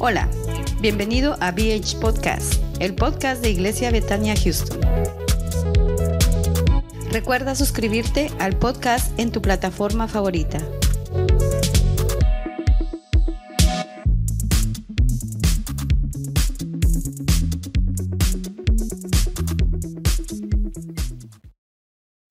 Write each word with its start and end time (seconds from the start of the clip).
Hola, 0.00 0.28
bienvenido 0.80 1.36
a 1.40 1.50
BH 1.50 1.98
Podcast, 2.00 2.54
el 2.78 2.94
podcast 2.94 3.42
de 3.42 3.50
Iglesia 3.50 3.90
Betania 3.90 4.36
Houston. 4.36 4.78
Recuerda 7.10 7.56
suscribirte 7.56 8.30
al 8.38 8.56
podcast 8.56 9.18
en 9.18 9.32
tu 9.32 9.42
plataforma 9.42 10.06
favorita. 10.06 10.60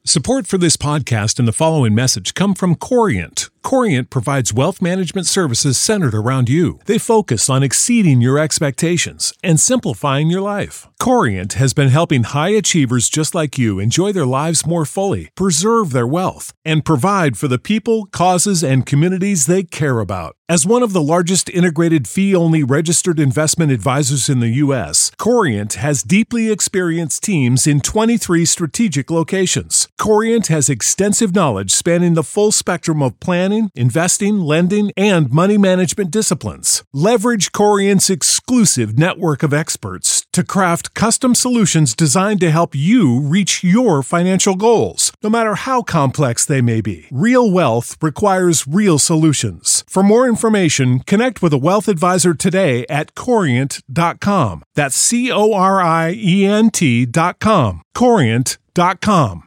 Support 0.05 0.47
for 0.47 0.57
this 0.57 0.77
podcast 0.77 1.37
and 1.37 1.45
the 1.45 1.51
following 1.51 1.93
message 1.93 2.33
come 2.33 2.55
from 2.55 2.75
Corient. 2.75 3.49
Corient 3.67 4.09
provides 4.09 4.53
wealth 4.53 4.81
management 4.81 5.27
services 5.27 5.77
centered 5.77 6.13
around 6.13 6.47
you. 6.47 6.79
They 6.85 6.97
focus 6.97 7.49
on 7.49 7.63
exceeding 7.63 8.21
your 8.21 8.39
expectations 8.39 9.33
and 9.43 9.59
simplifying 9.59 10.27
your 10.27 10.39
life. 10.39 10.87
Corient 11.01 11.51
has 11.59 11.73
been 11.73 11.89
helping 11.89 12.23
high 12.23 12.51
achievers 12.51 13.09
just 13.09 13.35
like 13.35 13.57
you 13.57 13.77
enjoy 13.77 14.13
their 14.13 14.25
lives 14.25 14.65
more 14.65 14.85
fully, 14.85 15.31
preserve 15.35 15.91
their 15.91 16.07
wealth, 16.07 16.53
and 16.63 16.85
provide 16.85 17.35
for 17.35 17.49
the 17.49 17.59
people, 17.59 18.05
causes, 18.05 18.63
and 18.63 18.85
communities 18.85 19.47
they 19.47 19.63
care 19.63 19.99
about. 19.99 20.36
As 20.49 20.65
one 20.65 20.81
of 20.81 20.93
the 20.93 21.01
largest 21.01 21.49
integrated 21.49 22.07
fee 22.07 22.33
only 22.33 22.63
registered 22.63 23.19
investment 23.19 23.69
advisors 23.69 24.29
in 24.29 24.39
the 24.39 24.63
U.S., 24.63 25.11
Corient 25.17 25.73
has 25.73 26.03
deeply 26.03 26.49
experienced 26.49 27.21
teams 27.23 27.67
in 27.67 27.81
23 27.81 28.45
strategic 28.45 29.11
locations. 29.11 29.89
Corient 29.99 30.47
has 30.47 30.69
extensive 30.69 31.35
knowledge 31.35 31.71
spanning 31.71 32.13
the 32.13 32.23
full 32.23 32.53
spectrum 32.53 33.03
of 33.03 33.19
planning 33.19 33.71
investing, 33.75 34.39
lending, 34.39 34.93
and 34.95 35.29
money 35.31 35.57
management 35.57 36.11
disciplines. 36.11 36.81
Leverage 36.93 37.51
Corient's 37.51 38.09
exclusive 38.09 38.97
network 38.97 39.43
of 39.43 39.53
experts 39.53 40.26
to 40.37 40.43
craft 40.43 40.93
custom 40.93 41.33
solutions 41.33 41.95
designed 41.95 42.39
to 42.39 42.51
help 42.51 42.75
you 42.75 43.19
reach 43.19 43.63
your 43.63 44.03
financial 44.03 44.53
goals, 44.53 45.11
no 45.23 45.31
matter 45.31 45.55
how 45.55 45.81
complex 45.81 46.45
they 46.45 46.61
may 46.61 46.79
be. 46.79 47.07
Real 47.11 47.49
wealth 47.49 47.97
requires 48.03 48.67
real 48.67 48.99
solutions. 48.99 49.83
For 49.89 50.03
more 50.03 50.27
information, 50.27 50.99
connect 50.99 51.41
with 51.41 51.53
a 51.53 51.57
wealth 51.57 51.87
advisor 51.87 52.35
today 52.35 52.85
at 52.87 53.15
corient.com. 53.15 54.61
That's 54.75 54.95
C 54.95 55.31
O 55.31 55.53
R 55.53 55.81
I 55.81 56.11
E 56.15 56.45
N 56.45 56.69
T.com. 56.69 57.81
Corient.com. 57.95 59.46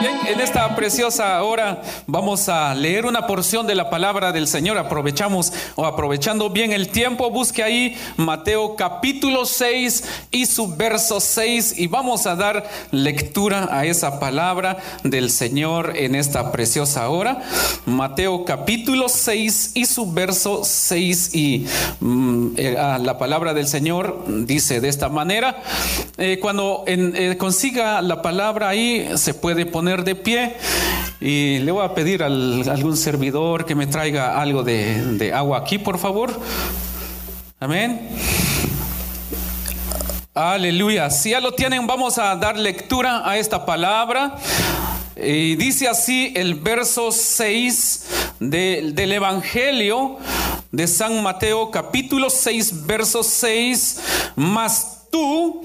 Bien, 0.00 0.17
en 0.28 0.40
esta 0.40 0.76
preciosa 0.76 1.42
hora 1.42 1.80
vamos 2.06 2.50
a 2.50 2.74
leer 2.74 3.06
una 3.06 3.26
porción 3.26 3.66
de 3.66 3.74
la 3.74 3.88
palabra 3.88 4.30
del 4.30 4.46
Señor. 4.46 4.76
Aprovechamos 4.76 5.52
o 5.74 5.86
aprovechando 5.86 6.50
bien 6.50 6.72
el 6.72 6.88
tiempo, 6.88 7.30
busque 7.30 7.62
ahí 7.62 7.96
Mateo 8.18 8.76
capítulo 8.76 9.46
6 9.46 10.04
y 10.30 10.44
su 10.44 10.76
verso 10.76 11.20
6 11.20 11.78
y 11.78 11.86
vamos 11.86 12.26
a 12.26 12.36
dar 12.36 12.68
lectura 12.90 13.68
a 13.70 13.86
esa 13.86 14.20
palabra 14.20 14.76
del 15.02 15.30
Señor 15.30 15.94
en 15.96 16.14
esta 16.14 16.52
preciosa 16.52 17.08
hora. 17.08 17.42
Mateo 17.86 18.44
capítulo 18.44 19.08
6 19.08 19.72
y 19.74 19.86
su 19.86 20.12
verso 20.12 20.62
6 20.62 21.34
y 21.34 21.66
mm, 22.00 22.48
eh, 22.58 22.76
ah, 22.78 22.98
la 22.98 23.16
palabra 23.16 23.54
del 23.54 23.66
Señor 23.66 24.24
dice 24.26 24.82
de 24.82 24.88
esta 24.88 25.08
manera, 25.08 25.62
eh, 26.18 26.38
cuando 26.38 26.84
eh, 26.86 27.36
consiga 27.38 28.02
la 28.02 28.20
palabra 28.20 28.68
ahí 28.68 29.08
se 29.16 29.32
puede 29.32 29.64
poner 29.64 30.04
de 30.04 30.17
pie 30.18 30.56
y 31.20 31.58
le 31.60 31.72
voy 31.72 31.84
a 31.84 31.94
pedir 31.94 32.22
a 32.22 32.26
algún 32.26 32.96
servidor 32.96 33.64
que 33.66 33.74
me 33.74 33.86
traiga 33.86 34.40
algo 34.40 34.62
de, 34.62 35.02
de 35.16 35.32
agua 35.32 35.58
aquí, 35.58 35.78
por 35.78 35.98
favor. 35.98 36.38
Amén. 37.60 38.08
Aleluya. 40.34 41.10
Si 41.10 41.30
ya 41.30 41.40
lo 41.40 41.52
tienen, 41.52 41.86
vamos 41.86 42.18
a 42.18 42.36
dar 42.36 42.56
lectura 42.56 43.28
a 43.28 43.36
esta 43.38 43.66
palabra. 43.66 44.36
Y 45.16 45.56
dice 45.56 45.88
así 45.88 46.32
el 46.36 46.54
verso 46.54 47.10
6 47.10 48.06
de- 48.38 48.90
del 48.94 49.12
Evangelio 49.12 50.18
de 50.70 50.86
San 50.86 51.20
Mateo, 51.24 51.72
capítulo 51.72 52.30
6, 52.30 52.86
verso 52.86 53.24
6. 53.24 54.00
Mas 54.36 55.08
tú, 55.10 55.64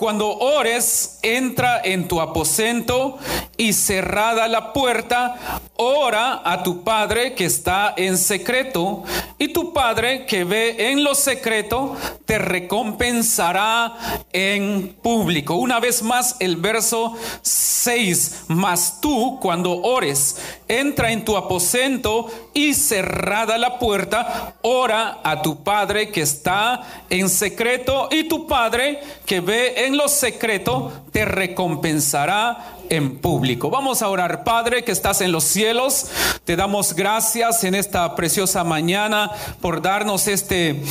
cuando 0.00 0.34
ores, 0.38 1.18
entra 1.20 1.82
en 1.84 2.08
tu 2.08 2.22
aposento 2.22 3.18
y 3.58 3.74
cerrada 3.74 4.48
la 4.48 4.72
puerta, 4.72 5.60
ora 5.76 6.40
a 6.42 6.62
tu 6.62 6.82
Padre 6.82 7.34
que 7.34 7.44
está 7.44 7.92
en 7.98 8.16
secreto, 8.16 9.04
y 9.36 9.48
tu 9.48 9.74
Padre 9.74 10.24
que 10.24 10.44
ve 10.44 10.90
en 10.90 11.04
lo 11.04 11.14
secreto 11.14 11.96
te 12.24 12.38
recompensará 12.38 14.24
en 14.32 14.96
público. 15.02 15.56
Una 15.56 15.80
vez 15.80 16.02
más 16.02 16.36
el 16.40 16.56
verso 16.56 17.14
6, 17.42 18.44
mas 18.48 19.02
tú 19.02 19.38
cuando 19.40 19.82
ores, 19.82 20.36
entra 20.66 21.12
en 21.12 21.24
tu 21.24 21.36
aposento 21.36 22.28
y 22.54 22.72
cerrada 22.72 23.58
la 23.58 23.78
puerta, 23.78 24.54
ora 24.62 25.18
a 25.24 25.42
tu 25.42 25.62
Padre 25.62 26.10
que 26.10 26.22
está 26.22 26.82
en 27.10 27.28
secreto, 27.28 28.08
y 28.10 28.24
tu 28.24 28.46
Padre 28.46 29.00
que 29.26 29.40
ve 29.40 29.86
en 29.86 29.89
lo 29.96 30.08
secreto 30.08 30.92
te 31.12 31.24
recompensará 31.24 32.76
en 32.88 33.18
público. 33.18 33.70
Vamos 33.70 34.02
a 34.02 34.08
orar, 34.08 34.44
Padre, 34.44 34.84
que 34.84 34.92
estás 34.92 35.20
en 35.20 35.32
los 35.32 35.44
cielos. 35.44 36.06
Te 36.44 36.56
damos 36.56 36.94
gracias 36.94 37.64
en 37.64 37.74
esta 37.74 38.14
preciosa 38.16 38.64
mañana 38.64 39.30
por 39.60 39.80
darnos 39.80 40.26
este 40.26 40.82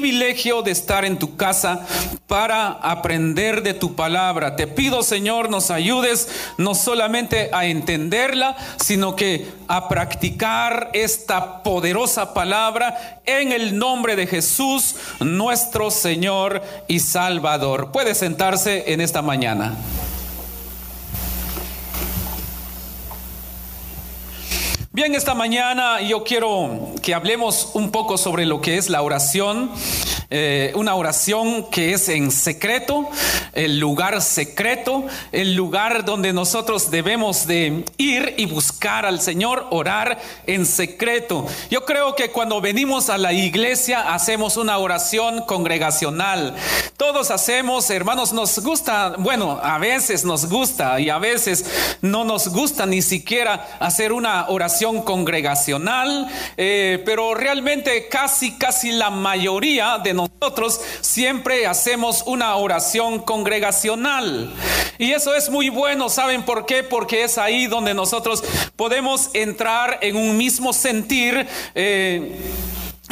de 0.00 0.70
estar 0.70 1.04
en 1.04 1.18
tu 1.18 1.36
casa 1.36 1.86
para 2.26 2.68
aprender 2.68 3.62
de 3.62 3.74
tu 3.74 3.94
palabra. 3.94 4.56
Te 4.56 4.66
pido, 4.66 5.02
Señor, 5.02 5.50
nos 5.50 5.70
ayudes 5.70 6.28
no 6.56 6.74
solamente 6.74 7.50
a 7.52 7.66
entenderla, 7.66 8.56
sino 8.82 9.16
que 9.16 9.46
a 9.68 9.88
practicar 9.88 10.90
esta 10.94 11.62
poderosa 11.62 12.32
palabra 12.32 13.20
en 13.26 13.52
el 13.52 13.78
nombre 13.78 14.16
de 14.16 14.26
Jesús, 14.26 14.96
nuestro 15.20 15.90
Señor 15.90 16.62
y 16.88 17.00
Salvador. 17.00 17.92
Puede 17.92 18.14
sentarse 18.14 18.92
en 18.92 19.02
esta 19.02 19.20
mañana. 19.20 19.74
Bien, 24.94 25.14
esta 25.14 25.32
mañana 25.32 26.02
yo 26.02 26.22
quiero 26.22 26.92
que 27.00 27.14
hablemos 27.14 27.70
un 27.72 27.90
poco 27.90 28.18
sobre 28.18 28.44
lo 28.44 28.60
que 28.60 28.76
es 28.76 28.90
la 28.90 29.00
oración. 29.00 29.70
Eh, 30.28 30.72
una 30.74 30.94
oración 30.94 31.70
que 31.70 31.92
es 31.92 32.08
en 32.10 32.30
secreto, 32.30 33.08
el 33.52 33.78
lugar 33.78 34.20
secreto, 34.20 35.04
el 35.30 35.54
lugar 35.54 36.04
donde 36.04 36.32
nosotros 36.32 36.90
debemos 36.90 37.46
de 37.46 37.84
ir 37.96 38.34
y 38.38 38.46
buscar 38.46 39.04
al 39.04 39.20
Señor, 39.20 39.66
orar 39.70 40.20
en 40.46 40.64
secreto. 40.64 41.46
Yo 41.70 41.84
creo 41.84 42.14
que 42.14 42.30
cuando 42.30 42.60
venimos 42.62 43.08
a 43.08 43.18
la 43.18 43.32
iglesia 43.32 44.14
hacemos 44.14 44.58
una 44.58 44.76
oración 44.76 45.42
congregacional. 45.46 46.54
Todos 46.98 47.30
hacemos, 47.30 47.88
hermanos, 47.90 48.32
nos 48.32 48.58
gusta, 48.60 49.14
bueno, 49.18 49.58
a 49.62 49.78
veces 49.78 50.24
nos 50.24 50.48
gusta 50.48 50.98
y 51.00 51.10
a 51.10 51.18
veces 51.18 51.64
no 52.02 52.24
nos 52.24 52.48
gusta 52.48 52.86
ni 52.86 53.02
siquiera 53.02 53.76
hacer 53.80 54.12
una 54.12 54.48
oración 54.48 54.81
congregacional, 54.82 56.28
eh, 56.56 57.00
pero 57.04 57.34
realmente 57.34 58.08
casi, 58.08 58.58
casi 58.58 58.90
la 58.90 59.10
mayoría 59.10 59.98
de 59.98 60.12
nosotros 60.14 60.80
siempre 61.00 61.66
hacemos 61.66 62.24
una 62.26 62.56
oración 62.56 63.20
congregacional. 63.20 64.52
Y 64.98 65.12
eso 65.12 65.34
es 65.34 65.48
muy 65.50 65.68
bueno, 65.68 66.08
¿saben 66.08 66.42
por 66.42 66.66
qué? 66.66 66.82
Porque 66.82 67.24
es 67.24 67.38
ahí 67.38 67.66
donde 67.66 67.94
nosotros 67.94 68.42
podemos 68.76 69.30
entrar 69.34 69.98
en 70.02 70.16
un 70.16 70.36
mismo 70.36 70.72
sentir. 70.72 71.46
eh, 71.74 72.36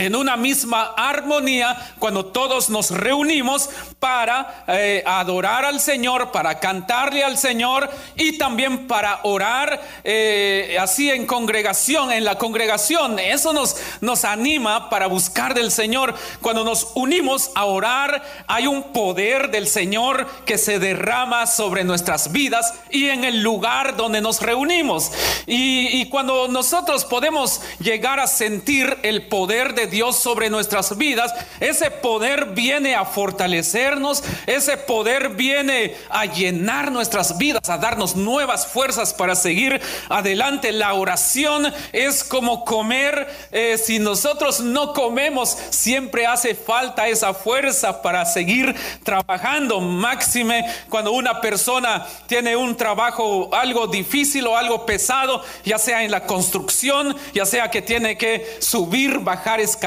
en 0.00 0.16
una 0.16 0.36
misma 0.36 0.94
armonía 0.96 1.76
cuando 1.98 2.24
todos 2.24 2.70
nos 2.70 2.90
reunimos 2.90 3.68
para 3.98 4.64
eh, 4.66 5.02
adorar 5.06 5.66
al 5.66 5.78
Señor, 5.78 6.32
para 6.32 6.58
cantarle 6.58 7.22
al 7.22 7.36
Señor 7.36 7.90
y 8.16 8.38
también 8.38 8.86
para 8.86 9.20
orar 9.24 9.78
eh, 10.02 10.78
así 10.80 11.10
en 11.10 11.26
congregación, 11.26 12.12
en 12.12 12.24
la 12.24 12.38
congregación. 12.38 13.18
Eso 13.18 13.52
nos, 13.52 13.76
nos 14.00 14.24
anima 14.24 14.88
para 14.88 15.06
buscar 15.06 15.52
del 15.52 15.70
Señor. 15.70 16.14
Cuando 16.40 16.64
nos 16.64 16.92
unimos 16.94 17.50
a 17.54 17.66
orar, 17.66 18.22
hay 18.46 18.66
un 18.66 18.94
poder 18.94 19.50
del 19.50 19.68
Señor 19.68 20.26
que 20.46 20.56
se 20.56 20.78
derrama 20.78 21.46
sobre 21.46 21.84
nuestras 21.84 22.32
vidas 22.32 22.72
y 22.90 23.08
en 23.08 23.24
el 23.24 23.42
lugar 23.42 23.96
donde 23.96 24.22
nos 24.22 24.40
reunimos. 24.40 25.12
Y, 25.46 25.88
y 25.88 26.08
cuando 26.08 26.48
nosotros 26.48 27.04
podemos 27.04 27.60
llegar 27.80 28.18
a 28.18 28.26
sentir 28.26 28.96
el 29.02 29.28
poder 29.28 29.74
de 29.74 29.89
Dios 29.90 30.16
sobre 30.16 30.48
nuestras 30.48 30.96
vidas, 30.96 31.34
ese 31.60 31.90
poder 31.90 32.46
viene 32.46 32.94
a 32.94 33.04
fortalecernos, 33.04 34.22
ese 34.46 34.76
poder 34.76 35.30
viene 35.30 35.96
a 36.08 36.26
llenar 36.26 36.92
nuestras 36.92 37.36
vidas, 37.36 37.68
a 37.68 37.78
darnos 37.78 38.16
nuevas 38.16 38.66
fuerzas 38.66 39.12
para 39.12 39.34
seguir 39.34 39.80
adelante. 40.08 40.72
La 40.72 40.94
oración 40.94 41.72
es 41.92 42.24
como 42.24 42.64
comer, 42.64 43.28
eh, 43.52 43.76
si 43.78 43.98
nosotros 43.98 44.60
no 44.60 44.92
comemos, 44.94 45.56
siempre 45.70 46.26
hace 46.26 46.54
falta 46.54 47.08
esa 47.08 47.34
fuerza 47.34 48.02
para 48.02 48.24
seguir 48.24 48.74
trabajando. 49.02 49.80
Máxime 49.80 50.64
cuando 50.88 51.12
una 51.12 51.40
persona 51.40 52.06
tiene 52.26 52.56
un 52.56 52.76
trabajo 52.76 53.50
algo 53.52 53.86
difícil 53.86 54.46
o 54.46 54.56
algo 54.56 54.86
pesado, 54.86 55.42
ya 55.64 55.78
sea 55.78 56.04
en 56.04 56.10
la 56.10 56.26
construcción, 56.26 57.16
ya 57.34 57.46
sea 57.46 57.70
que 57.70 57.82
tiene 57.82 58.16
que 58.16 58.58
subir, 58.60 59.18
bajar 59.18 59.60
escaleras, 59.60 59.79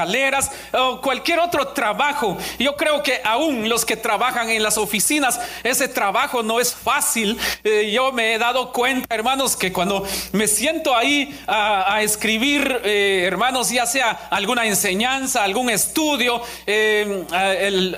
o 0.72 1.02
cualquier 1.02 1.40
otro 1.40 1.68
trabajo. 1.70 2.38
Yo 2.60 2.76
creo 2.76 3.04
que 3.04 3.22
aún 3.24 3.70
los 3.70 3.86
que 3.86 3.96
trabajan 3.96 4.50
en 4.50 4.64
las 4.64 4.78
oficinas, 4.78 5.40
ese 5.64 5.88
trabajo 5.88 6.44
no 6.44 6.60
es 6.60 6.74
fácil. 6.74 7.38
Eh, 7.64 7.92
yo 7.92 8.12
me 8.12 8.34
he 8.34 8.38
dado 8.38 8.72
cuenta, 8.72 9.14
hermanos, 9.14 9.56
que 9.56 9.72
cuando 9.72 10.06
me 10.32 10.48
siento 10.48 10.96
ahí 10.96 11.40
a, 11.48 12.02
escribir, 12.02 12.82
eh, 12.84 13.24
hermanos, 13.26 13.70
ya 13.70 13.86
sea 13.86 14.28
alguna 14.30 14.66
enseñanza, 14.66 15.44
algún 15.44 15.70
estudio, 15.70 16.42
eh, 16.66 17.24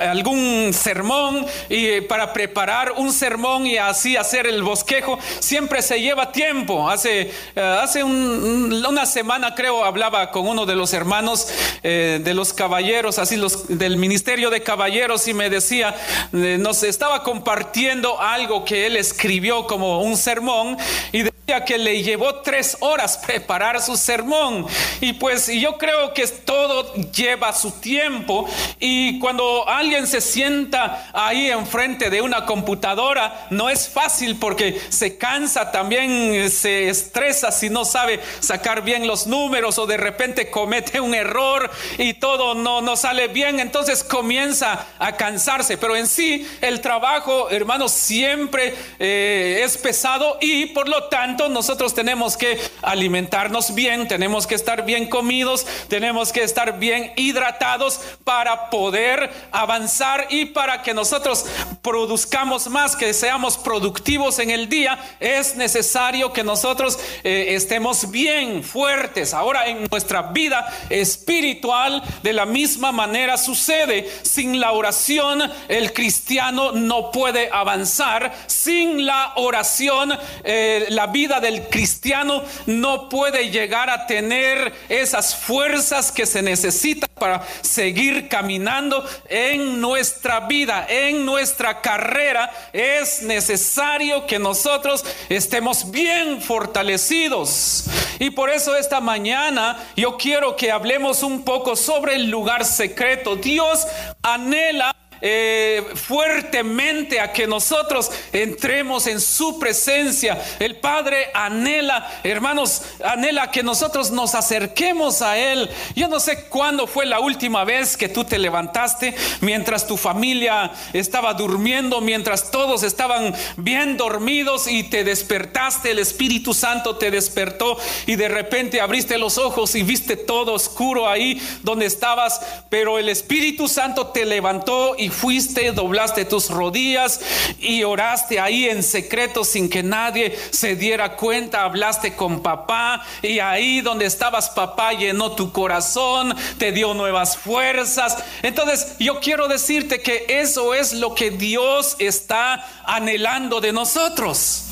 algún 0.01 0.71
sermón, 0.73 1.45
y 1.69 2.01
para 2.01 2.33
preparar 2.33 2.93
un 2.97 3.11
sermón 3.11 3.65
y 3.65 3.77
así 3.77 4.17
hacer 4.17 4.47
el 4.47 4.63
bosquejo, 4.63 5.17
siempre 5.39 5.81
se 5.81 5.99
lleva 6.01 6.31
tiempo. 6.31 6.89
Hace, 6.89 7.31
hace 7.55 8.03
una 8.03 9.05
semana 9.05 9.55
creo 9.55 9.83
hablaba 9.83 10.31
con 10.31 10.47
uno 10.47 10.65
de 10.65 10.75
los 10.75 10.93
hermanos 10.93 11.47
de 11.83 12.33
los 12.33 12.53
caballeros, 12.53 13.19
así 13.19 13.35
los 13.35 13.67
del 13.67 13.97
ministerio 13.97 14.49
de 14.49 14.61
caballeros, 14.61 15.27
y 15.27 15.33
me 15.33 15.49
decía, 15.49 15.95
eh, 16.33 16.57
nos 16.59 16.83
estaba 16.83 17.23
compartiendo 17.23 18.19
algo 18.19 18.65
que 18.65 18.87
él 18.87 18.97
escribió 18.97 19.67
como 19.67 20.01
un 20.01 20.17
sermón, 20.17 20.77
y 21.11 21.19
decía 21.19 21.34
que 21.45 21.77
le 21.77 22.01
llevó 22.01 22.41
tres 22.41 22.75
horas 22.79 23.19
preparar 23.19 23.79
su 23.79 23.95
sermón. 23.95 24.65
Y 24.99 25.13
pues 25.13 25.47
yo 25.47 25.77
creo 25.77 26.11
que 26.13 26.25
todo 26.27 26.91
lleva 27.11 27.53
su 27.53 27.71
tiempo, 27.71 28.49
y 28.79 29.19
cuando 29.19 29.67
alguien 29.69 30.07
se 30.07 30.21
sienta 30.21 31.09
ahí 31.13 31.51
enfrente 31.51 32.09
de 32.09 32.21
una 32.21 32.45
computadora, 32.45 33.47
no 33.51 33.69
es 33.69 33.87
fácil 33.87 34.37
porque 34.37 34.81
se 34.89 35.17
cansa, 35.17 35.71
también 35.71 36.49
se 36.49 36.89
estresa 36.89 37.51
si 37.51 37.69
no 37.69 37.85
sabe 37.85 38.19
sacar 38.39 38.83
bien 38.83 39.05
los 39.05 39.27
números 39.27 39.77
o 39.77 39.85
de 39.85 39.97
repente 39.97 40.49
comete 40.49 40.99
un 40.99 41.13
error 41.13 41.69
y 41.99 42.15
todo 42.15 42.55
no, 42.55 42.81
no 42.81 42.95
sale 42.95 43.27
bien, 43.27 43.59
entonces 43.59 44.03
comienza 44.03 44.87
a 44.97 45.15
cansarse. 45.15 45.77
Pero 45.77 45.95
en 45.95 46.07
sí, 46.07 46.47
el 46.61 46.81
trabajo, 46.81 47.49
hermanos, 47.51 47.91
siempre 47.91 48.73
eh, 48.97 49.61
es 49.63 49.77
pesado 49.77 50.39
y 50.41 50.67
por 50.67 50.89
lo 50.89 51.03
tanto 51.03 51.34
nosotros 51.49 51.93
tenemos 51.93 52.37
que 52.37 52.59
alimentarnos 52.81 53.73
bien, 53.73 54.07
tenemos 54.07 54.47
que 54.47 54.55
estar 54.55 54.85
bien 54.85 55.07
comidos, 55.07 55.65
tenemos 55.87 56.31
que 56.31 56.43
estar 56.43 56.79
bien 56.79 57.11
hidratados 57.15 57.99
para 58.23 58.69
poder 58.69 59.31
avanzar 59.51 60.27
y 60.29 60.45
para 60.45 60.81
que 60.81 60.93
nosotros 60.93 61.45
produzcamos 61.81 62.67
más, 62.67 62.95
que 62.95 63.13
seamos 63.13 63.57
productivos 63.57 64.39
en 64.39 64.49
el 64.49 64.69
día, 64.69 64.97
es 65.19 65.55
necesario 65.55 66.33
que 66.33 66.43
nosotros 66.43 66.97
eh, 67.23 67.55
estemos 67.55 68.11
bien 68.11 68.63
fuertes. 68.63 69.33
Ahora 69.33 69.67
en 69.67 69.87
nuestra 69.89 70.21
vida 70.23 70.71
espiritual 70.89 72.03
de 72.23 72.33
la 72.33 72.45
misma 72.45 72.91
manera 72.91 73.37
sucede. 73.37 74.09
Sin 74.21 74.59
la 74.59 74.71
oración 74.71 75.41
el 75.67 75.93
cristiano 75.93 76.71
no 76.71 77.11
puede 77.11 77.49
avanzar. 77.51 78.33
Sin 78.47 79.05
la 79.05 79.33
oración 79.35 80.17
eh, 80.43 80.85
la 80.89 81.07
vida 81.07 81.24
del 81.27 81.63
cristiano 81.69 82.43
no 82.65 83.09
puede 83.09 83.49
llegar 83.49 83.89
a 83.89 84.05
tener 84.07 84.73
esas 84.89 85.35
fuerzas 85.35 86.11
que 86.11 86.25
se 86.25 86.41
necesitan 86.41 87.09
para 87.15 87.45
seguir 87.61 88.27
caminando 88.27 89.03
en 89.27 89.81
nuestra 89.81 90.41
vida, 90.41 90.85
en 90.87 91.25
nuestra 91.25 91.81
carrera. 91.81 92.51
Es 92.73 93.23
necesario 93.23 94.27
que 94.27 94.39
nosotros 94.39 95.03
estemos 95.29 95.91
bien 95.91 96.41
fortalecidos. 96.41 97.85
Y 98.19 98.29
por 98.29 98.49
eso 98.49 98.75
esta 98.75 99.01
mañana 99.01 99.77
yo 99.95 100.17
quiero 100.17 100.55
que 100.55 100.71
hablemos 100.71 101.23
un 101.23 101.43
poco 101.43 101.75
sobre 101.75 102.15
el 102.15 102.29
lugar 102.29 102.65
secreto. 102.65 103.35
Dios 103.35 103.87
anhela 104.21 104.95
eh, 105.21 105.83
fuertemente 105.95 107.19
a 107.19 107.31
que 107.31 107.47
nosotros 107.47 108.11
entremos 108.31 109.07
en 109.07 109.19
su 109.19 109.59
presencia. 109.59 110.43
El 110.59 110.77
Padre 110.77 111.29
anhela, 111.33 112.19
hermanos, 112.23 112.83
anhela 113.03 113.51
que 113.51 113.63
nosotros 113.63 114.11
nos 114.11 114.35
acerquemos 114.35 115.21
a 115.21 115.37
Él. 115.37 115.69
Yo 115.95 116.07
no 116.07 116.19
sé 116.19 116.45
cuándo 116.45 116.87
fue 116.87 117.05
la 117.05 117.19
última 117.19 117.63
vez 117.63 117.97
que 117.97 118.09
tú 118.09 118.23
te 118.23 118.37
levantaste 118.37 119.15
mientras 119.41 119.87
tu 119.87 119.97
familia 119.97 120.71
estaba 120.93 121.33
durmiendo, 121.33 122.01
mientras 122.01 122.51
todos 122.51 122.83
estaban 122.83 123.33
bien 123.57 123.97
dormidos 123.97 124.67
y 124.67 124.83
te 124.83 125.03
despertaste, 125.03 125.91
el 125.91 125.99
Espíritu 125.99 126.53
Santo 126.53 126.97
te 126.97 127.11
despertó 127.11 127.77
y 128.05 128.15
de 128.15 128.27
repente 128.27 128.81
abriste 128.81 129.17
los 129.17 129.37
ojos 129.37 129.75
y 129.75 129.83
viste 129.83 130.17
todo 130.17 130.53
oscuro 130.53 131.07
ahí 131.07 131.41
donde 131.63 131.85
estabas, 131.85 132.41
pero 132.69 132.99
el 132.99 133.09
Espíritu 133.09 133.67
Santo 133.67 134.07
te 134.07 134.25
levantó 134.25 134.95
y 134.97 135.04
fuiste, 135.09 135.71
doblaste 135.71 136.25
tus 136.25 136.49
rodillas 136.49 137.19
y 137.59 137.83
oraste 137.83 138.39
ahí 138.39 138.69
en 138.69 138.83
secreto 138.83 139.43
sin 139.43 139.69
que 139.69 139.83
nadie 139.83 140.37
se 140.51 140.75
diera 140.75 141.15
cuenta, 141.15 141.63
hablaste 141.63 142.15
con 142.15 142.41
papá 142.41 143.05
y 143.21 143.39
ahí 143.39 143.81
donde 143.81 144.05
estabas 144.05 144.49
papá 144.49 144.93
llenó 144.93 145.31
tu 145.33 145.51
corazón, 145.51 146.35
te 146.57 146.71
dio 146.71 146.93
nuevas 146.93 147.37
fuerzas. 147.37 148.17
Entonces 148.41 148.95
yo 148.99 149.19
quiero 149.19 149.47
decirte 149.47 150.01
que 150.01 150.25
eso 150.27 150.73
es 150.73 150.93
lo 150.93 151.15
que 151.15 151.31
Dios 151.31 151.95
está 151.99 152.65
anhelando 152.85 153.61
de 153.61 153.73
nosotros. 153.73 154.65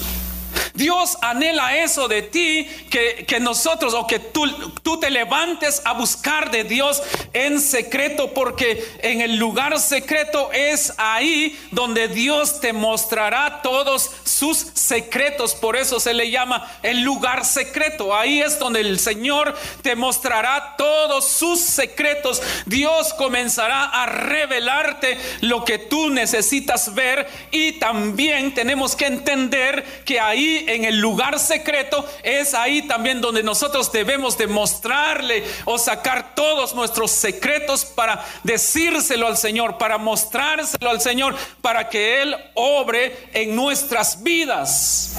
Dios 0.74 1.18
anhela 1.22 1.78
eso 1.78 2.08
de 2.08 2.24
ti, 2.24 2.68
que, 2.90 3.40
nosotros 3.40 3.94
o 3.94 4.08
que 4.08 4.20
tú, 4.20 4.48
tú 4.82 5.00
te 5.00 5.10
levantes 5.10 5.82
a 5.86 5.94
buscar 5.94 6.50
de 6.50 6.64
Dios 6.64 7.02
en 7.34 7.60
secreto, 7.60 8.34
porque 8.34 8.84
en 9.02 9.22
el 9.22 9.36
lugar 9.36 9.80
secreto 9.80 10.52
es 10.52 10.94
ahí 10.98 11.60
donde 11.72 12.08
Dios 12.08 12.60
te 12.60 12.74
mostrará 12.74 13.62
todos 13.62 14.10
sus 14.24 14.58
secretos. 14.58 15.56
Por 15.56 15.76
eso 15.76 16.00
se 16.00 16.14
le 16.14 16.32
llama 16.32 16.72
el 16.82 17.02
lugar 17.02 17.46
secreto. 17.46 18.16
Ahí 18.16 18.42
es 18.42 18.58
donde 18.58 18.82
el 18.82 19.00
Señor 19.00 19.56
te 19.82 19.96
mostrará 19.96 20.76
todos 20.78 21.28
sus 21.28 21.60
secretos. 21.60 22.42
Dios 22.66 23.14
comenzará 23.14 23.86
a 23.86 24.06
revelarte 24.06 25.18
lo 25.42 25.64
que 25.64 25.78
tú 25.78 26.10
necesitas 26.10 26.94
ver 26.94 27.28
y 27.52 27.74
también 27.74 28.54
tenemos 28.54 28.96
que 28.96 29.06
entender 29.06 30.04
que 30.06 30.20
ahí 30.20 30.63
en 30.68 30.86
el 30.86 31.00
lugar 31.00 31.40
secreto, 31.40 32.08
es 32.24 32.54
ahí 32.54 32.88
también 32.88 33.22
donde 33.22 33.44
nosotros 33.44 33.92
debemos 33.92 34.38
demostrarle 34.38 35.44
o 35.66 35.78
sacar 35.78 36.36
todos 36.36 36.74
nuestros 36.74 37.12
secretos 37.12 37.86
para 37.86 38.26
decírselo 38.44 39.28
al 39.28 39.38
Señor, 39.38 39.78
para 39.78 39.98
mostrárselo 39.98 40.90
al 40.90 41.02
Señor, 41.02 41.36
para 41.62 41.90
que 41.90 42.22
Él 42.22 42.36
obre 42.54 43.30
en 43.34 43.56
nuestras 43.56 44.24
vidas. 44.24 45.16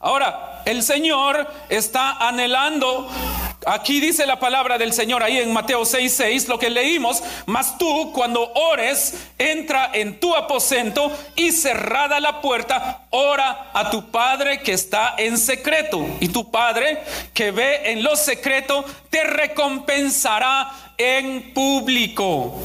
Ahora, 0.00 0.62
el 0.64 0.82
Señor 0.82 1.46
está 1.68 2.26
anhelando 2.26 3.08
Aquí 3.66 4.00
dice 4.00 4.24
la 4.24 4.40
palabra 4.40 4.78
del 4.78 4.94
Señor 4.94 5.22
ahí 5.22 5.36
en 5.36 5.52
Mateo 5.52 5.84
6, 5.84 6.14
6, 6.14 6.48
lo 6.48 6.58
que 6.58 6.70
leímos, 6.70 7.22
mas 7.44 7.76
tú 7.76 8.10
cuando 8.12 8.50
ores, 8.54 9.28
entra 9.36 9.90
en 9.92 10.18
tu 10.18 10.34
aposento 10.34 11.12
y 11.36 11.52
cerrada 11.52 12.20
la 12.20 12.40
puerta, 12.40 13.06
ora 13.10 13.70
a 13.74 13.90
tu 13.90 14.10
Padre 14.10 14.62
que 14.62 14.72
está 14.72 15.14
en 15.18 15.36
secreto. 15.36 16.06
Y 16.20 16.28
tu 16.28 16.50
Padre 16.50 17.02
que 17.34 17.50
ve 17.50 17.92
en 17.92 18.02
lo 18.02 18.16
secreto, 18.16 18.82
te 19.10 19.24
recompensará 19.24 20.94
en 20.96 21.52
público. 21.52 22.58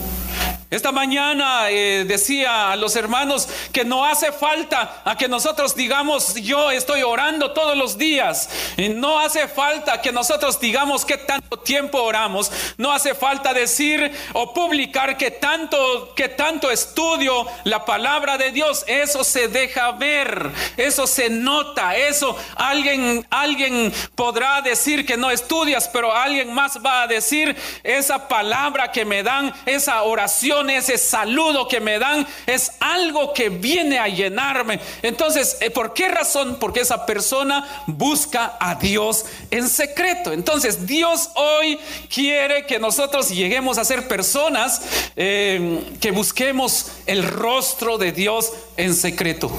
Esta 0.76 0.92
mañana 0.92 1.70
eh, 1.70 2.04
decía 2.06 2.74
a 2.74 2.76
los 2.76 2.98
hermanos 2.98 3.48
que 3.72 3.86
no 3.86 4.04
hace 4.04 4.34
falta 4.34 5.04
a 5.06 5.16
que 5.16 5.30
nosotros 5.30 5.74
digamos 5.74 6.36
yo 6.36 6.70
estoy 6.70 7.02
orando 7.02 7.54
todos 7.54 7.78
los 7.78 7.98
días. 7.98 8.50
Y 8.76 8.90
no 8.90 9.18
hace 9.22 9.48
falta 9.48 10.02
que 10.02 10.12
nosotros 10.12 10.60
digamos 10.60 11.06
que 11.06 11.16
tanto 11.16 11.60
tiempo 11.60 12.04
oramos. 12.04 12.52
No 12.78 12.92
hace 12.92 13.16
falta 13.16 13.54
decir 13.54 14.12
o 14.34 14.54
publicar 14.54 15.16
que 15.16 15.32
tanto 15.32 16.14
que 16.14 16.28
tanto 16.28 16.70
estudio 16.70 17.48
la 17.64 17.86
palabra 17.86 18.38
de 18.38 18.52
Dios. 18.52 18.84
Eso 18.86 19.24
se 19.24 19.48
deja 19.48 19.94
ver, 19.94 20.52
eso 20.76 21.08
se 21.08 21.30
nota, 21.30 21.96
eso 21.96 22.38
alguien 22.58 23.26
alguien 23.30 23.94
podrá 24.16 24.62
decir 24.62 25.06
que 25.06 25.16
no 25.16 25.32
estudias, 25.32 25.88
pero 25.88 26.14
alguien 26.14 26.54
más 26.54 26.80
va 26.86 27.04
a 27.04 27.08
decir 27.08 27.56
esa 27.82 28.28
palabra 28.28 28.92
que 28.92 29.06
me 29.06 29.24
dan, 29.24 29.54
esa 29.66 30.04
oración 30.04 30.65
ese 30.70 30.98
saludo 30.98 31.68
que 31.68 31.80
me 31.80 32.00
dan, 32.00 32.28
es 32.46 32.72
algo 32.80 33.34
que 33.34 33.50
viene 33.50 34.00
a 34.00 34.08
llenarme. 34.08 34.80
Entonces, 35.02 35.58
eh, 35.62 35.70
¿por 35.70 35.94
qué 35.94 36.10
razón? 36.10 36.58
Porque 36.60 36.82
esa 36.82 37.06
persona 37.06 37.84
busca 37.88 38.58
a 38.60 38.76
Dios 38.76 39.26
en 39.52 39.70
secreto. 39.70 40.32
Entonces, 40.32 40.86
Dios 40.86 41.30
hoy 41.36 41.80
quiere 42.14 42.66
que 42.66 42.80
nosotros 42.80 43.30
lleguemos 43.30 43.78
a 43.78 43.86
ser 43.86 44.08
personas 44.08 44.82
eh, 45.16 45.84
que 46.00 46.12
busquemos 46.12 46.92
el 47.06 47.24
rostro 47.24 47.98
de 47.98 48.12
Dios 48.12 48.52
en 48.78 48.94
secreto. 48.96 49.52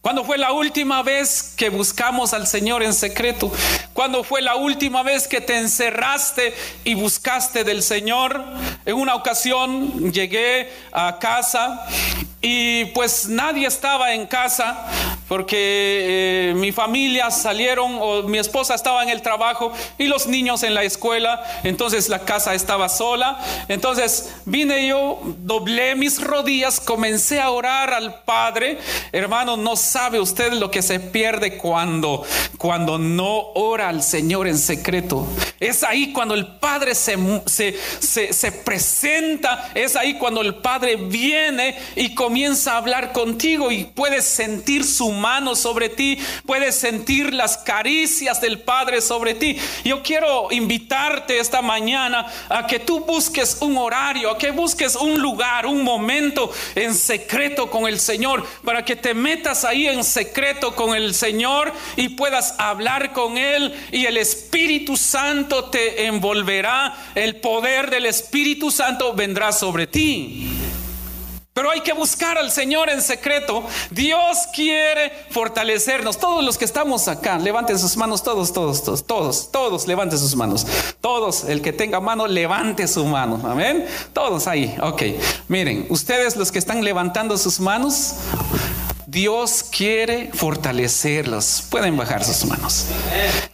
¿Cuándo 0.00 0.24
fue 0.24 0.38
la 0.38 0.52
última 0.52 1.02
vez 1.02 1.52
que 1.56 1.70
buscamos 1.70 2.32
al 2.32 2.46
Señor 2.46 2.82
en 2.82 2.94
secreto? 2.94 3.52
¿Cuándo 3.98 4.22
fue 4.22 4.42
la 4.42 4.54
última 4.54 5.02
vez 5.02 5.26
que 5.26 5.40
te 5.40 5.58
encerraste 5.58 6.54
y 6.84 6.94
buscaste 6.94 7.64
del 7.64 7.82
Señor? 7.82 8.44
En 8.86 8.94
una 8.94 9.16
ocasión 9.16 10.12
llegué 10.12 10.72
a 10.92 11.18
casa 11.18 11.84
y 12.40 12.84
pues 12.94 13.28
nadie 13.28 13.66
estaba 13.66 14.14
en 14.14 14.28
casa 14.28 14.86
porque 15.26 16.50
eh, 16.50 16.54
mi 16.54 16.72
familia 16.72 17.30
salieron 17.30 17.98
o 18.00 18.22
mi 18.22 18.38
esposa 18.38 18.74
estaba 18.74 19.02
en 19.02 19.10
el 19.10 19.20
trabajo 19.20 19.72
y 19.98 20.06
los 20.06 20.26
niños 20.26 20.62
en 20.62 20.72
la 20.72 20.84
escuela, 20.84 21.42
entonces 21.64 22.08
la 22.08 22.20
casa 22.20 22.54
estaba 22.54 22.88
sola. 22.88 23.38
Entonces 23.68 24.34
vine 24.46 24.86
yo, 24.86 25.20
doblé 25.40 25.96
mis 25.96 26.22
rodillas, 26.22 26.80
comencé 26.80 27.40
a 27.40 27.50
orar 27.50 27.92
al 27.92 28.22
Padre. 28.22 28.78
Hermano, 29.12 29.56
no 29.56 29.76
sabe 29.76 30.18
usted 30.18 30.52
lo 30.54 30.70
que 30.70 30.80
se 30.80 30.98
pierde 30.98 31.58
cuando 31.58 32.24
cuando 32.56 32.98
no 32.98 33.52
ora 33.54 33.87
al 33.88 34.02
Señor 34.02 34.46
en 34.46 34.58
secreto. 34.58 35.26
Es 35.60 35.82
ahí 35.82 36.12
cuando 36.12 36.34
el 36.34 36.46
Padre 36.46 36.94
se, 36.94 37.16
se, 37.46 38.32
se 38.32 38.52
presenta, 38.52 39.70
es 39.74 39.96
ahí 39.96 40.14
cuando 40.14 40.40
el 40.42 40.56
Padre 40.56 40.96
viene 40.96 41.76
y 41.96 42.14
comienza 42.14 42.74
a 42.74 42.76
hablar 42.78 43.12
contigo 43.12 43.70
y 43.70 43.84
puedes 43.84 44.24
sentir 44.24 44.84
su 44.84 45.10
mano 45.10 45.56
sobre 45.56 45.88
ti, 45.88 46.18
puedes 46.46 46.76
sentir 46.76 47.32
las 47.34 47.58
caricias 47.58 48.40
del 48.40 48.60
Padre 48.60 49.00
sobre 49.00 49.34
ti. 49.34 49.56
Yo 49.84 50.02
quiero 50.02 50.48
invitarte 50.50 51.38
esta 51.38 51.62
mañana 51.62 52.26
a 52.48 52.66
que 52.66 52.78
tú 52.78 53.00
busques 53.00 53.58
un 53.60 53.76
horario, 53.78 54.30
a 54.30 54.38
que 54.38 54.50
busques 54.50 54.94
un 54.96 55.20
lugar, 55.20 55.66
un 55.66 55.82
momento 55.82 56.52
en 56.74 56.94
secreto 56.94 57.70
con 57.70 57.86
el 57.86 57.98
Señor, 57.98 58.46
para 58.64 58.84
que 58.84 58.96
te 58.96 59.14
metas 59.14 59.64
ahí 59.64 59.86
en 59.86 60.04
secreto 60.04 60.74
con 60.74 60.94
el 60.94 61.14
Señor 61.14 61.72
y 61.96 62.10
puedas 62.10 62.54
hablar 62.58 63.12
con 63.12 63.38
Él 63.38 63.74
y 63.92 64.06
el 64.06 64.16
Espíritu 64.16 64.96
Santo 64.96 65.66
te 65.66 66.06
envolverá, 66.06 67.12
el 67.14 67.36
poder 67.36 67.90
del 67.90 68.06
Espíritu 68.06 68.70
Santo 68.70 69.14
vendrá 69.14 69.52
sobre 69.52 69.86
ti. 69.86 70.58
Pero 71.58 71.72
hay 71.72 71.80
que 71.80 71.92
buscar 71.92 72.38
al 72.38 72.52
Señor 72.52 72.88
en 72.88 73.02
secreto. 73.02 73.64
Dios 73.90 74.46
quiere 74.54 75.10
fortalecernos. 75.30 76.16
Todos 76.16 76.44
los 76.44 76.56
que 76.56 76.64
estamos 76.64 77.08
acá, 77.08 77.36
levanten 77.36 77.80
sus 77.80 77.96
manos, 77.96 78.22
todos, 78.22 78.52
todos, 78.52 78.84
todos, 78.84 79.04
todos, 79.04 79.50
todos, 79.50 79.88
levanten 79.88 80.20
sus 80.20 80.36
manos. 80.36 80.64
Todos, 81.00 81.42
el 81.42 81.60
que 81.60 81.72
tenga 81.72 81.98
mano, 81.98 82.28
levante 82.28 82.86
su 82.86 83.04
mano. 83.04 83.40
Amén. 83.44 83.84
Todos 84.12 84.46
ahí. 84.46 84.76
Ok. 84.80 85.02
Miren, 85.48 85.88
ustedes 85.90 86.36
los 86.36 86.52
que 86.52 86.60
están 86.60 86.84
levantando 86.84 87.36
sus 87.36 87.58
manos, 87.58 88.14
Dios 89.10 89.64
quiere 89.74 90.30
fortalecerlos. 90.34 91.64
Pueden 91.70 91.96
bajar 91.96 92.22
sus 92.22 92.44
manos. 92.44 92.84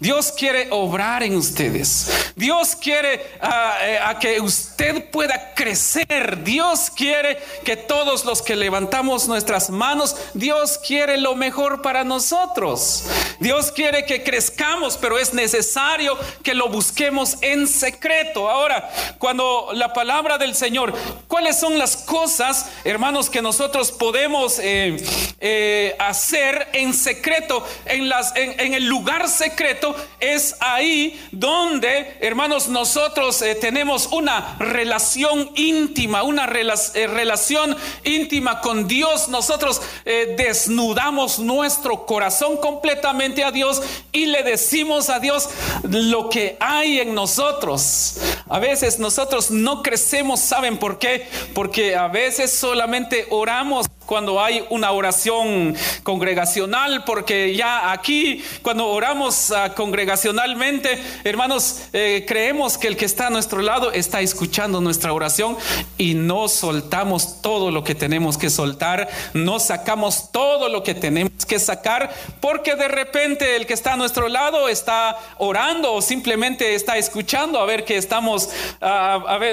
Dios 0.00 0.32
quiere 0.36 0.66
obrar 0.72 1.22
en 1.22 1.36
ustedes. 1.36 2.32
Dios 2.34 2.74
quiere 2.74 3.24
ah, 3.40 3.76
eh, 3.80 3.98
a 4.04 4.18
que 4.18 4.40
usted 4.40 5.10
pueda 5.10 5.54
crecer. 5.54 6.42
Dios 6.42 6.90
quiere 6.90 7.38
que 7.64 7.76
todos 7.76 8.24
los 8.24 8.42
que 8.42 8.56
levantamos 8.56 9.28
nuestras 9.28 9.70
manos, 9.70 10.16
Dios 10.34 10.80
quiere 10.84 11.18
lo 11.18 11.36
mejor 11.36 11.82
para 11.82 12.02
nosotros. 12.02 13.04
Dios 13.38 13.70
quiere 13.70 14.04
que 14.06 14.24
crezcamos, 14.24 14.96
pero 14.96 15.20
es 15.20 15.34
necesario 15.34 16.18
que 16.42 16.54
lo 16.54 16.68
busquemos 16.68 17.36
en 17.42 17.68
secreto. 17.68 18.50
Ahora, 18.50 18.90
cuando 19.18 19.68
la 19.72 19.92
palabra 19.92 20.36
del 20.36 20.56
Señor, 20.56 20.92
¿cuáles 21.28 21.60
son 21.60 21.78
las 21.78 21.96
cosas, 21.96 22.70
hermanos, 22.82 23.30
que 23.30 23.40
nosotros 23.40 23.92
podemos... 23.92 24.58
Eh, 24.58 24.96
eh, 25.46 25.94
hacer 25.98 26.68
en 26.72 26.94
secreto, 26.94 27.66
en, 27.84 28.08
las, 28.08 28.34
en, 28.34 28.72
el 28.72 28.86
lugar 28.86 29.28
secreto, 29.28 29.94
es 30.18 30.56
ahí 30.60 31.22
donde, 31.32 32.16
hermanos, 32.20 32.68
nosotros 32.68 33.42
eh, 33.42 33.54
tenemos 33.54 34.06
una 34.06 34.56
relación 34.58 35.50
íntima, 35.54 36.22
una 36.22 36.46
eh, 36.46 37.06
relación 37.08 37.76
íntima 38.04 38.62
con 38.62 38.88
Dios. 38.88 39.28
Nosotros 39.28 39.82
desnudamos 40.04 41.38
nuestro 41.38 42.06
corazón 42.06 42.56
completamente 42.56 43.44
a 43.44 43.50
Dios 43.50 43.82
y 44.12 44.24
le 44.24 44.44
decimos 44.44 45.10
a 45.10 45.18
Dios 45.18 45.50
lo 45.82 46.30
que 46.30 46.56
hay 46.58 47.00
en 47.00 47.14
nosotros. 47.14 48.16
A 48.48 48.58
veces 48.60 48.98
nosotros 48.98 49.50
no 49.50 49.82
crecemos, 49.82 50.40
¿saben 50.40 50.78
por 50.78 50.98
qué? 50.98 51.28
Porque 51.52 51.96
a 51.96 52.08
veces 52.08 52.50
solamente 52.50 53.26
oramos 53.28 53.86
cuando 54.06 54.42
hay 54.42 54.64
una 54.70 54.92
oración 54.92 55.76
congregacional, 56.02 57.04
porque 57.04 57.54
ya 57.54 57.92
aquí, 57.92 58.42
cuando 58.62 58.88
oramos 58.88 59.50
ah, 59.50 59.74
congregacionalmente, 59.74 61.02
hermanos, 61.24 61.82
eh, 61.92 62.24
creemos 62.26 62.78
que 62.78 62.88
el 62.88 62.96
que 62.96 63.04
está 63.04 63.28
a 63.28 63.30
nuestro 63.30 63.62
lado 63.62 63.92
está 63.92 64.20
escuchando 64.20 64.80
nuestra 64.80 65.12
oración 65.12 65.56
y 65.98 66.14
no 66.14 66.48
soltamos 66.48 67.40
todo 67.42 67.70
lo 67.70 67.84
que 67.84 67.94
tenemos 67.94 68.38
que 68.38 68.50
soltar, 68.50 69.08
no 69.32 69.58
sacamos 69.58 70.30
todo 70.32 70.68
lo 70.68 70.82
que 70.82 70.94
tenemos 70.94 71.46
que 71.46 71.58
sacar, 71.58 72.12
porque 72.40 72.76
de 72.76 72.88
repente 72.88 73.56
el 73.56 73.66
que 73.66 73.74
está 73.74 73.94
a 73.94 73.96
nuestro 73.96 74.28
lado 74.28 74.68
está 74.68 75.18
orando 75.38 75.92
o 75.92 76.02
simplemente 76.02 76.74
está 76.74 76.96
escuchando 76.96 77.58
a 77.58 77.64
ver 77.64 77.84
que 77.84 77.96
estamos, 77.96 78.50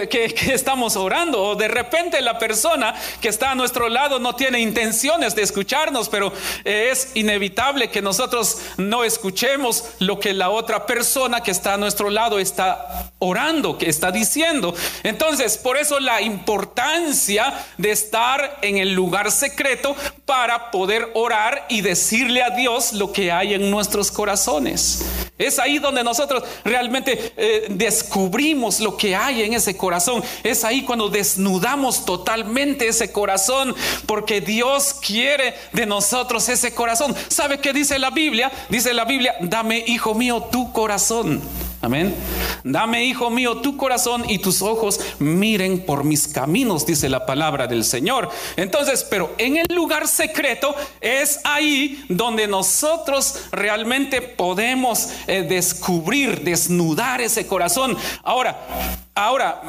que, 0.10 0.36
estamos 0.53 0.96
orando, 0.96 1.41
o 1.41 1.55
de 1.55 1.67
repente 1.67 2.22
la 2.22 2.38
persona 2.38 2.96
que 3.22 3.29
está 3.29 3.51
a 3.51 3.55
nuestro 3.55 3.89
lado 3.89 4.20
no 4.20 4.36
tiene 4.41 4.60
intenciones 4.60 5.36
de 5.36 5.43
escucharnos, 5.43 6.10
pero 6.10 6.33
eh, 6.65 6.89
es 6.91 7.12
inevitable 7.13 7.91
que 7.91 8.01
nosotros 8.01 8.57
no 8.77 9.03
escuchemos 9.03 9.83
lo 10.00 10.19
que 10.19 10.33
la 10.33 10.50
otra 10.50 10.88
persona 10.88 11.43
que 11.43 11.51
está 11.51 11.75
a 11.75 11.77
nuestro 11.77 12.10
lado 12.10 12.39
está 12.39 13.12
orando, 13.19 13.77
que 13.77 13.88
está 13.88 14.12
diciendo. 14.12 14.74
Entonces, 15.03 15.60
por 15.60 15.77
eso 15.77 16.00
la 16.00 16.24
importancia 16.24 17.53
de 17.77 17.91
estar 17.91 18.57
en 18.63 18.77
el 18.77 18.93
lugar 18.93 19.31
secreto 19.31 19.95
para 20.25 20.71
poder 20.71 21.12
orar 21.13 21.67
y 21.69 21.81
decirle 21.81 22.41
a 22.41 22.50
Dios 22.50 22.93
lo 22.93 23.13
que 23.13 23.31
hay 23.31 23.53
en 23.53 23.69
nuestros 23.69 24.10
corazones. 24.10 25.05
Es 25.38 25.57
ahí 25.57 25.79
donde 25.79 26.03
nosotros 26.03 26.43
realmente 26.63 27.33
eh, 27.36 27.65
descubrimos 27.69 28.79
lo 28.79 28.95
que 28.95 29.15
hay 29.15 29.41
en 29.41 29.53
ese 29.53 29.75
corazón. 29.75 30.24
Es 30.43 30.63
ahí 30.63 30.83
cuando 30.83 31.10
desnudamos 31.10 32.05
totalmente 32.05 32.88
ese 32.88 33.12
corazón, 33.12 33.75
porque 34.05 34.30
Dios 34.39 34.93
quiere 34.93 35.55
de 35.73 35.85
nosotros 35.85 36.47
ese 36.47 36.73
corazón. 36.73 37.13
¿Sabe 37.27 37.59
qué 37.59 37.73
dice 37.73 38.00
la 38.00 38.11
Biblia? 38.11 38.51
Dice 38.69 38.93
la 38.93 39.03
Biblia, 39.03 39.35
dame, 39.41 39.83
hijo 39.85 40.13
mío, 40.13 40.47
tu 40.51 40.71
corazón. 40.71 41.41
Amén. 41.81 42.15
Dame, 42.63 43.05
hijo 43.05 43.31
mío, 43.31 43.57
tu 43.57 43.75
corazón 43.75 44.23
y 44.29 44.38
tus 44.38 44.61
ojos 44.61 45.00
miren 45.17 45.83
por 45.83 46.03
mis 46.03 46.27
caminos, 46.27 46.85
dice 46.85 47.09
la 47.09 47.25
palabra 47.25 47.65
del 47.65 47.83
Señor. 47.83 48.29
Entonces, 48.55 49.03
pero 49.03 49.33
en 49.39 49.57
el 49.57 49.65
lugar 49.73 50.07
secreto 50.07 50.75
es 51.00 51.39
ahí 51.43 52.05
donde 52.07 52.47
nosotros 52.47 53.45
realmente 53.51 54.21
podemos 54.21 55.09
eh, 55.25 55.41
descubrir, 55.41 56.41
desnudar 56.41 57.19
ese 57.19 57.47
corazón. 57.47 57.97
Ahora, 58.21 58.59
ahora, 59.15 59.61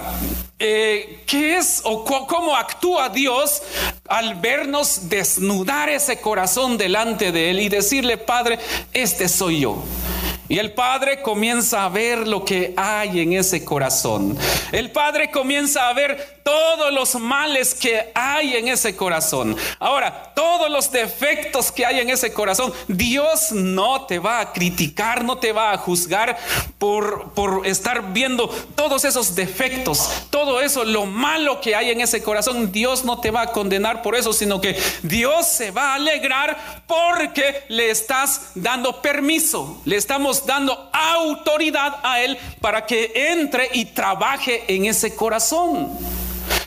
eh, 0.58 1.22
¿qué 1.26 1.56
es 1.56 1.80
o 1.82 2.04
cómo 2.04 2.54
actúa 2.54 3.08
Dios 3.08 3.62
al 4.06 4.34
vernos 4.34 5.08
desnudar 5.08 5.88
ese 5.88 6.20
corazón 6.20 6.76
delante 6.76 7.32
de 7.32 7.50
Él 7.50 7.60
y 7.60 7.70
decirle, 7.70 8.18
Padre, 8.18 8.58
este 8.92 9.30
soy 9.30 9.60
yo? 9.60 9.82
Y 10.48 10.58
el 10.58 10.72
Padre 10.72 11.22
comienza 11.22 11.84
a 11.84 11.88
ver 11.88 12.26
lo 12.26 12.44
que 12.44 12.74
hay 12.76 13.20
en 13.20 13.32
ese 13.32 13.64
corazón. 13.64 14.36
El 14.72 14.90
Padre 14.90 15.30
comienza 15.30 15.88
a 15.88 15.92
ver 15.92 16.40
todos 16.42 16.92
los 16.92 17.14
males 17.16 17.74
que 17.74 18.10
hay 18.14 18.56
en 18.56 18.68
ese 18.68 18.96
corazón. 18.96 19.56
Ahora, 19.78 20.32
todos 20.34 20.70
los 20.70 20.90
defectos 20.90 21.70
que 21.70 21.86
hay 21.86 22.00
en 22.00 22.10
ese 22.10 22.32
corazón, 22.32 22.72
Dios 22.88 23.52
no 23.52 24.06
te 24.06 24.18
va 24.18 24.40
a 24.40 24.52
criticar, 24.52 25.24
no 25.24 25.38
te 25.38 25.52
va 25.52 25.72
a 25.72 25.78
juzgar 25.78 26.38
por, 26.78 27.32
por 27.32 27.66
estar 27.66 28.12
viendo 28.12 28.48
todos 28.74 29.04
esos 29.04 29.34
defectos, 29.34 30.24
todo 30.30 30.60
eso, 30.60 30.84
lo 30.84 31.06
malo 31.06 31.60
que 31.60 31.74
hay 31.74 31.90
en 31.90 32.00
ese 32.00 32.22
corazón. 32.22 32.72
Dios 32.72 33.04
no 33.04 33.20
te 33.20 33.30
va 33.30 33.42
a 33.42 33.52
condenar 33.52 34.02
por 34.02 34.14
eso, 34.14 34.32
sino 34.32 34.60
que 34.60 34.80
Dios 35.02 35.46
se 35.46 35.70
va 35.70 35.92
a 35.92 35.94
alegrar 35.94 36.82
porque 36.86 37.64
le 37.68 37.90
estás 37.90 38.52
dando 38.54 39.00
permiso, 39.00 39.80
le 39.84 39.96
estamos 39.96 40.46
dando 40.46 40.90
autoridad 40.92 41.98
a 42.02 42.20
Él 42.20 42.38
para 42.60 42.86
que 42.86 43.12
entre 43.14 43.68
y 43.72 43.86
trabaje 43.86 44.64
en 44.68 44.86
ese 44.86 45.14
corazón. 45.14 45.90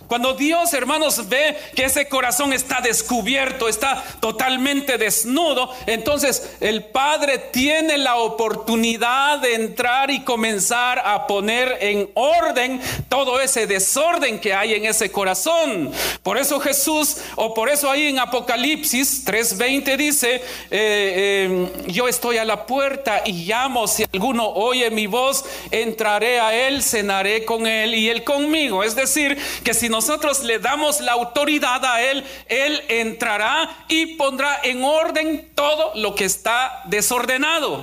Cuando 0.07 0.33
Dios, 0.33 0.73
hermanos, 0.73 1.27
ve 1.27 1.57
que 1.75 1.85
ese 1.85 2.07
corazón 2.07 2.53
está 2.53 2.81
descubierto, 2.81 3.67
está 3.67 4.03
totalmente 4.19 4.97
desnudo, 4.97 5.71
entonces 5.87 6.51
el 6.59 6.83
Padre 6.83 7.37
tiene 7.37 7.97
la 7.97 8.17
oportunidad 8.17 9.39
de 9.39 9.55
entrar 9.55 10.11
y 10.11 10.23
comenzar 10.23 10.99
a 10.99 11.27
poner 11.27 11.77
en 11.81 12.09
orden 12.13 12.81
todo 13.09 13.39
ese 13.39 13.67
desorden 13.67 14.39
que 14.39 14.53
hay 14.53 14.73
en 14.75 14.85
ese 14.85 15.11
corazón. 15.11 15.91
Por 16.23 16.37
eso 16.37 16.59
Jesús, 16.59 17.17
o 17.35 17.53
por 17.53 17.69
eso 17.69 17.89
ahí 17.89 18.07
en 18.07 18.19
Apocalipsis 18.19 19.25
3:20 19.25 19.97
dice, 19.97 20.35
eh, 20.35 20.41
eh, 20.71 21.71
yo 21.87 22.07
estoy 22.07 22.37
a 22.37 22.45
la 22.45 22.65
puerta 22.65 23.21
y 23.25 23.45
llamo, 23.45 23.87
si 23.87 24.05
alguno 24.13 24.47
oye 24.49 24.89
mi 24.89 25.07
voz, 25.07 25.45
entraré 25.71 26.39
a 26.39 26.53
él, 26.53 26.83
cenaré 26.83 27.45
con 27.45 27.67
él 27.67 27.95
y 27.95 28.09
él 28.09 28.23
conmigo. 28.23 28.83
Es 28.83 28.95
decir, 28.95 29.37
que 29.63 29.73
si 29.73 29.89
nosotros 29.95 30.43
le 30.43 30.59
damos 30.59 30.99
la 30.99 31.13
autoridad 31.13 31.85
a 31.85 32.01
Él, 32.01 32.25
Él 32.49 32.83
entrará 32.89 33.85
y 33.87 34.17
pondrá 34.17 34.59
en 34.61 34.83
orden 34.83 35.51
todo 35.55 35.93
lo 35.95 36.15
que 36.15 36.25
está 36.25 36.81
desordenado. 36.83 37.81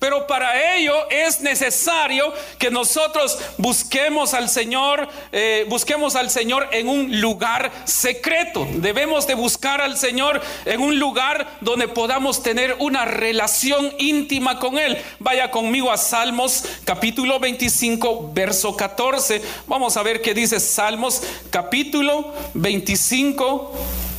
Pero 0.00 0.26
para 0.26 0.76
ello 0.76 0.94
es 1.10 1.42
necesario 1.42 2.32
que 2.58 2.70
nosotros 2.70 3.38
busquemos 3.58 4.32
al 4.32 4.48
Señor, 4.48 5.06
eh, 5.30 5.66
busquemos 5.68 6.16
al 6.16 6.30
Señor 6.30 6.66
en 6.72 6.88
un 6.88 7.20
lugar 7.20 7.70
secreto. 7.84 8.66
Debemos 8.76 9.26
de 9.26 9.34
buscar 9.34 9.82
al 9.82 9.98
Señor 9.98 10.40
en 10.64 10.80
un 10.80 10.98
lugar 10.98 11.58
donde 11.60 11.86
podamos 11.86 12.42
tener 12.42 12.76
una 12.78 13.04
relación 13.04 13.92
íntima 13.98 14.58
con 14.58 14.78
Él. 14.78 14.96
Vaya 15.18 15.50
conmigo 15.50 15.92
a 15.92 15.98
Salmos 15.98 16.64
capítulo 16.86 17.38
25, 17.38 18.30
verso 18.32 18.74
14. 18.74 19.42
Vamos 19.66 19.98
a 19.98 20.02
ver 20.02 20.22
qué 20.22 20.32
dice 20.32 20.60
Salmos 20.60 21.22
capítulo 21.50 22.32
25 22.54 23.72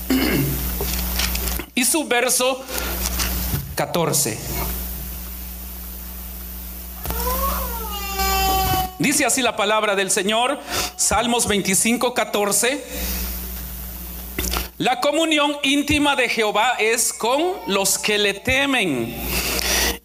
y 1.74 1.86
su 1.86 2.08
verso 2.08 2.64
14. 3.74 4.81
Dice 9.01 9.25
así 9.25 9.41
la 9.41 9.55
palabra 9.55 9.96
del 9.96 10.12
Señor, 10.12 10.60
Salmos 10.96 11.48
25, 11.48 12.13
14. 12.13 12.86
La 14.77 15.00
comunión 15.00 15.58
íntima 15.63 16.15
de 16.15 16.29
Jehová 16.29 16.74
es 16.77 17.12
con 17.12 17.41
los 17.65 17.98
que 17.98 18.20
le 18.20 18.36
temen 18.36 19.12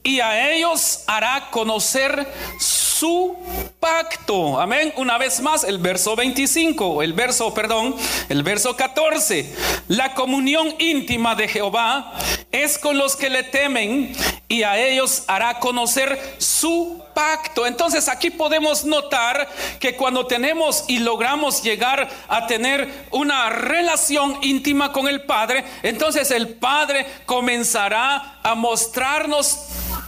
y 0.03 0.21
a 0.21 0.51
ellos 0.51 1.05
hará 1.07 1.51
conocer 1.51 2.27
su 2.59 3.37
pacto. 3.81 4.59
Amén. 4.59 4.95
Una 4.97 5.19
vez 5.19 5.41
más, 5.41 5.65
el 5.65 5.77
verso 5.77 6.17
25, 6.17 7.03
el 7.03 7.13
verso, 7.13 7.53
perdón, 7.53 7.95
el 8.31 8.43
verso 8.43 8.77
14. 8.77 9.55
La 9.89 10.15
comunión 10.15 10.75
íntima 10.79 11.35
de 11.35 11.49
Jehová 11.49 12.15
es 12.51 12.79
con 12.79 12.97
los 12.97 13.15
que 13.15 13.29
le 13.29 13.43
temen 13.43 14.17
y 14.49 14.63
a 14.63 14.79
ellos 14.79 15.25
hará 15.27 15.59
conocer 15.59 16.19
su 16.39 17.05
pacto. 17.17 17.67
Entonces 17.67 18.09
aquí 18.09 18.29
podemos 18.29 18.85
notar 18.85 19.49
que 19.81 19.97
cuando 19.97 20.27
tenemos 20.27 20.85
y 20.87 20.99
logramos 20.99 21.63
llegar 21.63 22.11
a 22.29 22.47
tener 22.47 23.07
una 23.11 23.49
relación 23.49 24.37
íntima 24.43 24.93
con 24.93 25.09
el 25.09 25.23
Padre, 25.23 25.65
entonces 25.83 26.31
el 26.31 26.57
Padre 26.57 27.07
comenzará 27.25 28.39
a 28.43 28.55
mostrarnos 28.55 29.61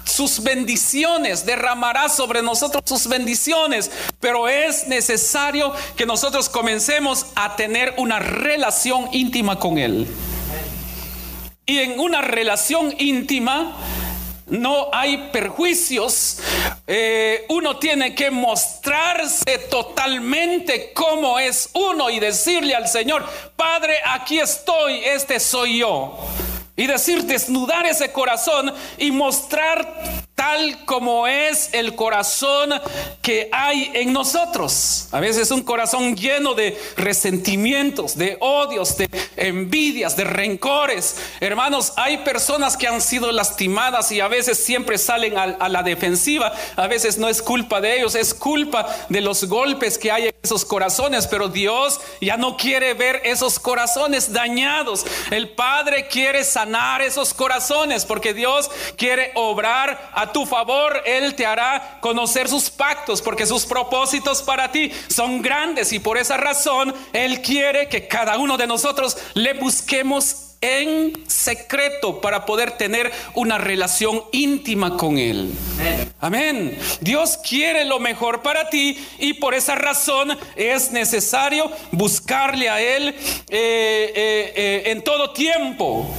sus 0.05 0.43
bendiciones, 0.43 1.47
derramará 1.47 2.11
sobre 2.11 2.43
nosotros 2.43 2.83
sus 2.85 3.07
bendiciones, 3.07 3.91
pero 4.21 4.47
es 4.47 4.87
necesario 4.87 5.73
que 5.97 6.05
nosotros 6.05 6.51
comencemos 6.51 7.27
a 7.37 7.57
tener 7.57 7.95
una 7.97 8.19
relación 8.19 9.09
íntima 9.13 9.59
con 9.59 9.79
Él. 9.79 10.07
Y 11.65 11.79
en 11.79 12.01
una 12.01 12.21
relación 12.21 12.95
íntima 12.99 13.77
no 14.51 14.89
hay 14.93 15.29
perjuicios. 15.33 16.39
Eh, 16.87 17.47
uno 17.49 17.79
tiene 17.79 18.15
que 18.15 18.31
mostrarse 18.31 19.59
totalmente 19.71 20.93
como 20.93 21.39
es 21.39 21.71
uno 21.75 22.11
y 22.11 22.21
decirle 22.21 22.75
al 22.75 22.89
Señor, 22.89 23.25
Padre, 23.57 23.97
aquí 24.05 24.39
estoy, 24.39 25.05
este 25.05 25.41
soy 25.41 25.79
yo. 25.79 26.19
Y 26.77 26.87
decir, 26.87 27.25
desnudar 27.25 27.87
ese 27.87 28.13
corazón 28.13 28.73
y 28.99 29.11
mostrar 29.11 30.28
tal 30.39 30.85
como 30.85 31.27
es 31.27 31.71
el 31.73 31.97
corazón 31.97 32.71
que 33.23 33.49
hay 33.51 33.91
en 33.93 34.13
nosotros. 34.13 35.09
A 35.11 35.19
veces 35.19 35.51
un 35.51 35.65
corazón 35.65 36.15
lleno 36.15 36.55
de 36.55 36.81
resentimientos, 36.97 38.17
de 38.17 38.37
odios, 38.39 38.97
de 38.97 39.11
envidias, 39.37 40.17
de 40.17 40.23
rencores. 40.23 41.17
Hermanos, 41.41 41.93
hay 41.97 42.19
personas 42.19 42.77
que 42.77 42.87
han 42.87 43.01
sido 43.01 43.33
lastimadas 43.33 44.13
y 44.13 44.21
a 44.21 44.29
veces 44.29 44.63
siempre 44.63 44.97
salen 44.97 45.37
a, 45.37 45.69
la 45.69 45.83
defensiva. 45.83 46.53
A 46.77 46.87
veces 46.87 47.19
no 47.19 47.29
es 47.29 47.43
culpa 47.43 47.81
de 47.81 47.97
ellos, 47.97 48.15
es 48.15 48.33
culpa 48.33 48.87
de 49.09 49.21
los 49.21 49.43
golpes 49.47 49.99
que 49.99 50.13
hay 50.13 50.29
en 50.29 50.35
esos 50.41 50.65
corazones. 50.65 51.27
Pero 51.27 51.49
Dios 51.49 52.01
ya 52.21 52.37
no 52.37 52.57
quiere 52.57 52.95
ver 52.95 53.23
esos 53.25 53.59
corazones 53.59 54.33
dañados. 54.33 55.05
El 55.33 55.49
Padre 55.49 56.07
quiere 56.07 56.45
sanar 56.45 57.03
esos 57.03 57.35
corazones 57.35 58.05
porque 58.05 58.35
Dios 58.35 58.71
quiere 58.97 59.33
obrar 59.35 60.13
a 60.15 60.28
tu 60.33 60.47
favor, 60.47 61.03
Él 61.05 61.35
te 61.35 61.47
hará 61.47 61.99
conocer 62.01 62.49
sus 62.49 62.71
pactos, 62.71 63.23
porque 63.23 63.47
sus 63.47 63.67
propósitos 63.67 64.43
para 64.43 64.71
ti 64.73 64.93
son 65.09 65.43
grandes 65.43 65.93
y 65.93 65.99
por 65.99 66.19
esa 66.19 66.37
razón 66.37 66.95
Él 67.13 67.43
quiere 67.43 67.89
que 67.89 68.07
cada 68.07 68.39
uno 68.39 68.57
de 68.57 68.67
nosotros 68.67 69.17
le 69.35 69.55
busquemos 69.55 70.49
en 70.61 71.13
secreto 71.29 72.21
para 72.21 72.45
poder 72.45 72.73
tener 72.73 73.13
una 73.35 73.59
relación 73.59 74.25
íntima 74.33 74.97
con 74.97 75.19
Él. 75.19 75.53
Amén. 76.21 76.77
Dios 77.01 77.39
quiere 77.49 77.85
lo 77.85 78.01
mejor 78.01 78.43
para 78.43 78.69
ti 78.69 78.99
y 79.19 79.35
por 79.35 79.55
esa 79.55 79.77
razón 79.77 80.37
es 80.57 80.91
necesario 80.91 81.71
buscarle 81.93 82.69
a 82.69 82.81
Él 82.81 83.09
eh, 83.09 83.15
eh, 83.51 84.53
eh, 84.57 84.83
en 84.87 85.03
todo 85.03 85.31
tiempo. 85.33 86.13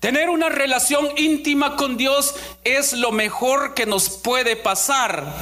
Tener 0.00 0.30
una 0.30 0.48
relación 0.48 1.08
íntima 1.16 1.74
con 1.74 1.96
Dios 1.96 2.36
es 2.62 2.92
lo 2.92 3.10
mejor 3.10 3.74
que 3.74 3.84
nos 3.84 4.10
puede 4.10 4.54
pasar. 4.54 5.34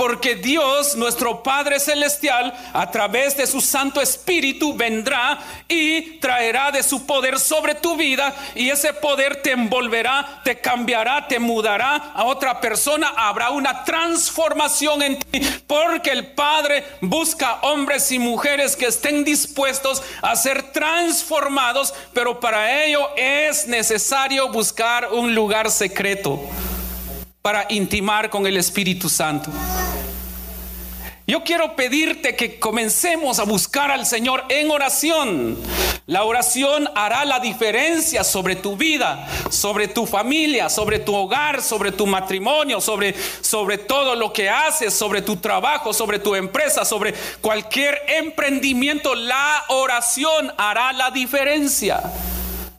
Porque 0.00 0.34
Dios, 0.34 0.96
nuestro 0.96 1.42
Padre 1.42 1.78
Celestial, 1.78 2.54
a 2.72 2.90
través 2.90 3.36
de 3.36 3.46
su 3.46 3.60
Santo 3.60 4.00
Espíritu 4.00 4.72
vendrá 4.74 5.38
y 5.68 6.18
traerá 6.20 6.70
de 6.70 6.82
su 6.82 7.04
poder 7.04 7.38
sobre 7.38 7.74
tu 7.74 7.98
vida 7.98 8.34
y 8.54 8.70
ese 8.70 8.94
poder 8.94 9.42
te 9.42 9.50
envolverá, 9.50 10.40
te 10.42 10.58
cambiará, 10.58 11.28
te 11.28 11.38
mudará 11.38 12.12
a 12.14 12.24
otra 12.24 12.62
persona. 12.62 13.12
Habrá 13.14 13.50
una 13.50 13.84
transformación 13.84 15.02
en 15.02 15.18
ti 15.18 15.42
porque 15.66 16.12
el 16.12 16.28
Padre 16.28 16.82
busca 17.02 17.58
hombres 17.60 18.10
y 18.10 18.18
mujeres 18.18 18.76
que 18.76 18.86
estén 18.86 19.22
dispuestos 19.22 20.02
a 20.22 20.34
ser 20.34 20.72
transformados, 20.72 21.92
pero 22.14 22.40
para 22.40 22.84
ello 22.86 23.06
es 23.18 23.66
necesario 23.66 24.48
buscar 24.48 25.12
un 25.12 25.34
lugar 25.34 25.70
secreto. 25.70 26.40
para 27.42 27.64
intimar 27.70 28.28
con 28.28 28.46
el 28.46 28.58
Espíritu 28.58 29.08
Santo. 29.08 29.50
Yo 31.30 31.44
quiero 31.44 31.76
pedirte 31.76 32.34
que 32.34 32.58
comencemos 32.58 33.38
a 33.38 33.44
buscar 33.44 33.92
al 33.92 34.04
Señor 34.04 34.42
en 34.48 34.68
oración. 34.68 35.56
La 36.06 36.24
oración 36.24 36.90
hará 36.96 37.24
la 37.24 37.38
diferencia 37.38 38.24
sobre 38.24 38.56
tu 38.56 38.76
vida, 38.76 39.28
sobre 39.48 39.86
tu 39.86 40.06
familia, 40.06 40.68
sobre 40.68 40.98
tu 40.98 41.14
hogar, 41.14 41.62
sobre 41.62 41.92
tu 41.92 42.04
matrimonio, 42.04 42.80
sobre, 42.80 43.14
sobre 43.42 43.78
todo 43.78 44.16
lo 44.16 44.32
que 44.32 44.50
haces, 44.50 44.92
sobre 44.92 45.22
tu 45.22 45.36
trabajo, 45.36 45.92
sobre 45.92 46.18
tu 46.18 46.34
empresa, 46.34 46.84
sobre 46.84 47.14
cualquier 47.40 47.96
emprendimiento. 48.08 49.14
La 49.14 49.66
oración 49.68 50.52
hará 50.58 50.92
la 50.92 51.12
diferencia. 51.12 52.02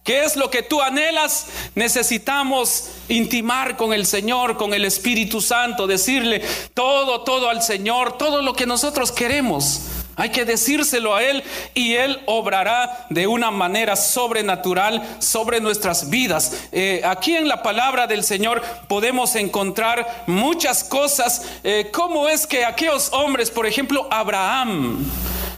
¿Qué 0.03 0.23
es 0.23 0.35
lo 0.35 0.49
que 0.49 0.63
tú 0.63 0.81
anhelas? 0.81 1.47
Necesitamos 1.75 2.89
intimar 3.07 3.77
con 3.77 3.93
el 3.93 4.07
Señor, 4.07 4.57
con 4.57 4.73
el 4.73 4.83
Espíritu 4.85 5.41
Santo, 5.41 5.85
decirle 5.85 6.41
todo, 6.73 7.21
todo 7.21 7.49
al 7.49 7.61
Señor, 7.61 8.17
todo 8.17 8.41
lo 8.41 8.53
que 8.53 8.65
nosotros 8.65 9.11
queremos. 9.11 9.81
Hay 10.15 10.29
que 10.29 10.43
decírselo 10.43 11.15
a 11.15 11.23
Él 11.23 11.43
y 11.73 11.93
Él 11.93 12.19
obrará 12.25 13.05
de 13.09 13.27
una 13.27 13.51
manera 13.51 13.95
sobrenatural 13.95 15.17
sobre 15.19 15.61
nuestras 15.61 16.09
vidas. 16.09 16.67
Eh, 16.71 17.01
aquí 17.05 17.35
en 17.35 17.47
la 17.47 17.63
palabra 17.63 18.07
del 18.07 18.23
Señor 18.23 18.61
podemos 18.87 19.35
encontrar 19.35 20.23
muchas 20.27 20.83
cosas. 20.83 21.43
Eh, 21.63 21.89
¿Cómo 21.93 22.27
es 22.27 22.45
que 22.45 22.65
aquellos 22.65 23.13
hombres, 23.13 23.51
por 23.51 23.65
ejemplo, 23.65 24.07
Abraham, 24.11 25.05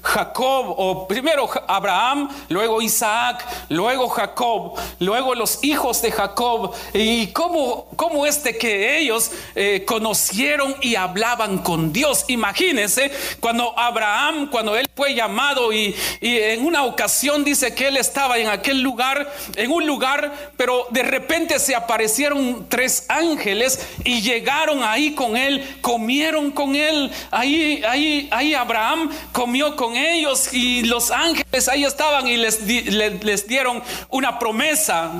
Jacob, 0.03 0.75
o 0.77 1.07
primero 1.07 1.49
Abraham, 1.65 2.29
luego 2.49 2.81
Isaac, 2.81 3.45
luego 3.69 4.09
Jacob, 4.09 4.77
luego 4.99 5.33
los 5.33 5.63
hijos 5.63 6.01
de 6.01 6.11
Jacob. 6.11 6.73
¿Y 6.93 7.27
cómo, 7.27 7.87
cómo 7.95 8.25
es 8.25 8.43
de 8.43 8.57
que 8.57 8.97
ellos 8.99 9.31
eh, 9.55 9.85
conocieron 9.87 10.75
y 10.81 10.95
hablaban 10.95 11.59
con 11.59 11.93
Dios? 11.93 12.25
Imagínense 12.27 13.11
cuando 13.39 13.77
Abraham, 13.79 14.49
cuando 14.51 14.75
él 14.75 14.89
fue 14.93 15.15
llamado 15.15 15.71
y, 15.71 15.95
y 16.19 16.37
en 16.37 16.65
una 16.65 16.83
ocasión 16.83 17.45
dice 17.45 17.73
que 17.73 17.87
él 17.87 17.95
estaba 17.95 18.37
en 18.37 18.49
aquel 18.49 18.81
lugar, 18.81 19.31
en 19.55 19.71
un 19.71 19.87
lugar, 19.87 20.51
pero 20.57 20.85
de 20.89 21.03
repente 21.03 21.59
se 21.59 21.75
aparecieron 21.75 22.67
tres 22.67 23.05
ángeles 23.07 23.87
y 24.03 24.21
llegaron 24.21 24.83
ahí 24.83 25.15
con 25.15 25.37
él, 25.37 25.77
comieron 25.81 26.51
con 26.51 26.75
él. 26.75 27.09
Ahí, 27.31 27.81
ahí, 27.87 28.27
ahí 28.31 28.53
Abraham 28.53 29.09
comió 29.31 29.77
con 29.77 29.92
ellos 29.95 30.53
y 30.53 30.83
los 30.83 31.11
ángeles 31.11 31.67
ahí 31.67 31.83
estaban 31.83 32.27
y 32.27 32.37
les, 32.37 32.61
les, 32.61 33.47
dieron 33.47 33.81
una 34.09 34.39
promesa. 34.39 35.11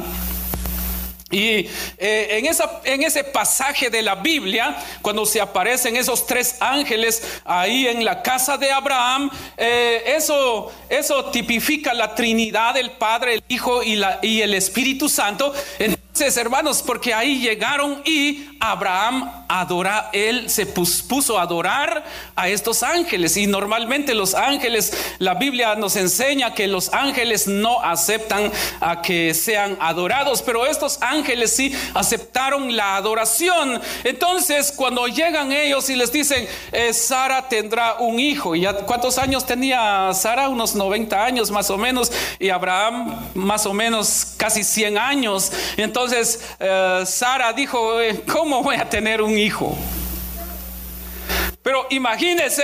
Y 1.32 1.68
eh, 1.98 2.28
en, 2.38 2.46
esa, 2.46 2.82
en 2.84 3.02
ese 3.02 3.24
pasaje 3.24 3.90
de 3.90 4.04
la 4.04 4.16
Biblia, 4.16 4.78
cuando 5.02 5.26
se 5.26 5.42
aparecen 5.42 5.96
esos 5.96 6.28
tres 6.28 6.58
ángeles 6.60 7.24
ahí 7.44 7.88
en 7.88 8.06
la 8.06 8.22
casa 8.22 8.56
de 8.58 8.72
Abraham, 8.72 9.32
eh, 9.58 10.04
eso, 10.16 10.72
eso 10.90 11.26
tipifica 11.32 11.94
la 11.96 12.14
Trinidad, 12.14 12.78
el 12.78 12.92
Padre, 12.92 13.34
el 13.34 13.44
Hijo 13.48 13.82
y, 13.82 13.96
la, 13.96 14.20
y 14.22 14.42
el 14.42 14.54
Espíritu 14.54 15.10
Santo. 15.10 15.54
Hermanos, 16.22 16.84
porque 16.86 17.12
ahí 17.12 17.40
llegaron 17.40 18.02
y 18.06 18.48
Abraham 18.60 19.30
adora, 19.48 20.10
él 20.14 20.50
se 20.50 20.68
puso 20.68 21.38
a 21.38 21.42
adorar 21.42 22.06
a 22.36 22.50
estos 22.50 22.84
ángeles. 22.84 23.36
Y 23.36 23.48
normalmente 23.48 24.14
los 24.14 24.36
ángeles, 24.36 24.94
la 25.18 25.34
Biblia 25.34 25.76
nos 25.76 25.96
enseña 25.96 26.54
que 26.54 26.68
los 26.68 26.94
ángeles 26.94 27.48
no 27.48 27.82
aceptan 27.82 28.52
a 28.80 29.02
que 29.02 29.34
sean 29.34 29.76
adorados, 29.82 30.44
pero 30.44 30.66
estos 30.68 31.00
ángeles 31.02 31.56
sí 31.56 31.74
aceptaron 31.96 32.76
la 32.76 32.96
adoración. 32.96 33.82
Entonces, 34.04 34.72
cuando 34.72 35.08
llegan 35.08 35.52
ellos 35.52 35.90
y 35.90 35.96
les 35.96 36.12
dicen, 36.12 36.48
eh, 36.72 36.94
Sara 36.94 37.50
tendrá 37.50 37.96
un 37.96 38.20
hijo, 38.20 38.56
¿y 38.56 38.66
cuántos 38.86 39.18
años 39.18 39.46
tenía 39.46 40.12
Sara? 40.14 40.48
Unos 40.48 40.76
90 40.76 41.26
años 41.26 41.50
más 41.50 41.70
o 41.70 41.78
menos, 41.78 42.12
y 42.40 42.50
Abraham 42.50 43.32
más 43.34 43.66
o 43.66 43.74
menos 43.74 44.34
casi 44.38 44.64
100 44.64 44.98
años. 44.98 45.52
Entonces, 45.76 46.03
entonces 46.04 46.42
eh, 46.60 47.04
Sara 47.06 47.54
dijo, 47.54 48.02
eh, 48.02 48.24
¿cómo 48.30 48.62
voy 48.62 48.76
a 48.76 48.90
tener 48.90 49.22
un 49.22 49.38
hijo? 49.38 49.78
Pero 51.62 51.88
imagínese 51.92 52.64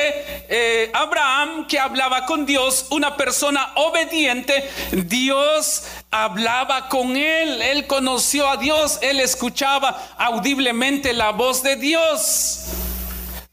eh, 0.49 0.91
Abraham 0.93 1.65
que 1.65 1.79
hablaba 1.79 2.25
con 2.25 2.45
Dios, 2.45 2.87
una 2.89 3.15
persona 3.15 3.71
obediente, 3.75 4.69
Dios 4.91 5.83
hablaba 6.11 6.89
con 6.89 7.15
él, 7.15 7.61
él 7.61 7.87
conoció 7.87 8.49
a 8.49 8.57
Dios, 8.57 8.99
él 9.01 9.21
escuchaba 9.21 10.09
audiblemente 10.17 11.13
la 11.13 11.31
voz 11.31 11.63
de 11.63 11.77
Dios. 11.77 12.65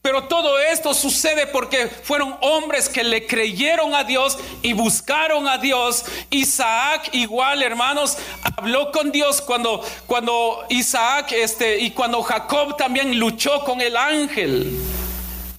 Pero 0.07 0.23
todo 0.29 0.61
esto 0.61 0.95
sucede 0.95 1.49
porque 1.49 1.89
fueron 1.89 2.37
hombres 2.41 2.89
que 2.89 3.03
le 3.03 3.27
creyeron 3.27 3.93
a 3.93 4.05
Dios 4.05 4.39
y 4.63 4.73
buscaron 4.73 5.49
a 5.49 5.59
Dios. 5.59 6.05
Isaac 6.31 7.09
igual, 7.11 7.61
hermanos, 7.61 8.17
habló 8.57 8.93
con 8.93 9.11
Dios 9.11 9.41
cuando 9.41 9.85
cuando 10.07 10.65
Isaac 10.69 11.33
este 11.33 11.81
y 11.81 11.91
cuando 11.91 12.23
Jacob 12.23 12.77
también 12.77 13.19
luchó 13.19 13.65
con 13.65 13.81
el 13.81 13.97
ángel. 13.97 14.79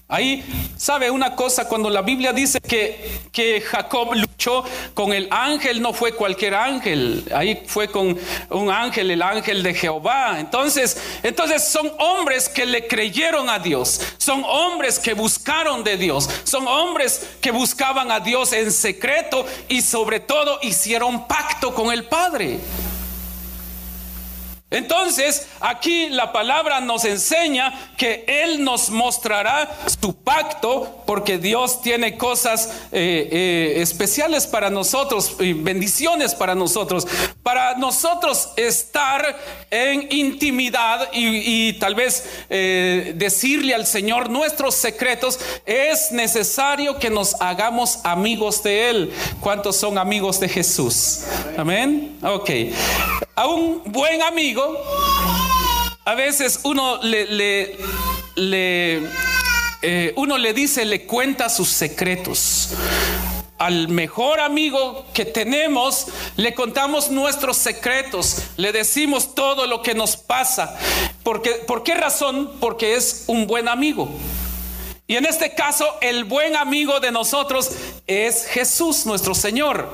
Ahí, 0.09 0.41
¿sabe 0.77 1.11
una 1.11 1.35
cosa? 1.35 1.67
Cuando 1.67 1.89
la 1.89 2.01
Biblia 2.01 2.31
dice 2.31 2.61
que, 2.61 3.19
que 3.33 3.59
Jacob 3.59 4.13
luchó 4.13 4.63
con 4.93 5.11
el 5.11 5.27
ángel, 5.31 5.81
no 5.81 5.91
fue 5.91 6.13
cualquier 6.13 6.55
ángel, 6.55 7.25
ahí 7.35 7.61
fue 7.67 7.89
con 7.89 8.17
un 8.51 8.71
ángel, 8.71 9.11
el 9.11 9.21
ángel 9.21 9.61
de 9.63 9.73
Jehová. 9.73 10.39
Entonces, 10.39 10.97
entonces 11.23 11.67
son 11.67 11.91
hombres 11.99 12.47
que 12.47 12.65
le 12.65 12.87
creyeron 12.87 13.49
a 13.49 13.59
Dios, 13.59 13.99
son 14.17 14.45
hombres 14.45 14.97
que 14.97 15.13
buscaron 15.13 15.83
de 15.83 15.97
Dios, 15.97 16.29
son 16.45 16.65
hombres 16.69 17.27
que 17.41 17.51
buscaban 17.51 18.09
a 18.09 18.21
Dios 18.21 18.53
en 18.53 18.71
secreto 18.71 19.45
y 19.67 19.81
sobre 19.81 20.21
todo 20.21 20.59
hicieron 20.61 21.27
pacto 21.27 21.73
con 21.73 21.91
el 21.91 22.05
Padre. 22.05 22.61
Entonces, 24.69 25.47
aquí 25.61 26.09
la 26.09 26.33
palabra 26.33 26.81
nos 26.81 27.05
enseña 27.05 27.93
que 27.95 28.25
Él 28.27 28.65
nos 28.65 28.89
mostrará 28.89 29.69
su 30.01 30.13
pacto 30.13 31.03
porque 31.05 31.37
Dios 31.37 31.81
tiene 31.81 32.17
cosas 32.17 32.69
eh, 32.91 33.29
eh, 33.31 33.73
especiales 33.77 34.45
para 34.45 34.69
nosotros 34.69 35.37
y 35.39 35.53
bendiciones 35.53 36.35
para 36.35 36.53
nosotros. 36.53 37.07
Para 37.43 37.77
nosotros 37.77 38.49
estar 38.57 39.39
en 39.71 40.09
intimidad 40.11 41.11
y, 41.13 41.71
tal 41.79 41.95
vez 41.95 42.25
eh, 42.49 43.13
decirle 43.15 43.73
al 43.73 43.87
Señor 43.87 44.29
nuestros 44.29 44.75
secretos, 44.75 45.39
es 45.65 46.11
necesario 46.11 46.99
que 46.99 47.09
nos 47.09 47.39
hagamos 47.39 47.99
amigos 48.03 48.61
de 48.63 48.89
Él. 48.89 49.13
¿Cuántos 49.39 49.77
son 49.77 49.97
amigos 49.97 50.41
de 50.41 50.49
Jesús? 50.49 51.21
Amén. 51.57 52.17
Ok. 52.21 52.49
A 53.37 53.45
un 53.45 53.83
buen 53.85 54.23
amigo 54.23 54.83
a 56.05 56.15
veces 56.15 56.61
uno 56.63 56.99
le, 57.03 57.77
eh, 58.35 60.13
uno 60.15 60.37
le 60.39 60.53
dice, 60.53 60.85
le 60.85 61.05
cuenta 61.05 61.47
sus 61.47 61.69
secretos. 61.69 62.69
Al 63.59 63.89
mejor 63.89 64.39
amigo 64.39 65.05
que 65.13 65.23
tenemos, 65.23 66.07
le 66.35 66.55
contamos 66.55 67.11
nuestros 67.11 67.57
secretos, 67.57 68.41
le 68.57 68.71
decimos 68.71 69.35
todo 69.35 69.67
lo 69.67 69.83
que 69.83 69.93
nos 69.93 70.17
pasa. 70.17 70.75
¿Por 71.21 71.43
qué 71.43 71.93
razón? 71.93 72.53
Porque 72.59 72.95
es 72.95 73.25
un 73.27 73.45
buen 73.45 73.67
amigo. 73.67 74.09
Y 75.05 75.15
en 75.15 75.25
este 75.25 75.53
caso, 75.53 75.85
el 76.01 76.23
buen 76.23 76.55
amigo 76.55 76.99
de 76.99 77.11
nosotros 77.11 77.69
es 78.07 78.47
Jesús, 78.47 79.05
nuestro 79.05 79.35
Señor. 79.35 79.93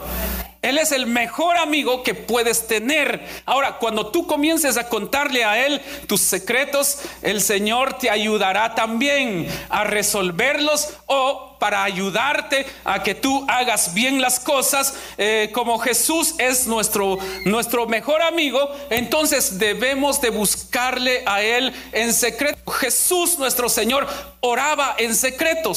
Él 0.64 0.78
es 0.78 0.94
el 0.94 1.06
mejor 1.06 1.58
amigo 1.58 2.04
que 2.04 2.16
puedes 2.16 2.68
tener. 2.68 3.24
Ahora, 3.46 3.78
cuando 3.80 4.08
tú 4.08 4.26
comiences 4.26 4.78
a 4.78 4.88
contarle 4.88 5.44
a 5.44 5.64
Él 5.66 5.82
tus 6.08 6.22
secretos, 6.22 7.00
el 7.22 7.42
Señor 7.42 7.98
te 8.00 8.10
ayudará 8.10 8.74
también 8.74 9.48
a 9.70 9.84
resolverlos 9.84 10.94
o 11.06 11.53
para 11.64 11.86
ayudarte 11.86 12.66
a 12.84 13.02
que 13.02 13.16
tú 13.16 13.46
hagas 13.48 13.94
bien 13.94 14.20
las 14.20 14.38
cosas, 14.38 14.96
eh, 15.18 15.50
como 15.54 15.80
Jesús 15.80 16.36
es 16.38 16.68
nuestro, 16.68 17.18
nuestro 17.46 17.86
mejor 17.86 18.22
amigo, 18.22 18.70
entonces 18.90 19.60
debemos 19.60 20.20
de 20.20 20.30
buscarle 20.30 21.24
a 21.26 21.42
Él 21.42 21.74
en 21.94 22.14
secreto. 22.14 22.70
Jesús, 22.70 23.40
nuestro 23.40 23.70
Señor, 23.70 24.10
oraba 24.42 24.96
en 24.98 25.16
secreto. 25.16 25.72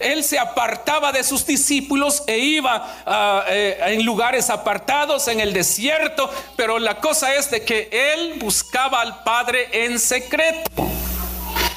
él 0.00 0.22
se 0.22 0.38
apartaba 0.38 1.12
de 1.12 1.24
sus 1.24 1.46
discípulos 1.46 2.24
e 2.26 2.36
iba 2.36 3.02
ah, 3.06 3.44
eh, 3.48 3.78
en 3.86 4.04
lugares 4.04 4.50
apartados, 4.50 5.28
en 5.28 5.40
el 5.40 5.54
desierto, 5.54 6.30
pero 6.58 6.78
la 6.78 7.00
cosa 7.00 7.34
es 7.34 7.50
de 7.50 7.64
que 7.64 7.88
Él 7.90 8.34
buscaba 8.38 9.00
al 9.00 9.22
Padre 9.22 9.70
en 9.72 9.98
secreto. 9.98 10.70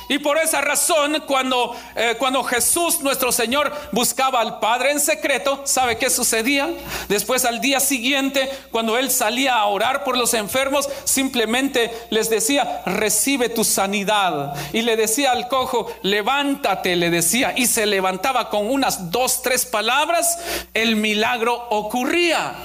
Y 0.07 0.19
por 0.19 0.37
esa 0.37 0.61
razón, 0.61 1.23
cuando, 1.25 1.75
eh, 1.95 2.15
cuando 2.19 2.43
Jesús, 2.43 3.01
nuestro 3.01 3.31
Señor, 3.31 3.73
buscaba 3.91 4.41
al 4.41 4.59
Padre 4.59 4.91
en 4.91 4.99
secreto, 4.99 5.61
¿sabe 5.65 5.97
qué 5.97 6.09
sucedía? 6.09 6.69
Después 7.07 7.45
al 7.45 7.61
día 7.61 7.79
siguiente, 7.79 8.49
cuando 8.71 8.97
Él 8.97 9.09
salía 9.09 9.55
a 9.55 9.65
orar 9.65 10.03
por 10.03 10.17
los 10.17 10.33
enfermos, 10.33 10.89
simplemente 11.03 11.91
les 12.09 12.29
decía, 12.29 12.81
recibe 12.85 13.49
tu 13.49 13.63
sanidad. 13.63 14.53
Y 14.73 14.81
le 14.81 14.95
decía 14.95 15.31
al 15.31 15.47
cojo, 15.47 15.91
levántate, 16.03 16.95
le 16.95 17.09
decía, 17.09 17.53
y 17.55 17.65
se 17.65 17.85
levantaba 17.85 18.49
con 18.49 18.69
unas 18.69 19.11
dos, 19.11 19.41
tres 19.41 19.65
palabras, 19.65 20.39
el 20.73 20.95
milagro 20.95 21.67
ocurría. 21.69 22.55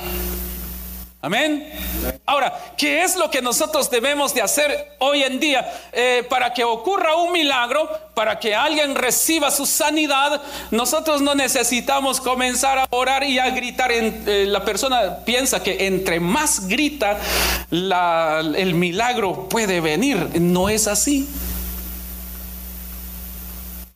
Amén. 1.22 1.70
Ahora, 2.24 2.58
¿qué 2.78 3.02
es 3.02 3.14
lo 3.16 3.30
que 3.30 3.42
nosotros 3.42 3.90
debemos 3.90 4.32
de 4.32 4.40
hacer 4.40 4.96
hoy 5.00 5.22
en 5.22 5.38
día 5.38 5.70
eh, 5.92 6.24
para 6.30 6.54
que 6.54 6.64
ocurra 6.64 7.14
un 7.16 7.30
milagro, 7.30 7.90
para 8.14 8.38
que 8.38 8.54
alguien 8.54 8.94
reciba 8.94 9.50
su 9.50 9.66
sanidad? 9.66 10.40
Nosotros 10.70 11.20
no 11.20 11.34
necesitamos 11.34 12.22
comenzar 12.22 12.78
a 12.78 12.86
orar 12.88 13.22
y 13.24 13.38
a 13.38 13.50
gritar. 13.50 13.92
En, 13.92 14.24
eh, 14.26 14.46
la 14.46 14.64
persona 14.64 15.18
piensa 15.22 15.62
que 15.62 15.86
entre 15.86 16.20
más 16.20 16.66
grita, 16.68 17.18
el 17.70 18.74
milagro 18.74 19.46
puede 19.50 19.82
venir. 19.82 20.40
No 20.40 20.70
es 20.70 20.88
así. 20.88 21.28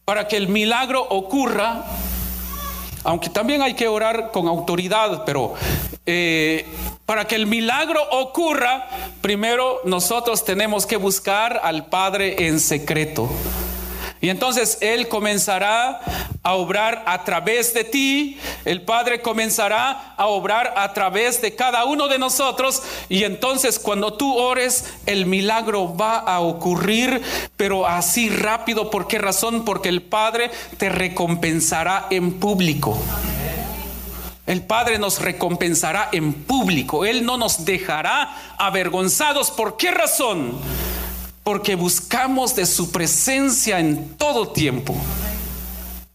Para 0.05 0.29
que 0.29 0.37
el 0.37 0.49
milagro 0.49 1.03
ocurra, 1.09 1.87
aunque 3.03 3.31
también 3.31 3.63
hay 3.63 3.73
que 3.73 3.89
orar 3.89 4.31
con 4.31 4.47
autoridad, 4.47 5.25
pero 5.25 5.55
eh, 6.05 6.67
para 7.07 7.27
que 7.27 7.35
el 7.35 7.47
milagro 7.47 8.03
ocurra, 8.11 8.88
primero 9.21 9.81
nosotros 9.85 10.45
tenemos 10.45 10.87
que 10.87 10.97
buscar 10.97 11.61
al 11.62 11.87
Padre 11.87 12.47
en 12.47 12.61
secreto. 12.61 13.29
Y 14.25 14.31
entonces 14.31 14.79
Él 14.81 15.09
comenzará 15.09 16.01
a 16.43 16.55
obrar 16.55 17.03
a 17.07 17.25
través 17.25 17.75
de 17.75 17.85
ti, 17.85 18.38
el 18.64 18.81
Padre 18.81 19.21
comenzará 19.21 20.14
a 20.17 20.27
obrar 20.29 20.73
a 20.79 20.95
través 20.95 21.43
de 21.43 21.55
cada 21.55 21.85
uno 21.85 22.09
de 22.09 22.19
nosotros. 22.19 22.83
Y 23.11 23.25
entonces 23.25 23.79
cuando 23.79 24.14
tú 24.14 24.35
ores, 24.35 24.95
el 25.05 25.27
milagro 25.27 25.95
va 25.95 26.17
a 26.17 26.40
ocurrir, 26.40 27.21
pero 27.59 27.87
así 27.87 28.31
rápido. 28.31 28.88
¿Por 28.88 29.09
qué 29.09 29.19
razón? 29.19 29.67
Porque 29.67 29.90
el 29.90 30.01
Padre 30.01 30.51
te 30.79 30.88
recompensará 30.88 32.07
en 32.09 32.40
público. 32.40 32.99
El 34.46 34.62
Padre 34.62 34.98
nos 34.98 35.20
recompensará 35.20 36.11
en 36.12 36.35
público. 36.35 37.07
Él 37.07 37.24
no 37.24 37.38
nos 37.38 37.64
dejará 37.64 38.37
avergonzados. 38.59 39.50
¿Por 39.50 39.78
qué 39.78 39.90
razón? 39.90 40.52
Porque 41.42 41.76
buscamos 41.76 42.54
de 42.54 42.66
su 42.66 42.92
presencia 42.92 43.80
en 43.80 44.16
todo 44.16 44.48
tiempo. 44.48 44.94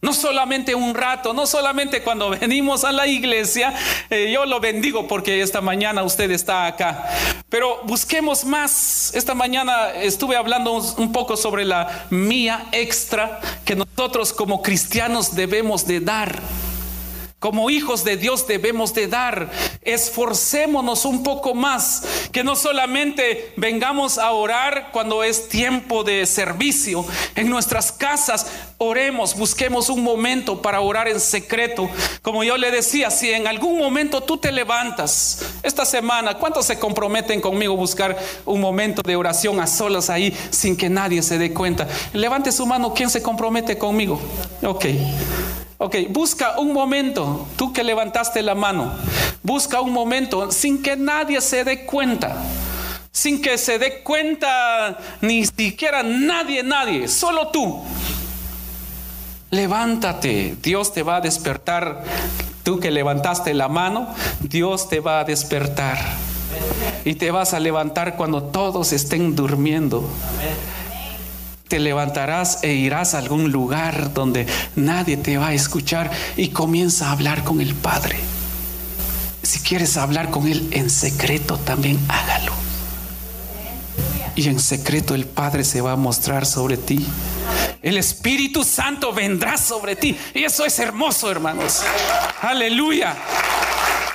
No 0.01 0.13
solamente 0.13 0.75
un 0.75 0.93
rato, 0.95 1.33
no 1.33 1.45
solamente 1.45 2.03
cuando 2.03 2.29
venimos 2.39 2.83
a 2.83 2.91
la 2.91 3.07
iglesia, 3.07 3.73
eh, 4.11 4.31
yo 4.31 4.45
lo 4.45 4.59
bendigo 4.59 5.07
porque 5.07 5.41
esta 5.41 5.59
mañana 5.59 6.03
usted 6.03 6.31
está 6.31 6.67
acá, 6.67 7.09
pero 7.49 7.81
busquemos 7.83 8.45
más. 8.45 9.11
Esta 9.13 9.33
mañana 9.33 9.89
estuve 9.89 10.37
hablando 10.37 10.73
un 10.73 11.11
poco 11.11 11.35
sobre 11.35 11.65
la 11.65 12.05
mía 12.11 12.67
extra 12.71 13.41
que 13.65 13.75
nosotros 13.75 14.31
como 14.31 14.61
cristianos 14.61 15.35
debemos 15.35 15.85
de 15.85 15.99
dar. 15.99 16.41
Como 17.39 17.69
hijos 17.69 18.03
de 18.03 18.17
Dios 18.17 18.47
debemos 18.47 18.93
de 18.93 19.07
dar. 19.07 19.49
Esforcémonos 19.81 21.05
un 21.05 21.23
poco 21.23 21.55
más. 21.55 22.03
Que 22.33 22.43
no 22.43 22.57
solamente 22.57 23.53
vengamos 23.55 24.17
a 24.17 24.31
orar 24.31 24.89
cuando 24.91 25.23
es 25.23 25.47
tiempo 25.47 26.03
de 26.03 26.25
servicio. 26.25 27.05
En 27.35 27.49
nuestras 27.49 27.93
casas 27.93 28.45
oremos, 28.77 29.37
busquemos 29.37 29.87
un 29.89 30.03
momento 30.03 30.61
para 30.61 30.81
orar 30.81 31.07
en 31.07 31.21
secreto. 31.21 31.89
Como 32.21 32.43
yo 32.43 32.57
le 32.57 32.71
decía, 32.71 33.09
si 33.09 33.31
en 33.31 33.47
algún 33.47 33.79
momento 33.79 34.21
tú 34.21 34.37
te 34.37 34.51
levantas 34.51 35.45
esta 35.63 35.85
semana, 35.85 36.33
¿cuántos 36.35 36.65
se 36.65 36.77
comprometen 36.77 37.39
conmigo 37.39 37.73
a 37.73 37.77
buscar 37.77 38.17
un 38.45 38.59
momento 38.59 39.01
de 39.01 39.15
oración 39.15 39.61
a 39.61 39.67
solas 39.67 40.09
ahí 40.09 40.37
sin 40.49 40.75
que 40.75 40.89
nadie 40.89 41.21
se 41.21 41.37
dé 41.37 41.53
cuenta? 41.53 41.87
Levante 42.11 42.51
su 42.51 42.65
mano, 42.65 42.93
¿quién 42.93 43.09
se 43.09 43.23
compromete 43.23 43.77
conmigo? 43.77 44.19
Ok. 44.61 44.85
Ok, 45.81 45.95
busca 46.09 46.59
un 46.59 46.73
momento, 46.73 47.47
tú 47.55 47.71
que 47.71 47.85
levantaste 47.85 48.41
la 48.41 48.53
mano, 48.53 48.91
busca 49.43 49.79
un 49.79 49.93
momento 49.93 50.51
sin 50.51 50.83
que 50.83 50.97
nadie 50.97 51.39
se 51.39 51.63
dé 51.63 51.85
cuenta, 51.85 52.35
sin 53.13 53.41
que 53.41 53.57
se 53.57 53.79
dé 53.79 54.01
cuenta 54.03 54.97
ni 55.21 55.45
siquiera 55.45 56.03
nadie, 56.03 56.63
nadie, 56.63 57.07
solo 57.07 57.47
tú. 57.47 57.81
Levántate, 59.51 60.57
Dios 60.61 60.91
te 60.91 61.01
va 61.01 61.15
a 61.15 61.21
despertar. 61.21 62.03
Tú 62.63 62.81
que 62.81 62.91
levantaste 62.91 63.53
la 63.53 63.69
mano, 63.69 64.13
Dios 64.41 64.89
te 64.89 64.99
va 64.99 65.21
a 65.21 65.23
despertar. 65.23 65.97
Y 67.05 67.15
te 67.15 67.31
vas 67.31 67.53
a 67.53 67.59
levantar 67.61 68.17
cuando 68.17 68.43
todos 68.43 68.91
estén 68.91 69.33
durmiendo 69.33 70.09
te 71.69 71.79
levantarás 71.79 72.63
e 72.63 72.73
irás 72.73 73.13
a 73.13 73.19
algún 73.19 73.51
lugar 73.51 74.13
donde 74.13 74.47
nadie 74.75 75.17
te 75.17 75.37
va 75.37 75.49
a 75.49 75.53
escuchar 75.53 76.11
y 76.35 76.49
comienza 76.49 77.07
a 77.07 77.11
hablar 77.11 77.43
con 77.43 77.61
el 77.61 77.75
Padre. 77.75 78.17
Si 79.43 79.59
quieres 79.59 79.95
hablar 79.95 80.31
con 80.31 80.47
Él 80.47 80.67
en 80.71 80.89
secreto, 80.89 81.57
también 81.57 81.99
hágalo. 82.09 82.53
Y 84.35 84.47
en 84.49 84.59
secreto 84.59 85.13
el 85.13 85.25
Padre 85.25 85.63
se 85.63 85.81
va 85.81 85.91
a 85.91 85.95
mostrar 85.95 86.45
sobre 86.45 86.75
ti. 86.75 87.05
El 87.83 87.97
Espíritu 87.97 88.63
Santo 88.63 89.13
vendrá 89.13 89.55
sobre 89.57 89.95
ti. 89.95 90.17
Y 90.33 90.43
eso 90.43 90.65
es 90.65 90.79
hermoso, 90.79 91.29
hermanos. 91.29 91.83
Aleluya. 92.41 93.15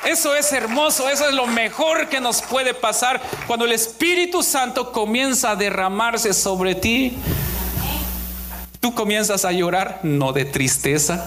Eso 0.07 0.35
es 0.35 0.53
hermoso, 0.53 1.09
eso 1.09 1.29
es 1.29 1.35
lo 1.35 1.47
mejor 1.47 2.09
que 2.09 2.21
nos 2.21 2.43
puede 2.43 2.75
pasar 2.75 3.23
cuando 3.47 3.65
el 3.65 3.73
Espíritu 3.73 4.43
Santo 4.43 4.93
comienza 4.93 5.53
a 5.53 5.57
derramarse 5.57 6.35
sobre 6.35 6.75
ti. 6.75 7.17
Tú 8.81 8.95
comienzas 8.95 9.47
a 9.47 9.53
llorar 9.53 10.01
no 10.03 10.35
de 10.35 10.45
tristeza, 10.45 11.27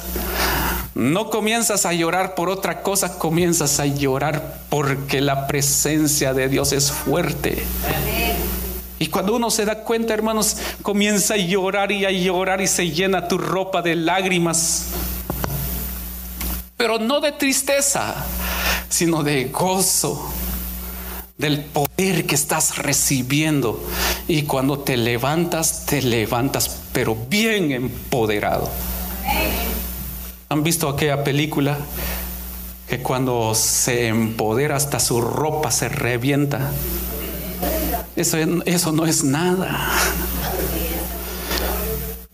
no 0.94 1.32
comienzas 1.32 1.88
a 1.88 1.94
llorar 1.94 2.36
por 2.36 2.50
otra 2.50 2.84
cosa, 2.84 3.18
comienzas 3.18 3.80
a 3.80 3.88
llorar 3.88 4.60
porque 4.70 5.22
la 5.22 5.48
presencia 5.48 6.36
de 6.36 6.48
Dios 6.48 6.72
es 6.72 6.92
fuerte. 6.92 7.64
Y 9.00 9.08
cuando 9.08 9.36
uno 9.36 9.50
se 9.50 9.66
da 9.66 9.84
cuenta, 9.84 10.14
hermanos, 10.14 10.58
comienza 10.84 11.34
a 11.34 11.38
llorar 11.38 11.92
y 11.92 12.06
a 12.06 12.12
llorar 12.12 12.62
y 12.62 12.68
se 12.68 12.92
llena 12.92 13.28
tu 13.28 13.40
ropa 13.40 13.82
de 13.82 13.96
lágrimas. 13.96 14.88
Pero 16.78 17.00
no 17.00 17.22
de 17.22 17.32
tristeza, 17.32 18.16
sino 18.90 19.24
de 19.24 19.46
gozo 19.46 20.32
del 21.38 21.64
poder 21.64 22.26
que 22.26 22.36
estas 22.36 22.78
recibiendo. 22.78 23.84
Y 24.28 24.44
cuando 24.44 24.80
te 24.80 24.98
levantas, 24.98 25.86
te 25.86 26.02
levantas, 26.02 26.82
pero 26.92 27.16
bien 27.30 27.72
empoderado. 27.72 28.70
¿Han 30.50 30.64
visto 30.64 30.90
aquella 30.90 31.24
película 31.24 31.78
que 32.88 33.00
cuando 33.00 33.54
se 33.54 34.08
empodera 34.08 34.78
hasta 34.78 35.00
su 35.00 35.22
ropa 35.22 35.72
se 35.72 35.90
revienta? 35.90 36.72
Eso, 38.16 38.38
eso 38.66 38.92
no 38.92 39.06
es 39.06 39.24
nada. 39.24 39.92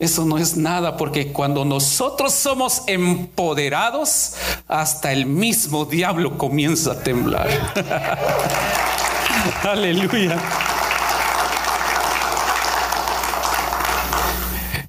Eso 0.03 0.25
no 0.25 0.37
es 0.37 0.57
nada 0.57 0.97
porque 0.97 1.31
cuando 1.31 1.63
nosotros 1.63 2.33
somos 2.33 2.83
empoderados, 2.87 4.33
hasta 4.67 5.13
el 5.13 5.25
mismo 5.25 5.85
diablo 5.85 6.37
comienza 6.37 6.91
a 6.91 6.99
temblar. 6.99 7.47
Aleluya. 9.63 10.37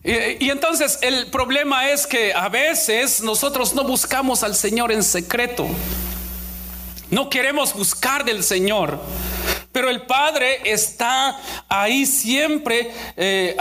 Y, 0.03 0.51
entonces 0.51 0.99
el 1.01 1.29
problema 1.29 1.91
es 1.91 2.09
que 2.09 2.35
a 2.35 2.49
veces 2.49 3.23
nosotros 3.23 3.73
no 3.73 3.85
buscamos 3.85 4.43
al 4.43 4.57
Señor 4.57 4.91
en 4.91 5.05
secreto. 5.05 5.69
No 7.13 7.31
queremos 7.31 7.73
buscar 7.73 8.25
del 8.25 8.43
Señor. 8.43 8.99
Pero 9.75 9.91
el 9.91 10.03
Padre 10.03 10.61
está 10.67 11.37
ahí 11.69 12.07
siempre 12.07 12.93
eh, 13.17 13.57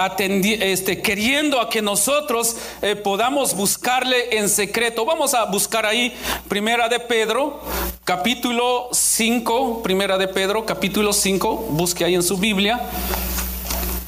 este, 0.61 1.01
queriendo 1.01 1.59
a 1.59 1.71
que 1.71 1.81
nosotros 1.81 2.55
eh, 2.83 2.95
podamos 2.95 3.55
buscarle 3.55 4.37
en 4.37 4.47
secreto. 4.47 5.05
Vamos 5.05 5.33
a 5.33 5.45
buscar 5.45 5.87
ahí 5.87 6.13
Primera 6.47 6.87
de 6.87 6.99
Pedro, 6.99 7.61
capítulo 8.03 8.89
5, 8.91 9.81
Primera 9.81 10.19
de 10.19 10.27
Pedro, 10.27 10.67
capítulo 10.67 11.13
5, 11.13 11.69
busque 11.71 12.05
ahí 12.05 12.13
en 12.13 12.21
su 12.21 12.37
Biblia. 12.37 12.79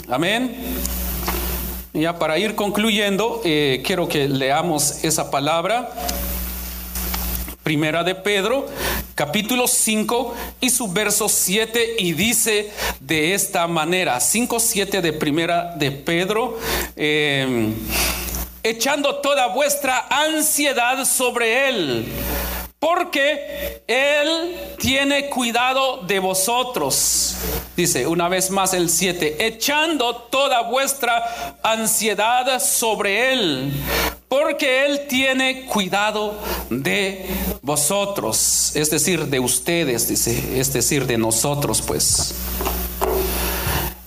Amén. 0.08 0.56
Ya 1.91 2.20
para 2.20 2.38
ir 2.38 2.54
concluyendo, 2.54 3.41
eh, 3.44 3.82
quiero 3.84 4.08
que 4.08 4.30
leamos 4.30 5.04
esa 5.04 5.32
palabra. 5.32 5.91
Primera 7.65 8.04
de 8.04 8.13
Pedro, 8.13 8.67
capítulo 9.15 9.67
5 9.67 10.36
y 10.62 10.69
su 10.69 10.88
verso 10.93 11.28
7 11.28 11.95
y 11.97 12.13
dice 12.13 12.71
de 12.99 13.34
esta 13.34 13.65
manera, 13.65 14.19
5, 14.19 14.60
7 14.60 15.01
de 15.01 15.13
Primera 15.13 15.75
de 15.75 15.89
Pedro, 15.89 16.60
eh, 16.95 17.73
echando 18.62 19.15
toda 19.15 19.47
vuestra 19.47 20.06
ansiedad 20.12 21.04
sobre 21.06 21.67
Él 21.67 22.06
porque 22.78 23.82
Él 23.88 24.56
tiene 24.78 25.32
cuidado 25.32 26.04
de 26.04 26.19
vosotros. 26.19 27.36
Dice 27.75 28.06
una 28.06 28.30
vez 28.30 28.51
más 28.51 28.75
el 28.75 28.91
7, 28.91 29.43
echando 29.43 30.15
toda 30.30 30.62
vuestra 30.62 31.58
ansiedad 31.63 32.60
sobre 32.60 33.34
Él, 33.34 33.73
porque 34.41 34.86
Él 34.86 35.08
tiene 35.08 35.65
cuidado 35.65 36.38
de 36.69 37.26
vosotros, 37.62 38.76
es 38.76 38.89
decir, 38.89 39.28
de 39.28 39.39
ustedes, 39.39 40.10
dice, 40.10 40.60
es 40.60 40.74
decir, 40.74 41.08
de 41.08 41.17
nosotros, 41.17 41.82
pues. 41.82 42.36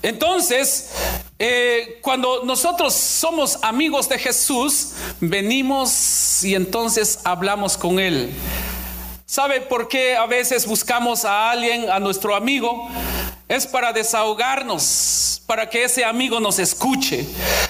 Entonces, 0.03 0.91
eh, 1.39 1.97
cuando 2.03 2.43
nosotros 2.43 2.93
somos 2.93 3.57
amigos 3.63 4.07
de 4.07 4.19
Jesús, 4.19 4.91
venimos 5.19 6.43
y 6.43 6.53
entonces 6.53 7.21
hablamos 7.23 7.75
con 7.75 7.99
Él. 7.99 8.31
¿Sabe 9.25 9.61
por 9.61 9.87
qué 9.87 10.15
a 10.15 10.27
veces 10.27 10.67
buscamos 10.67 11.25
a 11.25 11.49
alguien, 11.49 11.89
a 11.89 11.99
nuestro 11.99 12.35
amigo? 12.35 12.87
Es 13.47 13.65
para 13.65 13.93
desahogarnos, 13.93 15.41
para 15.47 15.67
que 15.71 15.85
ese 15.85 16.05
amigo 16.05 16.39
nos 16.39 16.59
escuche, 16.59 17.25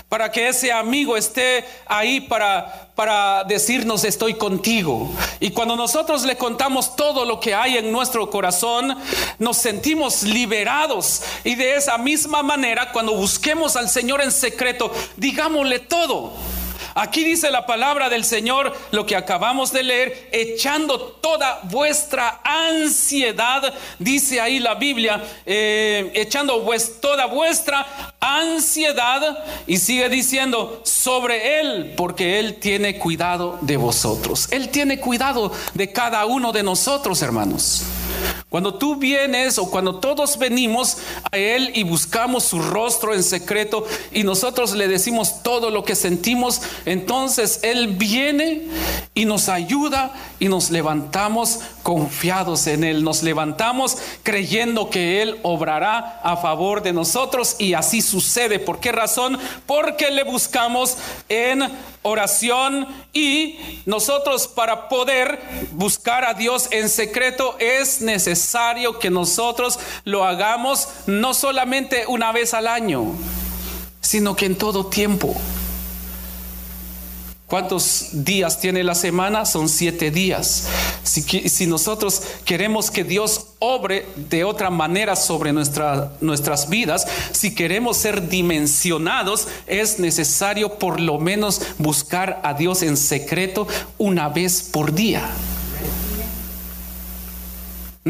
para 0.10 0.32
que 0.32 0.48
ese 0.48 0.72
amigo 0.72 1.16
esté 1.16 1.64
ahí 1.86 2.20
para, 2.20 2.90
para 2.96 3.44
decirnos 3.44 4.04
estoy 4.04 4.34
contigo. 4.34 5.10
Y 5.40 5.52
cuando 5.52 5.76
nosotros 5.76 6.24
le 6.24 6.36
contamos 6.36 6.96
todo 6.96 7.26
lo 7.26 7.40
que 7.40 7.54
hay 7.54 7.78
en 7.78 7.92
nuestro 7.92 8.28
corazón, 8.32 8.98
nos 9.38 9.58
sentimos 9.58 10.24
liberados. 10.24 11.22
Y 11.44 11.54
de 11.54 11.76
esa 11.76 12.00
misma 12.00 12.42
manera, 12.42 12.92
cuando 12.92 13.14
busquemos 13.14 13.76
al 13.76 13.88
Señor 13.88 14.22
en 14.22 14.32
secreto, 14.32 14.92
digámosle 15.16 15.78
todo. 15.78 16.34
Aquí 17.00 17.24
dice 17.24 17.50
la 17.50 17.66
palabra 17.66 18.10
del 18.10 18.26
Señor, 18.26 18.76
lo 18.92 19.06
que 19.06 19.16
acabamos 19.16 19.72
de 19.72 19.84
leer, 19.84 20.28
echando 20.34 21.00
toda 21.00 21.62
vuestra 21.64 22.42
ansiedad, 22.44 23.74
dice 24.00 24.42
ahí 24.42 24.60
la 24.60 24.76
Biblia, 24.76 25.24
eh, 25.46 26.12
echando 26.14 26.62
toda 27.02 27.28
vuestra 27.28 27.88
ansiedad 28.20 29.46
y 29.66 29.78
sigue 29.78 30.10
diciendo 30.10 30.82
sobre 30.84 31.62
Él, 31.62 31.94
porque 31.96 32.38
Él 32.38 32.56
tiene 32.56 32.98
cuidado 32.98 33.58
de 33.62 33.78
vosotros. 33.78 34.50
Él 34.52 34.68
tiene 34.68 35.00
cuidado 35.00 35.54
de 35.74 35.94
cada 35.94 36.26
uno 36.26 36.52
de 36.52 36.64
nosotros, 36.64 37.22
hermanos. 37.22 37.86
Cuando 38.50 38.74
tú 38.74 38.96
vienes 38.96 39.60
o 39.60 39.70
cuando 39.70 40.00
todos 40.00 40.40
venimos 40.40 40.98
a 41.32 41.38
Él 41.38 41.72
y 41.76 41.84
buscamos 41.84 42.46
su 42.46 42.60
rostro 42.60 43.14
en 43.14 43.22
secreto 43.22 43.86
y 44.12 44.24
nosotros 44.24 44.74
le 44.74 44.88
decimos 44.88 45.44
todo 45.44 45.70
lo 45.70 45.84
que 45.84 45.96
sentimos, 45.96 46.62
entonces 46.86 47.60
Él 47.62 47.90
viene 47.90 48.68
y 49.14 49.26
nos 49.26 49.50
ayuda 49.50 50.14
y 50.40 50.48
nos 50.48 50.72
levantamos 50.72 51.60
confiados 51.84 52.66
en 52.68 52.84
Él. 52.84 53.04
Nos 53.04 53.22
levantamos 53.22 53.98
creyendo 54.24 54.90
que 54.90 55.22
Él 55.22 55.40
obrará 55.44 56.20
a 56.24 56.38
favor 56.38 56.82
de 56.82 56.94
nosotros 56.94 57.56
y 57.60 57.74
así 57.74 58.02
sucede. 58.02 58.58
¿Por 58.58 58.80
qué 58.80 58.92
razón? 58.92 59.38
Porque 59.68 60.10
le 60.10 60.24
buscamos 60.24 60.98
en 61.28 61.70
oración 62.02 62.88
y 63.14 63.60
nosotros 63.86 64.48
para 64.48 64.88
poder 64.88 65.40
buscar 65.72 66.26
a 66.26 66.34
Dios 66.34 66.68
en 66.72 66.90
secreto 66.90 67.58
es 67.60 67.99
necesario 68.02 69.00
que 69.00 69.10
nosotros 69.10 69.80
lo 70.04 70.26
hagamos 70.26 70.88
no 71.08 71.34
solamente 71.34 72.06
una 72.08 72.32
vez 72.32 72.54
al 72.54 72.68
año, 72.68 73.06
sino 74.02 74.36
que 74.36 74.46
en 74.46 74.58
todo 74.58 74.88
tiempo. 74.88 75.36
¿Cuántos 77.50 78.10
días 78.12 78.60
tiene 78.60 78.84
la 78.84 78.94
semana? 78.94 79.44
Son 79.44 79.70
siete 79.70 80.12
días. 80.12 80.68
Si, 81.02 81.66
nosotros 81.66 82.22
queremos 82.46 82.92
que 82.92 83.04
Dios 83.04 83.48
obre 83.58 84.06
de 84.16 84.44
otra 84.44 84.70
manera 84.70 85.16
sobre 85.16 85.52
nuestra, 85.52 86.12
nuestras 86.22 86.70
vidas, 86.70 87.08
si 87.32 87.56
queremos 87.56 87.98
ser 87.98 88.30
dimensionados, 88.30 89.48
es 89.66 89.98
necesario 89.98 90.78
por 90.78 91.00
lo 91.00 91.18
menos 91.18 91.60
buscar 91.80 92.40
a 92.44 92.54
Dios 92.54 92.84
en 92.84 92.96
secreto 92.96 93.68
una 93.98 94.30
vez 94.30 94.62
por 94.62 94.94
día. 94.94 95.28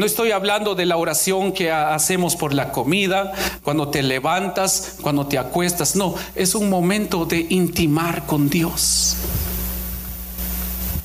No 0.00 0.06
estoy 0.06 0.30
hablando 0.30 0.74
de 0.74 0.86
la 0.86 0.96
oración 0.96 1.52
que 1.52 1.70
hacemos 1.70 2.34
por 2.34 2.54
la 2.54 2.72
comida, 2.72 3.34
cuando 3.62 3.88
te 3.88 4.02
levantas, 4.02 4.94
cuando 5.02 5.26
te 5.26 5.36
acuestas. 5.36 5.94
No, 5.94 6.14
es 6.34 6.54
un 6.54 6.70
momento 6.70 7.26
de 7.26 7.46
intimar 7.50 8.24
con 8.24 8.48
Dios. 8.48 9.16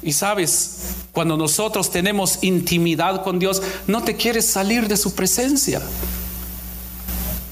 Y 0.01 0.13
sabes, 0.13 0.77
cuando 1.11 1.35
nosotros 1.35 1.91
tenemos 1.91 2.41
intimidad 2.41 3.21
con 3.21 3.37
Dios, 3.37 3.61
no 3.85 4.01
te 4.01 4.15
quieres 4.15 4.45
salir 4.45 4.87
de 4.87 4.95
su 4.95 5.13
presencia. 5.13 5.81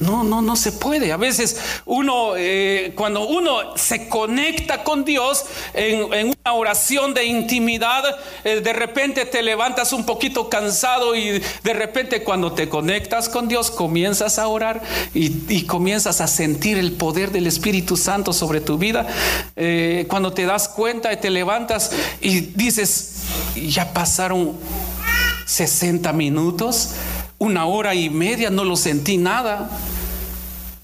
No, 0.04 0.24
no, 0.24 0.42
no 0.42 0.56
se 0.56 0.72
puede. 0.72 1.12
A 1.12 1.18
veces 1.18 1.58
uno, 1.86 2.34
eh, 2.36 2.94
cuando 2.96 3.28
uno 3.28 3.78
se 3.78 4.10
conecta 4.10 4.84
con 4.84 5.06
Dios 5.06 5.46
en, 5.74 6.04
una 6.28 6.54
oración 6.54 7.14
de 7.14 7.26
intimidad, 7.26 8.04
eh, 8.44 8.62
de 8.62 8.74
repente 8.74 9.26
te 9.26 9.42
levantas 9.42 9.94
un 9.94 10.06
poquito 10.06 10.50
cansado 10.50 11.16
y 11.16 11.42
de 11.64 11.74
repente 11.74 12.24
cuando 12.24 12.54
te 12.54 12.70
conectas 12.70 13.30
con 13.30 13.48
Dios 13.48 13.72
comienzas 13.72 14.40
a 14.40 14.48
orar 14.48 14.82
y, 15.14 15.64
comienzas 15.64 16.20
a 16.22 16.28
sentir 16.28 16.78
el 16.78 16.92
poder 16.92 17.32
del 17.32 17.48
Espíritu 17.48 17.96
Santo 17.96 18.34
sobre 18.34 18.60
tu 18.62 18.78
vida. 18.78 19.08
Eh, 19.56 20.06
cuando 20.10 20.34
te 20.34 20.46
das 20.46 20.68
cuenta 20.68 21.14
y 21.14 21.18
te 21.18 21.30
levantas 21.30 21.92
y 22.22 22.42
dices, 22.42 23.24
ya 23.56 23.94
pasaron 23.94 24.58
60 25.46 26.12
minutos 26.14 26.92
una 27.44 27.66
hora 27.66 27.94
y 27.94 28.10
media 28.10 28.50
no 28.50 28.64
lo 28.64 28.78
sentí 28.78 29.18
nada. 29.18 29.70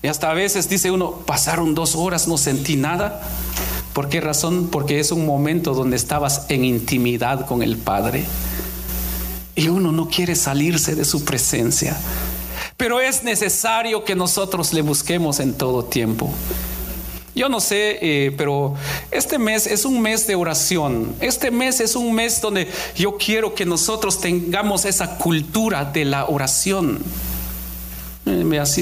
Y 0.03 0.07
hasta 0.07 0.29
a 0.29 0.33
veces 0.33 0.69
dice 0.69 0.91
uno, 0.91 1.11
pasaron 1.25 1.73
dos 1.73 1.95
horas, 1.95 2.27
no 2.27 2.37
sentí 2.37 2.75
nada. 2.75 3.21
¿Por 3.93 4.09
qué 4.09 4.19
razón? 4.19 4.67
Porque 4.69 4.99
es 4.99 5.11
un 5.11 5.25
momento 5.25 5.73
donde 5.73 5.95
estabas 5.95 6.45
en 6.49 6.65
intimidad 6.65 7.45
con 7.45 7.63
el 7.63 7.77
Padre. 7.77 8.25
Y 9.55 9.69
uno 9.69 9.91
no 9.91 10.09
quiere 10.09 10.35
salirse 10.35 10.95
de 10.95 11.05
su 11.05 11.23
presencia. 11.23 11.97
Pero 12.75 12.99
es 12.99 13.23
necesario 13.23 14.03
que 14.03 14.15
nosotros 14.15 14.73
le 14.73 14.81
busquemos 14.81 15.39
en 15.39 15.53
todo 15.53 15.85
tiempo. 15.85 16.29
Yo 17.35 17.49
no 17.49 17.59
sé, 17.59 17.99
eh, 18.01 18.31
pero 18.37 18.75
este 19.11 19.37
mes 19.37 19.67
es 19.67 19.85
un 19.85 20.01
mes 20.01 20.27
de 20.27 20.35
oración. 20.35 21.15
Este 21.19 21.51
mes 21.51 21.79
es 21.79 21.95
un 21.95 22.13
mes 22.13 22.41
donde 22.41 22.67
yo 22.95 23.17
quiero 23.17 23.53
que 23.53 23.65
nosotros 23.65 24.19
tengamos 24.19 24.85
esa 24.85 25.17
cultura 25.17 25.85
de 25.85 26.05
la 26.05 26.25
oración. 26.25 26.99
Eh, 28.25 28.59
así 28.59 28.81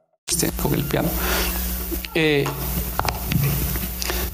con 0.61 0.73
el 0.73 0.83
piano. 0.83 1.09
Eh, 2.13 2.45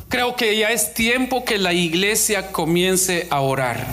creo 0.10 0.36
que 0.36 0.58
ya 0.58 0.72
es 0.72 0.94
tiempo 0.94 1.46
que 1.46 1.58
la 1.58 1.74
iglesia 1.74 2.52
comience 2.52 3.28
a 3.30 3.42
orar. 3.42 3.86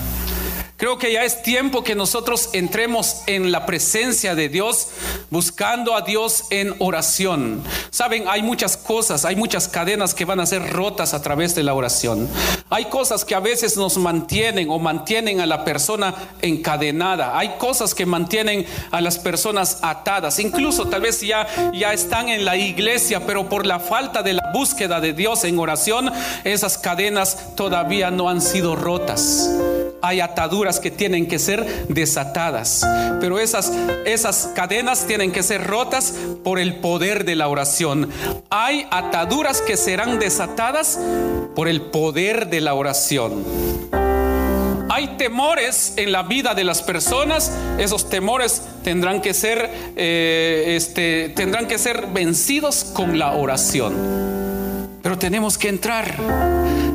Creo 0.77 0.99
que 0.99 1.13
ya 1.13 1.23
es 1.23 1.41
tiempo 1.43 1.85
que 1.85 1.95
nosotros 1.95 2.51
entremos 2.53 3.23
en 3.29 3.53
la 3.53 3.65
presencia 3.65 4.35
de 4.35 4.49
Dios, 4.49 4.89
buscando 5.31 5.95
a 5.95 6.01
Dios 6.01 6.47
en 6.51 6.75
oración. 6.81 7.63
Saben, 7.91 8.25
hay 8.27 8.43
muchas 8.43 8.77
cosas, 8.77 9.25
hay 9.25 9.37
muchas 9.37 9.69
cadenas 9.69 10.15
que 10.15 10.25
van 10.25 10.41
a 10.41 10.47
ser 10.47 10.73
rotas 10.73 11.15
a 11.15 11.23
través 11.23 11.55
de 11.55 11.63
la 11.63 11.75
oración. 11.75 12.29
Hay 12.71 12.87
cosas 12.87 13.25
que 13.25 13.37
a 13.37 13.41
veces 13.41 13.77
nos 13.77 13.99
mantienen 13.99 14.69
o 14.69 14.81
mantienen 14.81 15.41
a 15.41 15.47
la 15.47 15.65
persona 15.65 16.13
encadenada. 16.43 17.39
Hay 17.39 17.51
cosas 17.59 17.95
que 17.95 18.05
mantienen 18.05 18.67
a 18.91 19.01
las 19.01 19.21
personas 19.21 19.79
atadas. 19.83 20.41
Incluso 20.41 20.89
tal 20.89 21.03
vez 21.03 21.21
ya, 21.21 21.47
ya 21.73 21.93
están 21.93 22.29
en 22.29 22.45
la 22.45 22.57
iglesia, 22.57 23.25
pero 23.25 23.49
por 23.49 23.65
la 23.65 23.79
falta 23.79 24.25
de 24.25 24.33
la 24.33 24.51
búsqueda 24.53 25.01
de 25.01 25.13
Dios 25.13 25.45
en 25.45 25.57
oración, 25.57 26.11
esas 26.43 26.79
cadenas 26.79 27.55
todavía 27.55 28.11
no 28.11 28.29
han 28.29 28.41
sido 28.41 28.75
rotas 28.75 29.49
hay 30.05 30.21
ataduras 30.21 30.81
que 30.81 30.91
tienen 30.91 31.27
que 31.27 31.39
ser 31.39 31.87
desatadas, 31.89 32.87
pero 33.21 33.39
esas, 33.39 33.73
esas 34.05 34.51
cadenas 34.55 35.07
tienen 35.07 35.33
que 35.33 35.43
ser 35.43 35.67
rotas 35.67 36.15
por 36.45 36.59
el 36.59 36.77
poder 36.77 37.25
de 37.25 37.37
la 37.37 37.49
oración. 37.49 38.11
Hay 38.51 38.87
ataduras 38.91 39.63
que 39.63 39.79
serán 39.79 40.19
desatadas 40.19 40.99
por 41.57 41.69
el 41.69 41.81
poder 41.81 42.49
de 42.49 42.61
la 42.61 42.75
oración. 42.75 43.45
Hay 44.91 45.17
temores 45.17 45.95
en 45.97 46.13
la 46.13 46.23
vida 46.23 46.55
de 46.55 46.65
las 46.65 46.83
personas, 46.83 47.51
esos 47.79 48.11
temores 48.11 48.63
tendrán 48.83 49.23
que 49.23 49.33
ser, 49.33 49.71
eh, 49.97 50.75
este, 50.77 51.31
tendrán 51.31 51.67
que 51.67 51.79
ser 51.79 52.09
vencidos 52.09 52.85
con 52.85 53.19
la 53.19 53.33
oración. 53.33 54.34
Pero 55.05 55.19
tenemos 55.19 55.59
que 55.59 55.69
entrar. 55.69 56.19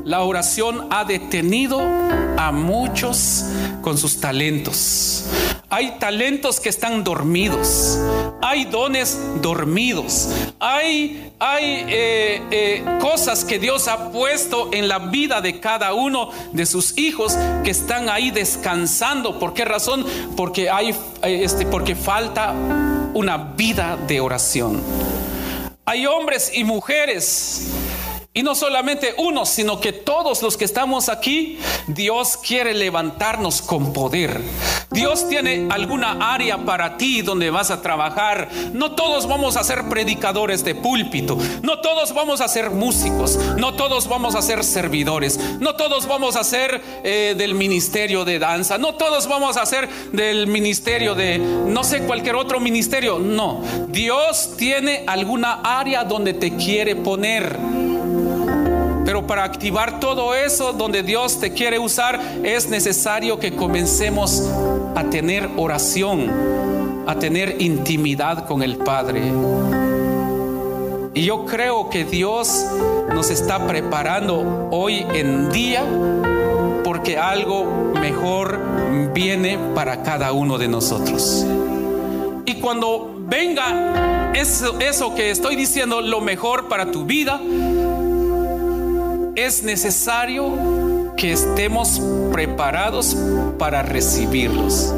La 0.03 0.24
oración 0.24 0.88
ha 0.89 1.05
detenido 1.05 1.80
a 1.80 2.51
muchos 2.51 3.45
con 3.84 3.99
sus 3.99 4.20
talentos. 4.20 5.26
Hay 5.70 5.99
talentos 5.99 6.60
que 6.60 6.70
están 6.70 7.03
dormidos. 7.03 7.99
Hay 8.41 8.66
dones 8.66 9.16
dormidos. 9.43 10.28
Hay, 10.60 11.32
hay 11.38 11.86
eh, 11.88 12.41
eh, 12.49 12.84
cosas 12.99 13.45
que 13.45 13.60
Dios 13.60 13.88
ha 13.88 14.12
puesto 14.12 14.72
en 14.74 14.88
la 14.88 14.97
vida 14.97 15.39
de 15.39 15.60
cada 15.60 15.93
uno 15.93 16.32
de 16.51 16.66
sus 16.66 16.97
hijos 16.97 17.38
que 17.64 17.70
están 17.70 18.10
ahí 18.10 18.32
descansando. 18.32 19.38
¿Por 19.38 19.53
qué 19.53 19.66
razón? 19.66 20.03
Porque, 20.36 20.72
hay, 20.72 20.95
eh, 21.22 21.41
este, 21.43 21.68
porque 21.68 21.95
falta 21.95 22.55
una 23.14 23.38
vida 23.38 23.99
de 24.07 24.20
oración. 24.20 24.82
Hay 25.86 26.07
hombres 26.07 26.51
y 26.55 26.64
mujeres 26.64 27.68
y 28.40 28.42
no 28.42 28.56
solamente 28.56 29.16
uno, 29.18 29.46
sino 29.46 29.82
que 29.82 29.92
todos 29.92 30.42
los 30.42 30.56
que 30.56 30.64
estamos 30.64 31.10
aquí, 31.10 31.60
Dios 31.88 32.38
quiere 32.38 32.74
levantarnos 32.74 33.62
con 33.62 33.92
poder. 33.92 34.40
Dios 34.92 35.28
tiene 35.28 35.68
alguna 35.70 36.34
área 36.34 36.60
para 36.60 36.96
ti 36.96 37.22
donde 37.22 37.50
vas 37.50 37.70
a 37.70 37.82
trabajar. 37.82 38.48
No 38.72 38.94
todos 38.96 39.28
vamos 39.28 39.58
a 39.58 39.64
ser 39.66 39.90
predicadores 39.90 40.64
de 40.64 40.74
púlpito. 40.74 41.38
No 41.64 41.82
todos 41.82 42.14
vamos 42.14 42.40
a 42.40 42.48
ser 42.48 42.70
músicos. 42.70 43.38
No 43.58 43.74
todos 43.74 44.08
vamos 44.08 44.36
a 44.36 44.42
ser 44.42 44.64
servidores. 44.64 45.38
No 45.60 45.76
todos 45.76 46.08
vamos 46.08 46.38
a 46.38 46.46
ser 46.46 46.82
eh, 47.04 47.36
del 47.38 47.56
ministerio 47.56 48.24
de 48.24 48.40
danza. 48.40 48.78
No 48.78 48.96
todos 48.96 49.28
vamos 49.28 49.58
a 49.58 49.66
ser 49.66 49.90
del 50.14 50.48
ministerio 50.48 51.14
de, 51.14 51.40
no 51.40 51.84
sé, 51.84 52.04
cualquier 52.04 52.38
otro 52.38 52.62
ministerio. 52.62 53.20
No. 53.20 53.62
Dios 53.90 54.56
tiene 54.56 55.04
alguna 55.08 55.60
área 55.62 56.06
donde 56.06 56.34
te 56.34 56.56
quiere 56.56 56.96
poner. 56.96 57.89
Pero 59.10 59.26
para 59.26 59.43
activar 59.43 59.99
todo 59.99 60.36
eso 60.36 60.72
donde 60.72 61.01
Dios 61.01 61.39
te 61.39 61.51
quiere 61.51 61.80
usar 61.80 62.22
es 62.43 62.70
necesario 62.70 63.39
que 63.39 63.55
comencemos 63.55 64.47
a 64.95 65.03
tener 65.05 65.49
oración, 65.57 66.30
a 67.07 67.16
tener 67.16 67.60
intimidad 67.60 68.45
con 68.45 68.62
el 68.62 68.78
Padre. 68.78 69.24
Y 71.16 71.24
yo 71.24 71.47
creo 71.47 71.89
que 71.89 72.05
Dios 72.05 72.68
nos 73.12 73.32
está 73.32 73.66
preparando 73.66 74.68
hoy 74.70 75.03
en 75.16 75.49
día 75.49 75.84
porque 76.84 77.18
algo 77.18 77.66
mejor 77.99 78.60
viene 79.12 79.57
para 79.74 80.03
cada 80.03 80.34
uno 80.34 80.60
de 80.60 80.68
nosotros. 80.68 81.47
Y 82.45 82.53
cuando 82.62 83.12
venga 83.22 84.32
eso, 84.36 84.80
eso 84.80 85.16
que 85.16 85.32
estoy 85.32 85.55
diciendo, 85.55 85.99
lo 85.99 86.22
mejor 86.22 86.68
para 86.68 86.91
tu 86.91 87.05
vida, 87.05 87.41
es 89.46 89.64
necesario 89.64 91.14
que 91.16 91.32
estemos 91.32 92.02
preparados 92.32 93.16
para 93.58 93.84
recibirlos. 93.84 94.94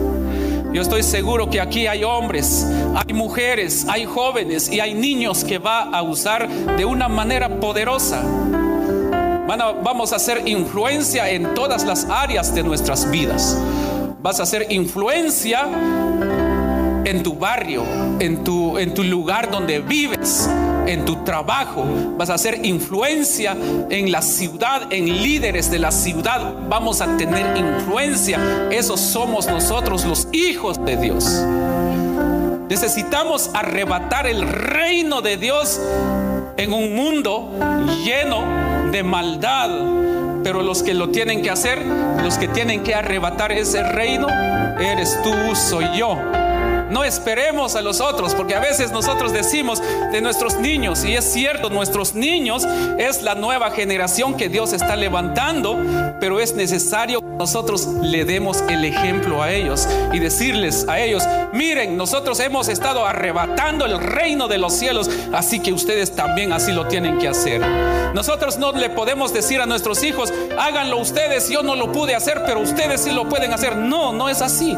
Yo 0.74 0.82
estoy 0.82 1.04
seguro 1.04 1.50
que 1.50 1.60
aquí 1.60 1.88
hay 1.88 2.04
hombres, 2.04 2.66
hay 2.96 3.14
mujeres, 3.14 3.86
hay 3.90 4.06
jóvenes 4.06 4.72
y 4.72 4.80
hay 4.80 4.94
niños 4.94 5.44
que 5.44 5.58
va 5.58 5.84
a 5.84 6.02
usar 6.02 6.48
de 6.50 6.86
una 6.86 7.08
manera 7.10 7.60
poderosa. 7.60 8.24
vamos 9.84 10.14
a 10.14 10.16
hacer 10.16 10.48
influencia 10.48 11.30
en 11.30 11.54
todas 11.54 11.84
las 11.84 12.06
áreas 12.06 12.56
de 12.56 12.64
nuestras 12.64 13.10
vidas. 13.12 13.58
Vas 14.22 14.40
a 14.40 14.44
hacer 14.44 14.72
influencia 14.72 15.68
en 17.04 17.24
tu 17.24 17.34
barrio, 17.34 17.84
en 18.20 18.44
tu, 18.44 18.78
en 18.78 18.94
tu 18.94 19.04
lugar 19.04 19.52
donde 19.52 19.80
vives, 19.80 20.50
en 20.88 21.06
tu 21.06 21.24
trabajo. 21.24 21.86
Vas 22.18 22.30
a 22.30 22.36
hacer 22.36 22.66
influencia 22.66 23.56
en 23.90 24.12
la 24.12 24.22
ciudad, 24.22 24.92
en 24.92 25.06
líderes 25.06 25.70
de 25.72 25.80
la 25.80 25.92
ciudad. 25.92 26.54
Vamos 26.70 27.02
a 27.02 27.18
tener 27.18 27.58
influencia. 27.58 28.40
Esos 28.72 29.00
somos 29.00 29.48
nosotros, 29.48 30.06
los 30.06 30.28
hijos 30.32 30.84
de 30.86 30.98
Dios. 30.98 31.26
Necesitamos 32.70 33.50
arrebatar 33.54 34.28
el 34.28 34.48
reino 34.48 35.22
de 35.22 35.38
Dios 35.38 35.80
en 36.58 36.74
un 36.74 36.96
mundo 36.96 37.52
lleno 38.06 38.92
de 38.92 39.04
maldad. 39.04 39.70
Pero 40.44 40.64
los 40.64 40.82
que 40.82 40.94
lo 40.94 41.10
tienen 41.10 41.42
que 41.42 41.52
hacer, 41.52 41.86
los 42.24 42.38
que 42.38 42.48
tienen 42.48 42.82
que 42.82 42.96
arrebatar 42.96 43.52
ese 43.52 43.84
reino, 43.84 44.28
eres 44.80 45.22
tú, 45.22 45.34
soy 45.56 45.86
yo. 45.96 46.18
No 46.92 47.06
esperemos 47.06 47.76
a 47.76 47.82
los 47.82 48.02
otros, 48.02 48.36
porque 48.36 48.54
a 48.54 48.60
veces 48.60 48.92
nosotros 48.92 49.32
decimos 49.32 49.82
de 50.12 50.22
nuestros 50.22 50.58
niños, 50.58 51.06
y 51.06 51.16
es 51.16 51.24
cierto, 51.32 51.70
nuestros 51.70 52.16
niños 52.16 52.68
es 52.98 53.24
la 53.24 53.34
nueva 53.34 53.72
generación 53.72 54.36
que 54.36 54.50
Dios 54.50 54.74
está 54.74 54.96
levantando, 54.96 55.78
pero 56.20 56.40
es 56.40 56.54
necesario 56.54 57.22
que 57.22 57.28
nosotros 57.38 57.88
le 58.02 58.26
demos 58.26 58.62
el 58.68 58.84
ejemplo 58.84 59.42
a 59.42 59.52
ellos 59.52 59.88
y 60.12 60.20
decirles 60.20 60.86
a 60.90 61.00
ellos, 61.00 61.24
miren, 61.54 61.96
nosotros 61.96 62.40
hemos 62.42 62.68
estado 62.68 63.06
arrebatando 63.06 63.86
el 63.86 63.98
reino 63.98 64.50
de 64.50 64.58
los 64.58 64.74
cielos, 64.74 65.10
así 65.34 65.62
que 65.62 65.72
ustedes 65.72 66.16
también 66.16 66.52
así 66.52 66.72
lo 66.74 66.88
tienen 66.88 67.18
que 67.20 67.30
hacer. 67.30 67.62
Nosotros 68.14 68.58
no 68.58 68.74
le 68.74 68.90
podemos 68.90 69.34
decir 69.34 69.62
a 69.62 69.66
nuestros 69.66 70.04
hijos, 70.04 70.34
háganlo 70.60 70.98
ustedes, 70.98 71.50
yo 71.50 71.64
no 71.64 71.76
lo 71.76 71.92
pude 71.92 72.16
hacer, 72.16 72.44
pero 72.46 72.60
ustedes 72.60 73.02
sí 73.02 73.12
lo 73.12 73.30
pueden 73.30 73.54
hacer. 73.54 73.78
No, 73.78 74.12
no 74.12 74.28
es 74.28 74.42
así. 74.42 74.76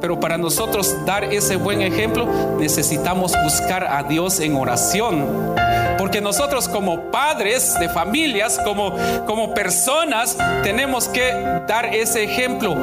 Pero 0.00 0.20
para 0.20 0.38
nosotros 0.38 0.94
dar 1.04 1.24
ese 1.24 1.56
buen 1.56 1.82
ejemplo 1.82 2.26
necesitamos 2.58 3.32
buscar 3.42 3.84
a 3.84 4.02
Dios 4.02 4.40
en 4.40 4.56
oración. 4.56 5.26
Porque 5.98 6.20
nosotros 6.20 6.68
como 6.68 7.10
padres 7.10 7.74
de 7.80 7.88
familias, 7.88 8.60
como, 8.64 8.94
como 9.26 9.52
personas, 9.52 10.38
tenemos 10.62 11.08
que 11.08 11.32
dar 11.66 11.92
ese 11.92 12.22
ejemplo 12.22 12.76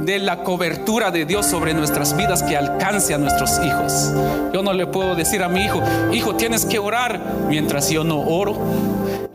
de 0.00 0.20
la 0.20 0.44
cobertura 0.44 1.10
de 1.10 1.24
Dios 1.24 1.46
sobre 1.46 1.74
nuestras 1.74 2.16
vidas 2.16 2.44
que 2.44 2.56
alcance 2.56 3.12
a 3.12 3.18
nuestros 3.18 3.58
hijos. 3.64 4.12
Yo 4.52 4.62
no 4.62 4.72
le 4.72 4.86
puedo 4.86 5.16
decir 5.16 5.42
a 5.42 5.48
mi 5.48 5.64
hijo, 5.64 5.82
hijo, 6.12 6.36
tienes 6.36 6.64
que 6.64 6.78
orar 6.78 7.20
mientras 7.48 7.90
yo 7.90 8.04
no 8.04 8.20
oro. 8.20 8.56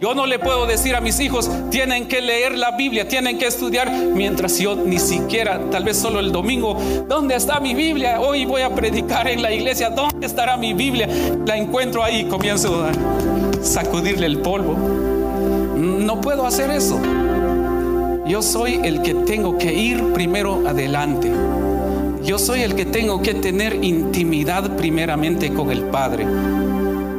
Yo 0.01 0.13
no 0.13 0.25
le 0.25 0.39
puedo 0.39 0.65
decir 0.65 0.93
a 0.93 0.99
mis 0.99 1.21
hijos, 1.21 1.49
tienen 1.71 2.09
que 2.09 2.19
leer 2.21 2.57
la 2.57 2.71
Biblia, 2.71 3.07
tienen 3.07 3.39
que 3.39 3.47
estudiar, 3.47 3.89
mientras 3.89 4.59
yo 4.59 4.75
ni 4.75 4.99
siquiera, 4.99 5.69
tal 5.71 5.85
vez 5.85 5.97
solo 5.97 6.19
el 6.19 6.33
domingo, 6.33 6.77
¿dónde 7.07 7.35
está 7.35 7.61
mi 7.61 7.73
Biblia? 7.73 8.19
Hoy 8.19 8.43
voy 8.43 8.61
a 8.61 8.75
predicar 8.75 9.25
en 9.29 9.41
la 9.41 9.53
iglesia, 9.53 9.89
¿dónde 9.89 10.27
estará 10.27 10.57
mi 10.57 10.73
Biblia? 10.73 11.07
La 11.45 11.55
encuentro 11.55 12.03
ahí, 12.03 12.25
comienzo 12.25 12.83
a 12.83 12.91
sacudirle 13.63 14.25
el 14.25 14.39
polvo. 14.39 14.75
No 15.77 16.19
puedo 16.19 16.45
hacer 16.45 16.71
eso. 16.71 16.99
Yo 18.27 18.41
soy 18.41 18.81
el 18.83 19.01
que 19.01 19.13
tengo 19.13 19.57
que 19.57 19.73
ir 19.73 20.11
primero 20.13 20.67
adelante. 20.67 21.31
Yo 22.21 22.37
soy 22.37 22.63
el 22.63 22.75
que 22.75 22.85
tengo 22.85 23.21
que 23.21 23.33
tener 23.35 23.81
intimidad 23.81 24.75
primeramente 24.75 25.53
con 25.53 25.71
el 25.71 25.83
Padre. 25.83 26.25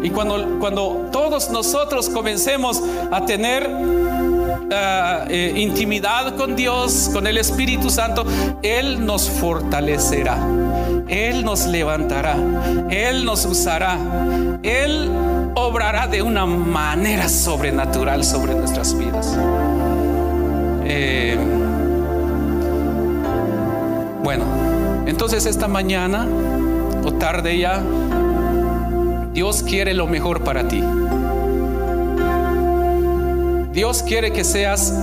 Y 0.07 0.11
cuando, 0.11 0.61
cuando 0.61 1.09
todos 1.11 1.51
nosotros 1.51 2.09
comencemos 2.09 2.81
a 3.11 3.25
tener 3.25 3.69
ah, 4.73 5.25
eh, 5.29 5.53
intimidad 5.57 6.37
con 6.37 6.55
Dios, 6.55 7.11
con 7.13 7.27
el 7.27 7.39
Espíritu 7.39 7.91
Santo, 7.91 8.25
Él 8.63 9.05
nos 9.05 9.29
fortalecerá, 9.29 10.39
Él 11.09 11.45
nos 11.45 11.67
levantará, 11.67 12.37
Él 12.89 13.25
nos 13.25 13.45
usará, 13.47 13.99
Él 14.63 15.11
obrará 15.57 16.07
de 16.07 16.23
una 16.23 16.47
manera 16.47 17.29
sobrenatural 17.29 18.23
sobre 18.23 18.55
nuestras 18.55 18.97
vidas. 18.97 19.37
Eh, 20.85 21.37
Entonces 25.07 25.47
esta 25.47 25.67
mañana 25.67 26.25
o 27.03 27.13
tarde 27.15 27.59
ya, 27.59 27.83
Dios 29.37 29.62
quiere 29.62 29.93
lo 29.93 30.07
mejor 30.07 30.45
para 30.45 30.66
ti. 30.66 30.82
Dios 33.70 34.03
quiere 34.03 34.32
que 34.32 34.45
seas 34.45 34.99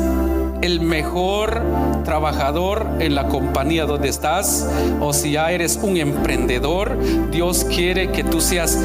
el 0.64 0.82
mejor 0.82 1.62
trabajador 2.04 2.88
en 3.00 3.14
la 3.14 3.28
compañía 3.28 3.86
donde 3.86 4.10
estás 4.10 4.68
o 5.00 5.14
si 5.14 5.34
ya 5.34 5.52
eres 5.52 5.80
un 5.84 5.98
emprendedor, 5.98 6.98
Dios 7.30 7.64
quiere 7.66 8.12
que 8.12 8.24
tú 8.24 8.42
seas 8.42 8.76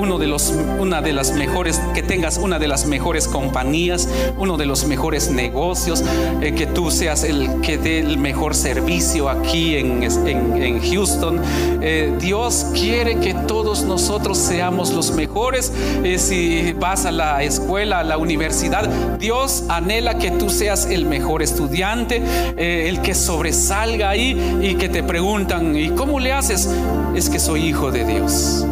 uno 0.00 0.18
de 0.18 0.26
los, 0.26 0.54
una 0.78 1.02
de 1.02 1.12
las 1.12 1.32
mejores, 1.32 1.80
que 1.94 2.02
tengas 2.02 2.38
una 2.38 2.58
de 2.58 2.68
las 2.68 2.86
mejores 2.86 3.28
compañías, 3.28 4.08
uno 4.38 4.56
de 4.56 4.64
los 4.64 4.86
mejores 4.86 5.30
negocios, 5.30 6.02
eh, 6.40 6.54
que 6.54 6.66
tú 6.66 6.90
seas 6.90 7.22
el 7.22 7.60
que 7.60 7.76
dé 7.76 8.00
el 8.00 8.16
mejor 8.16 8.54
servicio 8.54 9.28
aquí 9.28 9.76
en, 9.76 10.02
en, 10.02 10.80
Houston. 10.80 11.40
Eh, 11.82 12.14
Dios 12.18 12.68
quiere 12.72 13.16
que 13.16 13.34
todos 13.34 13.84
nosotros 13.84 14.38
seamos 14.38 14.92
los 14.92 15.12
mejores. 15.12 15.72
Eh, 16.02 16.18
si 16.18 16.72
vas 16.72 17.04
a 17.04 17.12
la 17.12 17.42
escuela, 17.42 18.00
a 18.00 18.04
la 18.04 18.16
universidad, 18.16 18.88
Dios 19.18 19.64
anhela 19.68 20.16
que 20.18 20.30
tú 20.30 20.48
seas 20.48 20.86
el 20.86 21.04
mejor 21.04 21.42
estudiante, 21.42 22.22
el 22.56 23.02
que 23.02 23.14
sobresalga 23.14 24.08
ahí 24.08 24.58
y 24.62 24.76
que 24.76 24.88
te 24.88 25.02
preguntan, 25.02 25.76
¿y 25.76 25.90
cómo 25.90 26.18
le 26.18 26.32
haces? 26.32 26.70
Es 27.14 27.28
que 27.28 27.38
soy 27.38 27.66
hijo 27.66 27.90
de 27.90 28.04
Dios. 28.04 28.64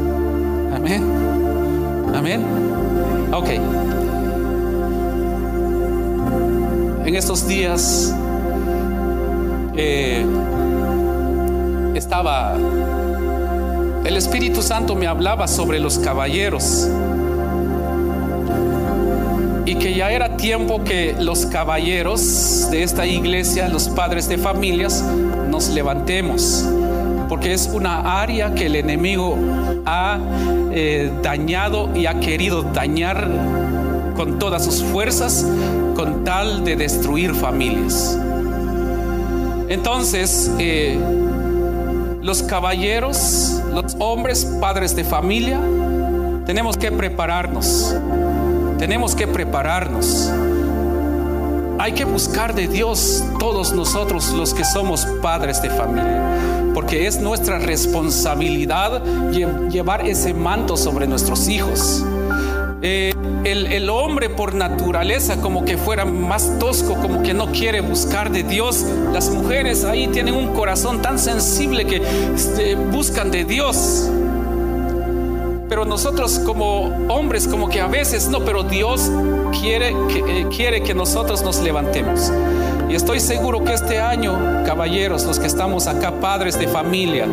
Amén. 0.75 1.18
Amén. 2.15 2.45
Ok. 3.33 3.49
En 7.07 7.15
estos 7.15 7.47
días 7.49 8.15
eh, 9.77 10.27
estaba, 11.95 12.57
el 14.05 14.17
Espíritu 14.17 14.61
Santo 14.61 14.95
me 14.95 15.07
hablaba 15.07 15.49
sobre 15.49 15.81
los 15.81 15.99
caballeros 15.99 16.89
y 19.65 19.75
que 19.77 19.95
ya 19.95 20.11
era 20.11 20.37
tiempo 20.37 20.83
que 20.85 21.15
los 21.19 21.47
caballeros 21.47 22.69
de 22.71 22.83
esta 22.83 23.07
iglesia, 23.07 23.69
los 23.69 23.89
padres 23.89 24.29
de 24.29 24.39
familias, 24.39 25.03
nos 25.51 25.69
levantemos 25.69 26.69
porque 27.29 27.53
es 27.53 27.69
una 27.73 28.21
área 28.21 28.55
que 28.55 28.67
el 28.67 28.77
enemigo 28.77 29.37
ha 29.85 30.19
eh, 30.73 31.13
dañado 31.23 31.95
y 31.95 32.07
ha 32.07 32.19
querido 32.21 32.63
dañar 32.63 33.29
con 34.17 34.39
todas 34.39 34.65
sus 34.65 34.83
fuerzas 34.83 35.47
con 35.95 36.25
tal 36.25 36.65
de 36.65 36.77
destruir 36.77 37.35
familias. 37.35 38.19
Entonces, 39.69 40.51
eh, 40.59 40.99
los 42.23 42.43
caballeros, 42.43 43.61
los 43.73 43.97
hombres, 43.99 44.45
padres 44.61 44.97
de 44.97 45.05
familia, 45.05 45.61
tenemos 46.47 46.77
que 46.77 46.91
prepararnos. 46.91 47.95
Tenemos 48.79 49.15
que 49.15 49.27
prepararnos. 49.27 50.31
Hay 51.79 51.93
que 51.93 52.05
buscar 52.05 52.55
de 52.55 52.69
Dios 52.69 53.25
todos 53.39 53.73
nosotros 53.73 54.33
los 54.33 54.55
que 54.55 54.65
somos 54.65 55.07
padres 55.21 55.61
de 55.63 55.71
familia 55.71 56.68
porque 56.79 57.09
es 57.09 57.19
nuestra 57.19 57.59
responsabilidad 57.59 59.03
llevar 59.69 60.07
ese 60.07 60.33
manto 60.33 60.77
sobre 60.77 61.09
nuestros 61.09 61.49
hijos. 61.49 62.05
Eh, 62.83 63.13
el, 63.43 63.91
hombre 63.91 64.31
por 64.31 64.55
naturaleza 64.55 65.41
como 65.41 65.65
que 65.65 65.77
fuera 65.77 66.05
más 66.05 66.57
tosco, 66.61 66.95
como 66.95 67.25
que 67.25 67.35
no 67.35 67.51
quiere 67.51 67.81
buscar 67.81 68.31
de 68.31 68.45
Dios. 68.45 68.87
Las 69.13 69.29
mujeres 69.29 69.83
ahí 69.83 70.07
tienen 70.07 70.35
un 70.35 70.55
corazón 70.55 71.03
tan 71.03 71.19
sensible 71.19 71.85
que 71.85 72.01
este, 72.37 72.77
buscan 72.77 73.33
de 73.33 73.43
Dios. 73.43 74.09
Pero 75.69 75.85
nosotros 75.85 76.39
como 76.39 76.85
hombres 77.09 77.49
como 77.49 77.69
que 77.69 77.81
a 77.81 77.89
veces 77.89 78.29
no, 78.29 78.45
pero 78.45 78.63
Dios 78.63 79.11
quiere 79.61 79.89
eh, 79.89 80.47
quiere 80.55 80.81
que 80.85 80.95
nosotros 80.95 81.43
nos 81.43 81.59
levantemos. 81.59 82.31
Y 82.89 82.95
estoy 82.95 83.21
seguro 83.21 83.63
que 83.63 83.75
este 83.75 84.01
año, 84.01 84.65
caballeros, 84.65 85.25
los 85.25 85.39
que 85.39 85.47
estamos 85.47 85.87
acá, 85.87 86.11
padres 86.21 86.59
de 86.59 86.67
familia, 86.69 87.27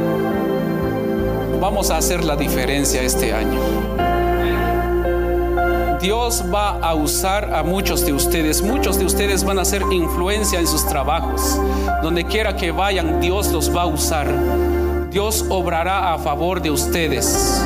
vamos 1.61 1.89
a 1.91 1.97
hacer 1.97 2.23
la 2.25 2.35
diferencia 2.35 3.01
este 3.01 3.33
año. 3.33 3.59
Dios 6.01 6.43
va 6.53 6.77
a 6.79 6.93
usar 6.93 7.55
a 7.55 7.63
muchos 7.63 8.05
de 8.05 8.13
ustedes. 8.13 8.61
Muchos 8.61 8.99
de 8.99 9.05
ustedes 9.05 9.43
van 9.43 9.57
a 9.57 9.61
hacer 9.61 9.81
influencia 9.91 10.59
en 10.59 10.67
sus 10.67 10.85
trabajos. 10.85 11.59
Donde 12.03 12.25
quiera 12.25 12.55
que 12.55 12.71
vayan, 12.71 13.21
Dios 13.21 13.51
los 13.51 13.75
va 13.75 13.83
a 13.83 13.87
usar. 13.87 14.27
Dios 15.09 15.45
obrará 15.49 16.13
a 16.13 16.19
favor 16.19 16.61
de 16.61 16.69
ustedes. 16.69 17.65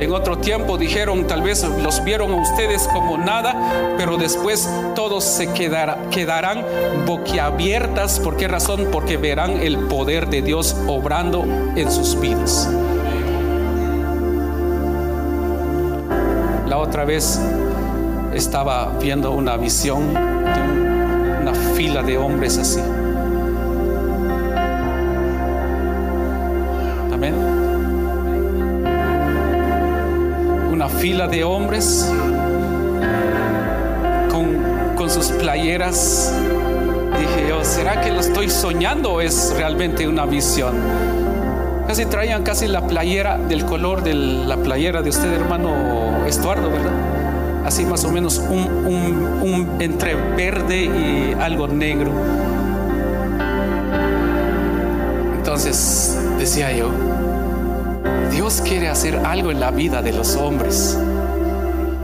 En 0.00 0.12
otro 0.12 0.38
tiempo 0.38 0.78
dijeron, 0.78 1.26
tal 1.26 1.42
vez 1.42 1.62
los 1.62 2.02
vieron 2.02 2.32
a 2.32 2.36
ustedes 2.36 2.88
como 2.88 3.18
nada, 3.18 3.94
pero 3.98 4.16
después 4.16 4.66
todos 4.94 5.24
se 5.24 5.52
quedarán 5.52 6.64
boquiabiertas. 7.06 8.18
¿Por 8.18 8.38
qué 8.38 8.48
razón? 8.48 8.88
Porque 8.90 9.18
verán 9.18 9.60
el 9.60 9.76
poder 9.88 10.30
de 10.30 10.40
Dios 10.40 10.74
obrando 10.86 11.44
en 11.76 11.92
sus 11.92 12.18
vidas. 12.18 12.66
La 16.66 16.78
otra 16.78 17.04
vez 17.04 17.38
estaba 18.32 18.96
viendo 18.98 19.32
una 19.32 19.58
visión 19.58 20.14
de 20.14 21.42
una 21.42 21.52
fila 21.74 22.02
de 22.02 22.16
hombres 22.16 22.56
así. 22.56 22.80
Fila 31.10 31.26
de 31.26 31.42
hombres 31.42 32.08
con, 34.30 34.94
con 34.96 35.10
sus 35.10 35.32
playeras. 35.32 36.32
Dije 37.18 37.48
yo, 37.48 37.64
¿será 37.64 38.00
que 38.00 38.12
lo 38.12 38.20
estoy 38.20 38.48
soñando 38.48 39.14
o 39.14 39.20
es 39.20 39.52
realmente 39.56 40.06
una 40.06 40.24
visión? 40.24 40.72
Casi 41.88 42.06
traían 42.06 42.44
casi 42.44 42.68
la 42.68 42.86
playera 42.86 43.38
del 43.38 43.64
color 43.64 44.04
de 44.04 44.14
la 44.14 44.56
playera 44.58 45.02
de 45.02 45.10
usted, 45.10 45.32
hermano 45.32 46.24
Estuardo, 46.28 46.70
¿verdad? 46.70 46.92
Así 47.64 47.84
más 47.84 48.04
o 48.04 48.12
menos 48.12 48.38
un, 48.38 48.68
un 49.42 49.68
entre 49.80 50.14
verde 50.14 50.84
y 50.84 51.36
algo 51.40 51.66
negro. 51.66 52.12
Entonces 55.38 56.16
decía 56.38 56.70
yo, 56.70 56.88
Dios 58.30 58.62
quiere 58.64 58.88
hacer 58.88 59.16
algo 59.16 59.50
en 59.50 59.60
la 59.60 59.70
vida 59.70 60.02
de 60.02 60.12
los 60.12 60.36
hombres, 60.36 60.96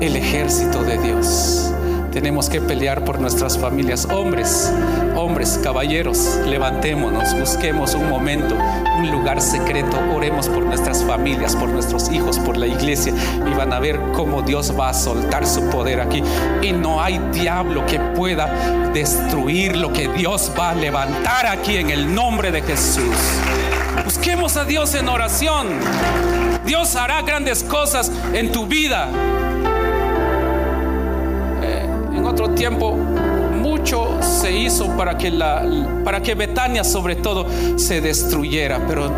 el 0.00 0.16
ejército 0.16 0.82
de 0.82 0.98
Dios. 0.98 1.72
Tenemos 2.16 2.48
que 2.48 2.62
pelear 2.62 3.04
por 3.04 3.20
nuestras 3.20 3.58
familias. 3.58 4.06
Hombres, 4.06 4.72
hombres, 5.14 5.60
caballeros, 5.62 6.38
levantémonos, 6.46 7.38
busquemos 7.38 7.94
un 7.94 8.08
momento, 8.08 8.56
un 8.98 9.10
lugar 9.10 9.40
secreto, 9.42 9.98
oremos 10.14 10.48
por 10.48 10.64
nuestras 10.64 11.04
familias, 11.04 11.54
por 11.54 11.68
nuestros 11.68 12.10
hijos, 12.10 12.38
por 12.38 12.56
la 12.56 12.66
iglesia 12.66 13.12
y 13.46 13.54
van 13.54 13.72
a 13.72 13.80
ver 13.80 14.00
cómo 14.14 14.40
Dios 14.40 14.72
va 14.78 14.88
a 14.88 14.94
soltar 14.94 15.46
su 15.46 15.68
poder 15.68 16.00
aquí. 16.00 16.22
Y 16.62 16.72
no 16.72 17.02
hay 17.02 17.18
diablo 17.32 17.84
que 17.84 18.00
pueda 18.00 18.90
destruir 18.94 19.76
lo 19.76 19.92
que 19.92 20.08
Dios 20.08 20.50
va 20.58 20.70
a 20.70 20.74
levantar 20.74 21.46
aquí 21.46 21.76
en 21.76 21.90
el 21.90 22.14
nombre 22.14 22.50
de 22.50 22.62
Jesús. 22.62 23.14
Busquemos 24.16 24.56
a 24.56 24.64
Dios 24.64 24.94
en 24.94 25.10
oración. 25.10 25.68
Dios 26.64 26.96
hará 26.96 27.20
grandes 27.20 27.62
cosas 27.62 28.10
en 28.32 28.50
tu 28.50 28.66
vida. 28.66 29.08
Eh, 31.62 31.86
en 32.14 32.24
otro 32.24 32.48
tiempo, 32.52 32.94
mucho 32.94 34.18
se 34.22 34.52
hizo 34.56 34.96
para 34.96 35.18
que, 35.18 35.30
la, 35.30 35.62
para 36.02 36.22
que 36.22 36.34
Betania 36.34 36.82
sobre 36.82 37.16
todo 37.16 37.46
se 37.76 38.00
destruyera, 38.00 38.80
pero 38.88 39.12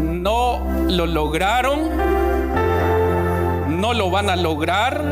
no 0.00 0.64
lo 0.88 1.04
lograron, 1.06 1.80
no 3.80 3.94
lo 3.94 4.10
van 4.10 4.30
a 4.30 4.36
lograr 4.36 5.02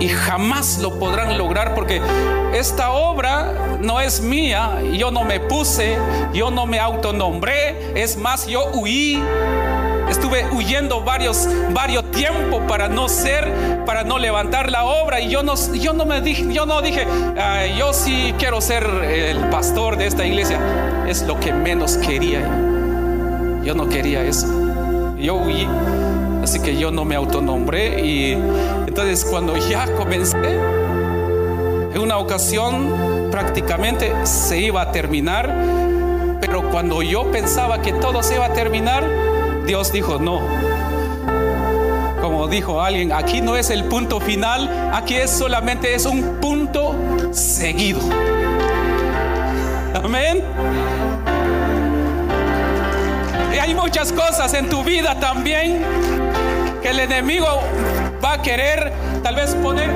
y 0.00 0.08
jamás 0.08 0.78
lo 0.78 0.98
podrán 0.98 1.38
lograr 1.38 1.74
porque 1.74 2.00
esta 2.54 2.90
obra 2.90 3.78
no 3.80 4.00
es 4.00 4.20
mía, 4.20 4.80
yo 4.92 5.10
no 5.10 5.24
me 5.24 5.38
puse, 5.40 5.96
yo 6.32 6.50
no 6.50 6.66
me 6.66 6.80
autonombré, 6.80 7.92
es 7.94 8.16
más, 8.16 8.46
yo 8.46 8.70
huí. 8.72 9.22
Estuve 10.08 10.44
huyendo 10.50 11.02
varios, 11.02 11.48
varios 11.72 12.10
tiempos 12.10 12.62
para 12.66 12.88
no 12.88 13.08
ser, 13.08 13.84
para 13.86 14.02
no 14.02 14.18
levantar 14.18 14.68
la 14.68 14.84
obra. 14.84 15.20
Y 15.20 15.28
yo 15.28 15.44
no, 15.44 15.54
yo 15.72 15.92
no 15.92 16.04
me 16.04 16.20
dije, 16.20 16.52
yo 16.52 16.66
no 16.66 16.82
dije, 16.82 17.06
yo 17.78 17.92
sí 17.92 18.34
quiero 18.36 18.60
ser 18.60 18.84
el 19.04 19.38
pastor 19.50 19.96
de 19.96 20.06
esta 20.06 20.26
iglesia. 20.26 20.58
Es 21.06 21.22
lo 21.22 21.38
que 21.38 21.52
menos 21.52 21.96
quería. 21.96 22.40
Yo 23.62 23.72
no 23.76 23.88
quería 23.88 24.24
eso. 24.24 24.48
Yo 25.16 25.36
huí. 25.36 25.68
Así 26.42 26.60
que 26.60 26.76
yo 26.76 26.90
no 26.90 27.04
me 27.04 27.14
autonombré. 27.16 28.00
Y 28.04 28.32
entonces 28.86 29.24
cuando 29.24 29.56
ya 29.56 29.86
comencé, 29.96 30.36
en 31.92 31.98
una 31.98 32.18
ocasión 32.18 33.28
prácticamente 33.30 34.12
se 34.24 34.58
iba 34.58 34.82
a 34.82 34.92
terminar, 34.92 35.54
Pero 36.40 36.68
cuando 36.70 37.02
yo 37.02 37.30
pensaba 37.30 37.82
que 37.82 37.92
todo 37.92 38.22
se 38.22 38.34
iba 38.36 38.46
a 38.46 38.52
terminar, 38.52 39.04
Dios 39.66 39.92
dijo, 39.92 40.18
no. 40.18 40.40
Como 42.20 42.48
dijo 42.48 42.82
alguien, 42.82 43.12
aquí 43.12 43.40
no 43.40 43.56
es 43.56 43.70
el 43.70 43.84
punto 43.84 44.20
final, 44.20 44.90
aquí 44.92 45.16
es 45.16 45.30
solamente 45.30 45.94
es 45.94 46.06
un 46.06 46.38
punto 46.40 46.96
seguido. 47.30 48.00
Amén. 50.02 50.42
Y 53.54 53.58
hay 53.58 53.74
muchas 53.74 54.12
cosas 54.12 54.54
en 54.54 54.68
tu 54.68 54.82
vida 54.82 55.20
también 55.20 55.84
que 56.82 56.90
el 56.90 57.00
enemigo 57.00 57.46
va 58.24 58.34
a 58.34 58.42
querer 58.42 58.92
tal 59.22 59.34
vez 59.34 59.54
poner 59.56 59.90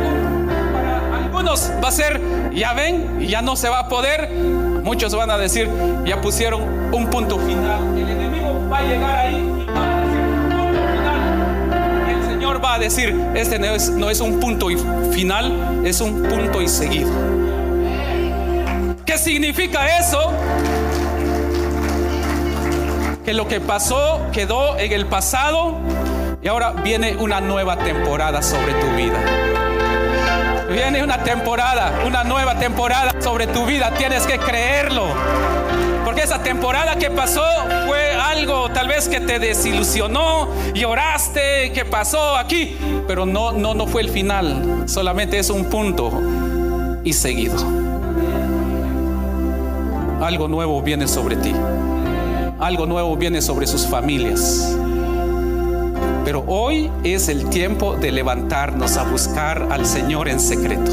para 0.72 1.16
algunos 1.16 1.70
va 1.82 1.89
a 1.89 1.93
ser, 1.93 2.20
ya 2.53 2.72
ven, 2.74 3.20
ya 3.20 3.43
no 3.43 3.57
se 3.57 3.68
va 3.68 3.80
a 3.80 3.89
poder. 3.89 4.30
Muchos 4.82 5.14
van 5.14 5.30
a 5.30 5.39
decir, 5.39 5.68
ya 6.05 6.20
pusieron 6.20 6.62
un 6.93 7.09
punto 7.09 7.39
final. 7.39 7.97
El 7.97 8.09
enemigo 8.09 8.68
va 8.70 8.78
a 8.78 8.82
llegar 8.82 9.18
ahí 9.18 9.37
y 9.37 9.66
va 9.70 9.99
a 9.99 10.01
decir 10.01 10.20
punto 10.51 10.72
final. 10.93 12.09
El 12.11 12.24
Señor 12.32 12.64
va 12.64 12.74
a 12.74 12.78
decir, 12.78 13.18
este 13.35 13.59
no 13.59 13.66
es, 13.66 13.91
no 13.91 14.11
es 14.11 14.20
un 14.20 14.41
punto 14.41 14.68
final, 15.12 15.82
es 15.85 16.01
un 16.01 16.22
punto 16.22 16.61
y 16.61 16.68
seguido. 16.68 17.11
¿Qué 19.07 19.18
significa 19.18 19.99
eso? 19.99 20.32
Que 23.24 23.32
lo 23.32 23.49
que 23.49 23.61
pasó 23.61 24.20
quedó 24.32 24.78
en 24.78 24.93
el 24.93 25.07
pasado 25.07 25.78
y 26.45 26.49
ahora 26.49 26.72
viene 26.72 27.16
una 27.16 27.40
nueva 27.40 27.78
temporada 27.78 28.42
sobre 28.42 28.74
tu 28.74 28.86
vida. 28.95 29.18
Viene 30.70 31.03
una 31.03 31.22
temporada, 31.22 32.03
una 32.07 32.22
nueva 32.22 32.59
temporada 32.59 33.18
sobre 33.22 33.47
tu 33.47 33.64
vida. 33.64 33.90
Tienes 33.97 34.26
que 34.26 34.38
creerlo. 34.38 35.07
Porque 36.05 36.20
esa 36.20 36.42
temporada 36.42 36.97
que 36.97 37.11
pasó 37.11 37.42
fue 37.86 38.12
algo 38.12 38.68
tal 38.68 38.88
vez 38.88 39.09
que 39.09 39.20
te 39.20 39.38
desilusionó, 39.38 40.51
lloraste, 40.74 41.72
que 41.72 41.86
pasó 41.86 42.36
aquí, 42.36 42.76
pero 43.09 43.24
no 43.24 43.53
no 43.53 43.72
no 43.72 43.86
fue 43.86 44.03
el 44.03 44.11
final, 44.11 44.84
solamente 44.84 45.38
es 45.38 45.49
un 45.49 45.64
punto 45.70 46.12
y 47.05 47.14
seguido. 47.14 47.57
Algo 50.20 50.47
nuevo 50.49 50.82
viene 50.82 51.09
sobre 51.09 51.36
ti. 51.36 51.55
Algo 52.61 52.84
nuevo 52.84 53.16
viene 53.16 53.40
sobre 53.40 53.66
sus 53.66 53.86
familias. 53.86 54.76
Pero 56.25 56.43
hoy 56.47 56.91
es 57.05 57.29
el 57.29 57.51
tiempo 57.51 57.97
de 57.97 58.11
levantarnos 58.11 58.97
a 58.97 59.05
buscar 59.05 59.68
al 59.70 59.85
Señor 59.85 60.29
en 60.29 60.41
secreto. 60.41 60.93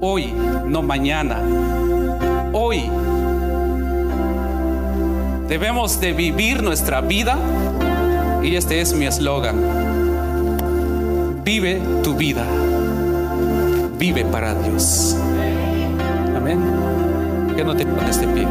Hoy, 0.00 0.32
no 0.66 0.82
mañana. 0.82 1.40
Hoy 2.52 2.84
debemos 5.48 6.00
de 6.00 6.12
vivir 6.12 6.62
nuestra 6.62 7.00
vida 7.00 7.36
y 8.42 8.54
este 8.54 8.80
es 8.80 8.94
mi 8.94 9.06
eslogan. 9.06 9.56
Vive 11.44 11.80
tu 12.04 12.14
vida. 12.14 12.44
Vive 13.98 14.24
para 14.24 14.54
Dios. 14.54 15.16
Amén. 16.36 16.60
Que 17.56 17.64
no 17.64 17.74
te 17.74 17.84
pones 17.84 18.20
de 18.20 18.28
pie. 18.28 18.46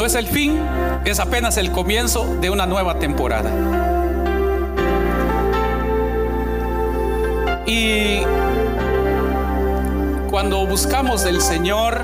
No 0.00 0.06
es 0.06 0.14
el 0.14 0.26
fin, 0.26 0.58
es 1.04 1.20
apenas 1.20 1.58
el 1.58 1.72
comienzo 1.72 2.38
de 2.40 2.48
una 2.48 2.64
nueva 2.64 2.98
temporada. 2.98 3.50
Y 7.66 8.20
cuando 10.30 10.64
buscamos 10.66 11.22
del 11.22 11.42
Señor, 11.42 12.00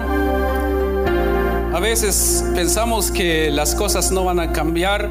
a 1.73 1.81
veces 1.81 2.45
pensamos 2.55 3.11
que 3.11 3.51
las 3.51 3.75
cosas 3.75 4.13
no 4.13 4.25
van 4.25 4.41
a 4.41 4.53
cambiar, 4.53 5.11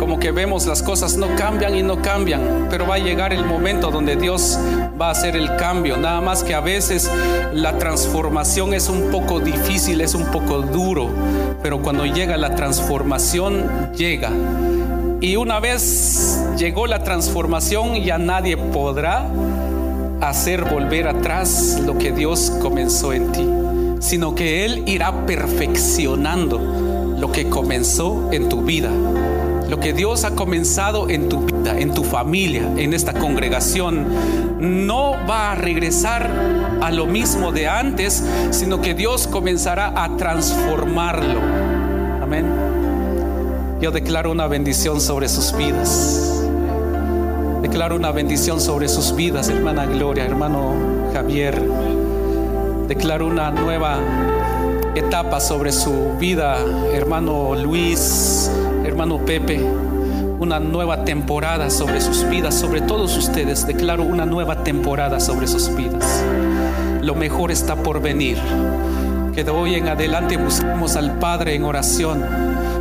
como 0.00 0.18
que 0.18 0.32
vemos 0.32 0.66
las 0.66 0.82
cosas 0.82 1.16
no 1.16 1.28
cambian 1.36 1.76
y 1.76 1.84
no 1.84 2.02
cambian, 2.02 2.66
pero 2.68 2.84
va 2.84 2.96
a 2.96 2.98
llegar 2.98 3.32
el 3.32 3.44
momento 3.44 3.92
donde 3.92 4.16
Dios 4.16 4.58
va 5.00 5.06
a 5.06 5.10
hacer 5.12 5.36
el 5.36 5.54
cambio, 5.54 5.96
nada 5.96 6.20
más 6.20 6.42
que 6.42 6.56
a 6.56 6.60
veces 6.60 7.08
la 7.52 7.78
transformación 7.78 8.74
es 8.74 8.88
un 8.88 9.12
poco 9.12 9.38
difícil, 9.38 10.00
es 10.00 10.16
un 10.16 10.24
poco 10.32 10.62
duro, 10.62 11.08
pero 11.62 11.80
cuando 11.80 12.04
llega 12.04 12.36
la 12.36 12.54
transformación, 12.54 13.92
llega. 13.94 14.30
Y 15.20 15.36
una 15.36 15.60
vez 15.60 16.44
llegó 16.58 16.86
la 16.86 17.04
transformación, 17.04 17.94
ya 18.02 18.18
nadie 18.18 18.56
podrá 18.56 19.26
hacer 20.20 20.64
volver 20.64 21.08
atrás 21.08 21.80
lo 21.84 21.96
que 21.98 22.12
Dios 22.12 22.52
comenzó 22.60 23.12
en 23.12 23.32
ti, 23.32 23.48
sino 24.00 24.34
que 24.34 24.64
Él 24.64 24.82
irá 24.86 25.26
perfeccionando 25.26 26.58
lo 27.18 27.30
que 27.30 27.48
comenzó 27.48 28.30
en 28.32 28.48
tu 28.48 28.62
vida. 28.62 28.90
Lo 29.68 29.80
que 29.80 29.92
Dios 29.92 30.24
ha 30.24 30.32
comenzado 30.32 31.08
en 31.08 31.28
tu 31.28 31.46
vida, 31.46 31.78
en 31.78 31.94
tu 31.94 32.04
familia, 32.04 32.68
en 32.76 32.92
esta 32.92 33.14
congregación, 33.14 34.06
no 34.58 35.12
va 35.26 35.52
a 35.52 35.54
regresar 35.54 36.28
a 36.82 36.90
lo 36.90 37.06
mismo 37.06 37.52
de 37.52 37.68
antes, 37.68 38.24
sino 38.50 38.80
que 38.80 38.94
Dios 38.94 39.28
comenzará 39.28 39.92
a 39.94 40.16
transformarlo. 40.16 41.40
Amén. 42.20 42.44
Yo 43.80 43.92
declaro 43.92 44.32
una 44.32 44.48
bendición 44.48 45.00
sobre 45.00 45.28
sus 45.28 45.56
vidas. 45.56 46.42
Declaro 47.62 47.94
una 47.94 48.10
bendición 48.10 48.60
sobre 48.60 48.88
sus 48.88 49.14
vidas, 49.14 49.48
hermana 49.48 49.86
Gloria, 49.86 50.24
hermano 50.24 50.74
Javier. 51.12 51.62
Declaro 52.88 53.28
una 53.28 53.52
nueva 53.52 53.98
etapa 54.96 55.38
sobre 55.38 55.70
su 55.70 56.16
vida, 56.18 56.58
hermano 56.92 57.54
Luis, 57.54 58.50
hermano 58.84 59.18
Pepe, 59.24 59.60
una 60.40 60.58
nueva 60.58 61.04
temporada 61.04 61.70
sobre 61.70 62.00
sus 62.00 62.28
vidas, 62.28 62.54
sobre 62.58 62.80
todos 62.80 63.16
ustedes. 63.16 63.66
Declaro 63.66 64.02
una 64.02 64.26
nueva 64.26 64.64
temporada 64.64 65.20
sobre 65.20 65.46
sus 65.46 65.74
vidas. 65.74 66.24
Lo 67.02 67.16
mejor 67.16 67.50
está 67.50 67.74
por 67.74 68.00
venir. 68.00 68.38
Que 69.34 69.42
de 69.42 69.50
hoy 69.50 69.74
en 69.74 69.88
adelante 69.88 70.36
busquemos 70.36 70.94
al 70.94 71.18
Padre 71.18 71.56
en 71.56 71.64
oración. 71.64 72.24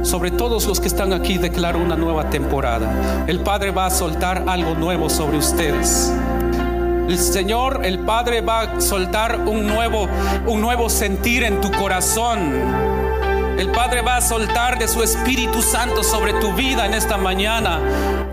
Sobre 0.03 0.29
todos 0.29 0.67
los 0.67 0.79
que 0.79 0.87
están 0.87 1.11
aquí 1.11 1.39
declaro 1.39 1.79
una 1.79 1.95
nueva 1.95 2.29
temporada. 2.29 3.25
El 3.27 3.39
Padre 3.39 3.71
va 3.71 3.87
a 3.87 3.89
soltar 3.89 4.43
algo 4.47 4.75
nuevo 4.75 5.09
sobre 5.09 5.37
ustedes. 5.37 6.13
El 7.07 7.17
Señor, 7.17 7.81
el 7.83 7.99
Padre 7.99 8.41
va 8.41 8.61
a 8.61 8.81
soltar 8.81 9.39
un 9.47 9.65
nuevo, 9.65 10.07
un 10.45 10.61
nuevo 10.61 10.87
sentir 10.87 11.43
en 11.43 11.59
tu 11.59 11.71
corazón. 11.71 12.90
El 13.61 13.69
Padre 13.69 14.01
va 14.01 14.17
a 14.17 14.21
soltar 14.21 14.79
de 14.79 14.87
su 14.87 15.03
Espíritu 15.03 15.61
Santo 15.61 16.03
sobre 16.03 16.33
tu 16.33 16.51
vida 16.53 16.87
en 16.87 16.95
esta 16.95 17.15
mañana. 17.15 17.79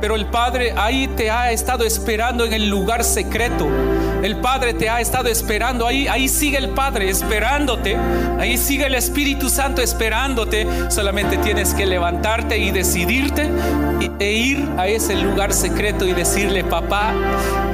Pero 0.00 0.14
el 0.14 0.24
Padre 0.24 0.72
ahí 0.74 1.06
te 1.06 1.30
ha 1.30 1.50
estado 1.50 1.84
esperando 1.84 2.46
en 2.46 2.54
el 2.54 2.70
lugar 2.70 3.04
secreto. 3.04 3.68
El 4.22 4.36
Padre 4.36 4.72
te 4.72 4.88
ha 4.88 5.02
estado 5.02 5.28
esperando 5.28 5.86
ahí. 5.86 6.08
Ahí 6.08 6.30
sigue 6.30 6.56
el 6.56 6.70
Padre 6.70 7.10
esperándote. 7.10 7.98
Ahí 8.38 8.56
sigue 8.56 8.86
el 8.86 8.94
Espíritu 8.94 9.50
Santo 9.50 9.82
esperándote. 9.82 10.66
Solamente 10.88 11.36
tienes 11.36 11.74
que 11.74 11.84
levantarte 11.84 12.56
y 12.56 12.70
decidirte 12.70 13.50
e 14.18 14.32
ir 14.32 14.66
a 14.78 14.86
ese 14.86 15.14
lugar 15.14 15.52
secreto 15.52 16.06
y 16.06 16.14
decirle, 16.14 16.64
papá, 16.64 17.12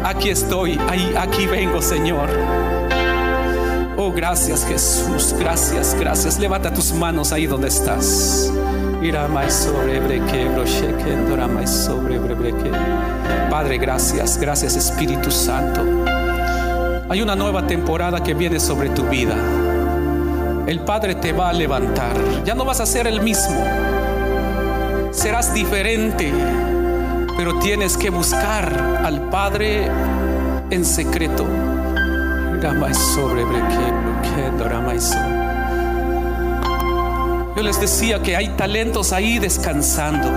aquí 0.03 0.29
estoy. 0.29 0.77
Ahí, 0.89 1.15
aquí 1.17 1.47
vengo, 1.47 1.81
Señor. 1.81 2.64
Oh, 4.07 4.13
gracias 4.13 4.67
Jesús, 4.67 5.35
gracias, 5.39 5.97
gracias. 5.99 6.39
Levanta 6.39 6.71
tus 6.71 6.93
manos 6.93 7.33
ahí 7.33 7.47
donde 7.47 7.69
estás. 7.69 8.53
Padre, 13.51 13.79
gracias, 13.79 14.37
gracias 14.37 14.77
Espíritu 14.77 15.31
Santo. 15.31 15.81
Hay 17.09 17.23
una 17.23 17.35
nueva 17.35 17.67
temporada 17.67 18.23
que 18.23 18.35
viene 18.35 18.61
sobre 18.61 18.91
tu 18.91 19.05
vida. 19.05 19.37
El 20.67 20.81
Padre 20.81 21.15
te 21.15 21.33
va 21.33 21.49
a 21.49 21.55
levantar. 21.55 22.15
Ya 22.45 22.55
no 22.55 22.67
vas 22.67 22.81
a 22.81 22.87
ser 22.87 23.07
el 23.07 23.23
mismo. 23.23 23.57
Serás 25.13 25.55
diferente. 25.55 26.31
Pero 27.39 27.59
tienes 27.59 27.97
que 27.97 28.11
buscar 28.11 29.01
al 29.03 29.31
Padre 29.31 29.89
en 30.69 30.85
secreto. 30.85 31.47
Yo 37.55 37.63
les 37.63 37.79
decía 37.79 38.23
que 38.23 38.37
hay 38.37 38.49
talentos 38.57 39.13
ahí 39.13 39.39
descansando. 39.39 40.31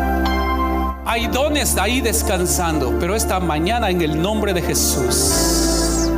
Hay 1.05 1.27
dones 1.27 1.77
ahí 1.77 2.01
descansando. 2.01 2.97
Pero 2.99 3.15
esta 3.15 3.39
mañana 3.39 3.89
en 3.89 4.01
el 4.01 4.21
nombre 4.21 4.53
de 4.53 4.61
Jesús 4.61 6.09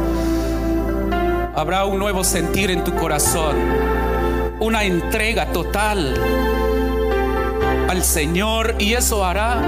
habrá 1.55 1.85
un 1.85 1.99
nuevo 1.99 2.23
sentir 2.23 2.71
en 2.71 2.83
tu 2.83 2.93
corazón. 2.95 3.55
Una 4.59 4.83
entrega 4.83 5.45
total 5.53 6.15
al 7.87 8.03
Señor. 8.03 8.75
Y 8.79 8.93
eso 8.93 9.23
hará 9.23 9.61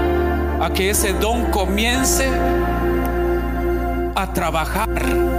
a 0.60 0.70
que 0.70 0.90
ese 0.90 1.12
don 1.12 1.46
comience 1.52 2.28
a 4.16 4.32
trabajar. 4.32 5.31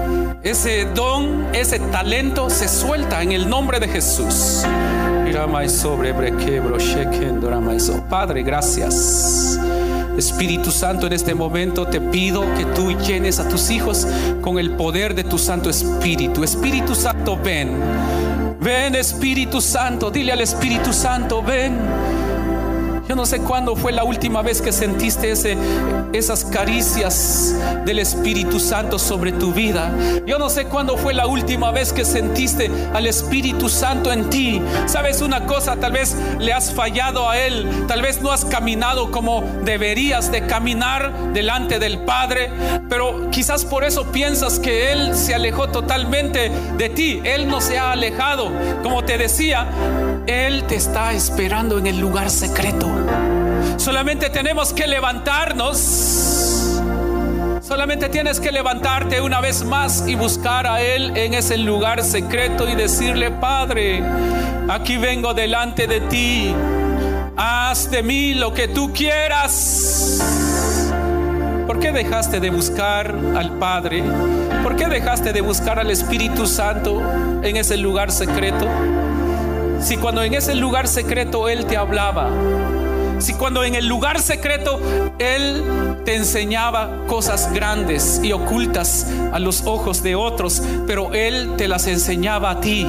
Ese 0.44 0.84
don, 0.94 1.56
ese 1.56 1.80
talento 1.80 2.50
se 2.50 2.68
suelta 2.68 3.24
en 3.24 3.32
el 3.32 3.50
nombre 3.50 3.80
de 3.80 3.88
Jesús. 3.88 4.62
Padre, 8.10 8.44
gracias. 8.44 9.58
Espíritu 10.18 10.70
Santo, 10.70 11.08
en 11.08 11.14
este 11.14 11.34
momento 11.34 11.88
te 11.88 12.02
pido 12.02 12.42
que 12.56 12.66
tú 12.66 12.92
llenes 12.92 13.40
a 13.40 13.48
tus 13.48 13.70
hijos 13.70 14.06
con 14.42 14.60
el 14.60 14.72
poder 14.72 15.16
de 15.16 15.24
tu 15.24 15.38
Santo 15.38 15.70
Espíritu. 15.70 16.44
Espíritu 16.44 16.94
Santo, 16.94 17.38
ven. 17.38 17.78
Ven, 18.60 18.96
Espíritu 18.96 19.62
Santo. 19.62 20.12
Dile 20.12 20.34
al 20.34 20.42
Espíritu 20.42 20.92
Santo, 20.92 21.42
ven. 21.42 21.78
Yo 23.08 23.16
no 23.18 23.26
sé 23.26 23.40
cuándo 23.40 23.76
fue 23.76 23.92
la 23.92 24.06
última 24.06 24.42
vez 24.42 24.62
que 24.62 24.72
sentiste 24.72 25.32
ese, 25.32 25.58
esas 26.14 26.46
caricias 26.46 27.54
del 27.86 28.00
Espíritu 28.00 28.62
Santo 28.62 28.98
sobre 28.98 29.34
tu 29.34 29.52
vida. 29.52 29.92
Yo 30.26 30.40
no 30.40 30.50
sé 30.50 30.66
cuándo 30.66 30.96
fue 30.96 31.14
la 31.14 31.28
última 31.28 31.72
vez 31.72 31.92
que 31.92 32.06
sentiste 32.06 32.72
al 32.94 33.06
Espíritu 33.06 33.68
Santo 33.68 34.12
en 34.12 34.30
ti. 34.30 34.62
Sabes 34.86 35.22
una 35.22 35.46
cosa, 35.46 35.76
tal 35.76 35.92
vez 35.92 36.16
le 36.40 36.54
has 36.54 36.74
fallado 36.74 37.30
a 37.30 37.38
Él, 37.38 37.86
tal 37.88 38.02
vez 38.02 38.22
no 38.22 38.32
has 38.32 38.46
caminado 38.46 39.12
como 39.12 39.44
deberías 39.64 40.32
de 40.32 40.48
caminar 40.48 41.34
delante 41.34 41.80
del 41.80 42.00
Padre, 42.00 42.52
pero 42.88 43.30
quizás 43.32 43.66
por 43.66 43.84
eso 43.84 44.12
piensas 44.12 44.60
que 44.60 44.94
Él 44.94 45.14
se 45.14 45.36
alejó 45.36 45.68
totalmente 45.70 46.52
de 46.78 46.90
ti. 46.90 47.22
Él 47.26 47.50
no 47.50 47.60
se 47.60 47.78
ha 47.78 47.92
alejado. 47.92 48.50
Como 48.82 49.04
te 49.04 49.18
decía, 49.18 49.68
Él 50.28 50.64
te 50.64 50.76
está 50.76 51.14
esperando 51.14 51.78
en 51.78 51.88
el 51.88 52.00
lugar 52.00 52.30
secreto. 52.30 52.90
Solamente 53.78 54.30
tenemos 54.30 54.72
que 54.72 54.88
levantarnos. 54.88 55.78
Solamente 57.62 58.08
tienes 58.10 58.40
que 58.40 58.52
levantarte 58.52 59.20
una 59.20 59.42
vez 59.42 59.64
más 59.66 60.08
y 60.08 60.16
buscar 60.16 60.68
a 60.68 60.82
Él 60.82 61.18
en 61.18 61.34
ese 61.34 61.58
lugar 61.58 62.04
secreto 62.04 62.70
y 62.70 62.76
decirle, 62.76 63.32
Padre, 63.32 64.04
aquí 64.70 64.98
vengo 64.98 65.34
delante 65.34 65.88
de 65.88 66.02
ti. 66.02 66.56
Haz 67.36 67.90
de 67.92 68.04
mí 68.04 68.34
lo 68.34 68.54
que 68.54 68.68
tú 68.70 68.94
quieras. 68.94 70.22
¿Por 71.68 71.80
qué 71.80 71.92
dejaste 71.92 72.40
de 72.40 72.50
buscar 72.50 73.14
al 73.36 73.58
Padre? 73.58 74.04
¿Por 74.62 74.76
qué 74.76 74.88
dejaste 74.88 75.34
de 75.34 75.42
buscar 75.42 75.80
al 75.80 75.90
Espíritu 75.90 76.46
Santo 76.46 77.02
en 77.42 77.58
ese 77.58 77.76
lugar 77.78 78.12
secreto? 78.12 78.68
Si 79.84 79.98
cuando 79.98 80.24
en 80.24 80.34
ese 80.34 80.56
lugar 80.56 80.88
secreto 80.88 81.50
Él 81.50 81.66
te 81.66 81.76
hablaba, 81.76 82.30
si 83.20 83.34
cuando 83.34 83.66
en 83.66 83.76
el 83.76 83.86
lugar 83.86 84.22
secreto 84.22 84.80
Él 85.20 85.62
te 86.06 86.16
enseñaba 86.16 86.90
cosas 87.08 87.52
grandes 87.54 88.22
y 88.24 88.32
ocultas 88.32 89.06
a 89.34 89.40
los 89.40 89.64
ojos 89.66 90.02
de 90.02 90.16
otros, 90.16 90.64
pero 90.88 91.14
Él 91.14 91.56
te 91.58 91.68
las 91.68 91.88
enseñaba 91.88 92.52
a 92.52 92.62
ti. 92.62 92.88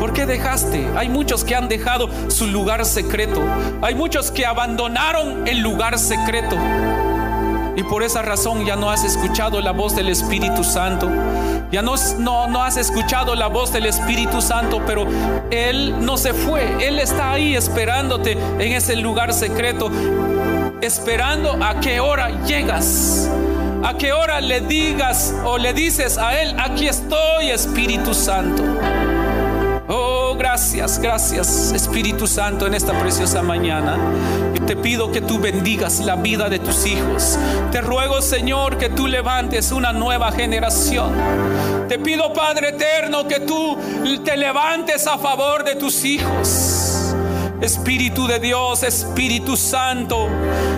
¿Por 0.00 0.12
qué 0.12 0.26
dejaste? 0.26 0.84
Hay 0.96 1.08
muchos 1.08 1.44
que 1.44 1.54
han 1.54 1.68
dejado 1.68 2.08
su 2.28 2.48
lugar 2.48 2.84
secreto. 2.84 3.40
Hay 3.80 3.94
muchos 3.94 4.32
que 4.32 4.44
abandonaron 4.44 5.46
el 5.46 5.60
lugar 5.60 5.96
secreto. 6.00 6.56
Y 7.76 7.82
por 7.82 8.02
esa 8.02 8.22
razón 8.22 8.64
ya 8.64 8.76
no 8.76 8.90
has 8.90 9.04
escuchado 9.04 9.60
la 9.60 9.72
voz 9.72 9.96
del 9.96 10.08
Espíritu 10.08 10.62
Santo. 10.62 11.10
Ya 11.72 11.82
no, 11.82 11.94
no, 12.18 12.46
no, 12.46 12.62
has 12.62 12.76
escuchado 12.76 13.34
la 13.34 13.48
voz 13.48 13.72
del 13.72 13.86
Espíritu 13.86 14.40
Santo, 14.40 14.80
pero 14.86 15.06
Él 15.50 15.94
no 16.04 16.16
se 16.16 16.32
fue. 16.32 16.86
Él 16.86 17.00
está 17.00 17.32
ahí 17.32 17.56
esperándote 17.56 18.32
en 18.32 18.72
ese 18.72 18.94
lugar 18.96 19.32
secreto, 19.32 19.90
esperando 20.80 21.58
a 21.64 21.80
qué 21.80 21.98
hora 22.00 22.44
llegas. 22.44 23.28
A 23.82 23.98
qué 23.98 24.12
hora 24.12 24.40
le 24.40 24.60
digas 24.60 25.34
o 25.44 25.58
le 25.58 25.74
dices 25.74 26.16
a 26.16 26.40
Él, 26.40 26.54
aquí 26.58 26.88
estoy 26.88 27.50
Espíritu 27.50 28.14
Santo. 28.14 28.62
Gracias, 30.54 31.00
gracias 31.00 31.72
Espíritu 31.72 32.28
Santo 32.28 32.68
en 32.68 32.74
esta 32.74 32.96
preciosa 33.00 33.42
mañana. 33.42 33.98
te 34.64 34.76
pido 34.76 35.10
que 35.10 35.20
tú 35.20 35.40
bendigas 35.40 35.98
la 35.98 36.14
vida 36.14 36.48
de 36.48 36.60
tus 36.60 36.86
hijos. 36.86 37.36
Te 37.72 37.80
ruego, 37.80 38.22
Señor, 38.22 38.78
que 38.78 38.88
tú 38.88 39.08
levantes 39.08 39.72
una 39.72 39.92
nueva 39.92 40.30
generación. 40.30 41.12
Te 41.88 41.98
pido, 41.98 42.32
Padre 42.32 42.68
eterno, 42.68 43.26
que 43.26 43.40
tú 43.40 43.76
te 44.24 44.36
levantes 44.36 45.08
a 45.08 45.18
favor 45.18 45.64
de 45.64 45.74
tus 45.74 46.04
hijos. 46.04 47.12
Espíritu 47.60 48.28
de 48.28 48.38
Dios, 48.38 48.84
Espíritu 48.84 49.56
Santo, 49.56 50.28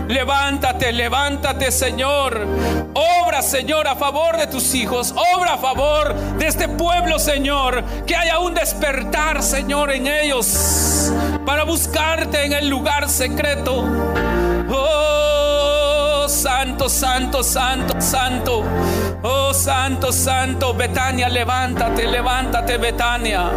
levántate, 0.09 0.93
levántate, 0.93 1.71
Señor. 1.71 2.47
Obra, 2.95 3.43
Señor, 3.43 3.87
a 3.87 3.97
favor 3.97 4.37
de 4.37 4.47
tus 4.47 4.75
hijos. 4.75 5.15
Obra 5.35 5.55
a 5.55 5.59
favor 5.59 6.15
de 6.39 6.47
este 6.47 6.69
pueblo, 6.69 7.19
Señor. 7.19 7.83
Que 8.07 8.17
haya 8.17 8.39
un 8.39 8.55
despertar, 8.55 9.43
Señor, 9.43 9.93
en 9.93 10.07
ellos 10.07 11.13
para 11.45 11.65
buscarte 11.65 12.45
en 12.45 12.53
el 12.53 12.69
lugar 12.69 13.09
secreto. 13.09 13.85
Oh, 14.69 16.27
santo, 16.29 16.89
santo, 16.89 17.43
santo, 17.43 18.01
santo. 18.01 18.65
Oh, 19.23 19.53
santo, 19.55 20.13
santo. 20.13 20.75
Betania, 20.75 21.29
levántate, 21.29 22.07
levántate, 22.07 22.79
Betania. 22.79 23.51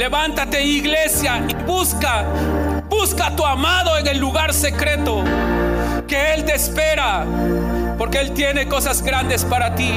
Levántate 0.00 0.62
iglesia 0.62 1.42
y 1.46 1.54
busca, 1.66 2.24
busca 2.88 3.26
a 3.26 3.36
tu 3.36 3.44
amado 3.44 3.98
en 3.98 4.06
el 4.06 4.16
lugar 4.16 4.54
secreto, 4.54 5.22
que 6.10 6.34
Él 6.34 6.44
te 6.44 6.56
espera, 6.56 7.24
porque 7.96 8.18
Él 8.18 8.32
tiene 8.32 8.66
cosas 8.66 9.00
grandes 9.00 9.44
para 9.44 9.76
ti. 9.76 9.92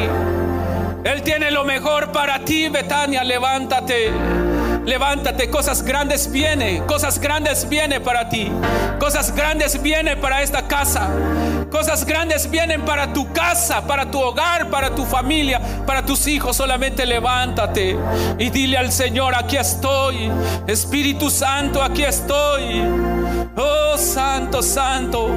Él 1.03 1.23
tiene 1.23 1.49
lo 1.49 1.63
mejor 1.63 2.11
para 2.11 2.45
ti, 2.45 2.69
Betania, 2.69 3.23
levántate. 3.23 4.11
Levántate, 4.85 5.49
cosas 5.49 5.81
grandes 5.81 6.31
viene, 6.31 6.83
cosas 6.85 7.17
grandes 7.19 7.67
viene 7.67 7.99
para 7.99 8.29
ti. 8.29 8.51
Cosas 8.99 9.33
grandes 9.33 9.81
viene 9.81 10.15
para 10.15 10.43
esta 10.43 10.67
casa. 10.67 11.09
Cosas 11.73 12.05
grandes 12.05 12.51
vienen 12.51 12.85
para 12.85 13.11
tu 13.13 13.33
casa, 13.33 13.81
para 13.87 14.11
tu 14.11 14.19
hogar, 14.19 14.69
para 14.69 14.93
tu 14.93 15.05
familia, 15.05 15.59
para 15.87 16.05
tus 16.05 16.27
hijos. 16.27 16.55
Solamente 16.55 17.03
levántate 17.03 17.97
y 18.37 18.51
dile 18.51 18.77
al 18.77 18.91
Señor, 18.91 19.33
aquí 19.33 19.57
estoy. 19.57 20.29
Espíritu 20.67 21.31
Santo, 21.31 21.81
aquí 21.81 22.03
estoy. 22.03 22.83
Oh 23.55 23.97
Santo, 23.97 24.61
Santo, 24.61 25.29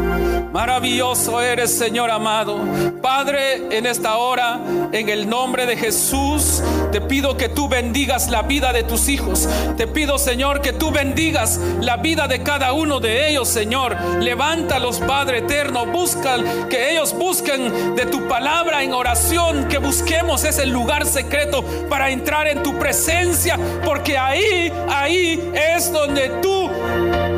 maravilloso 0.52 1.40
eres 1.40 1.76
Señor 1.76 2.10
amado. 2.10 2.58
Padre, 3.02 3.76
en 3.76 3.86
esta 3.86 4.16
hora, 4.16 4.58
en 4.92 5.08
el 5.08 5.28
nombre 5.28 5.66
de 5.66 5.76
Jesús, 5.76 6.62
te 6.92 7.00
pido 7.00 7.36
que 7.36 7.48
tú 7.50 7.68
bendigas 7.68 8.28
la 8.30 8.42
vida 8.42 8.72
de 8.72 8.82
tus 8.82 9.08
hijos. 9.08 9.48
Te 9.76 9.86
pido, 9.86 10.18
Señor, 10.18 10.62
que 10.62 10.72
tú 10.72 10.90
bendigas 10.90 11.60
la 11.80 11.98
vida 11.98 12.26
de 12.26 12.42
cada 12.42 12.72
uno 12.72 13.00
de 13.00 13.28
ellos, 13.28 13.48
Señor. 13.48 13.96
Levántalos, 14.20 15.00
Padre 15.00 15.38
eterno. 15.38 15.84
Busca 15.84 16.25
que 16.68 16.92
ellos 16.92 17.12
busquen 17.12 17.94
de 17.94 18.06
tu 18.06 18.26
palabra 18.28 18.82
en 18.82 18.92
oración, 18.92 19.68
que 19.68 19.78
busquemos 19.78 20.44
ese 20.44 20.66
lugar 20.66 21.06
secreto 21.06 21.64
para 21.88 22.10
entrar 22.10 22.46
en 22.48 22.62
tu 22.62 22.78
presencia, 22.78 23.58
porque 23.84 24.18
ahí, 24.18 24.72
ahí 24.88 25.52
es 25.74 25.92
donde 25.92 26.28
tú 26.42 26.70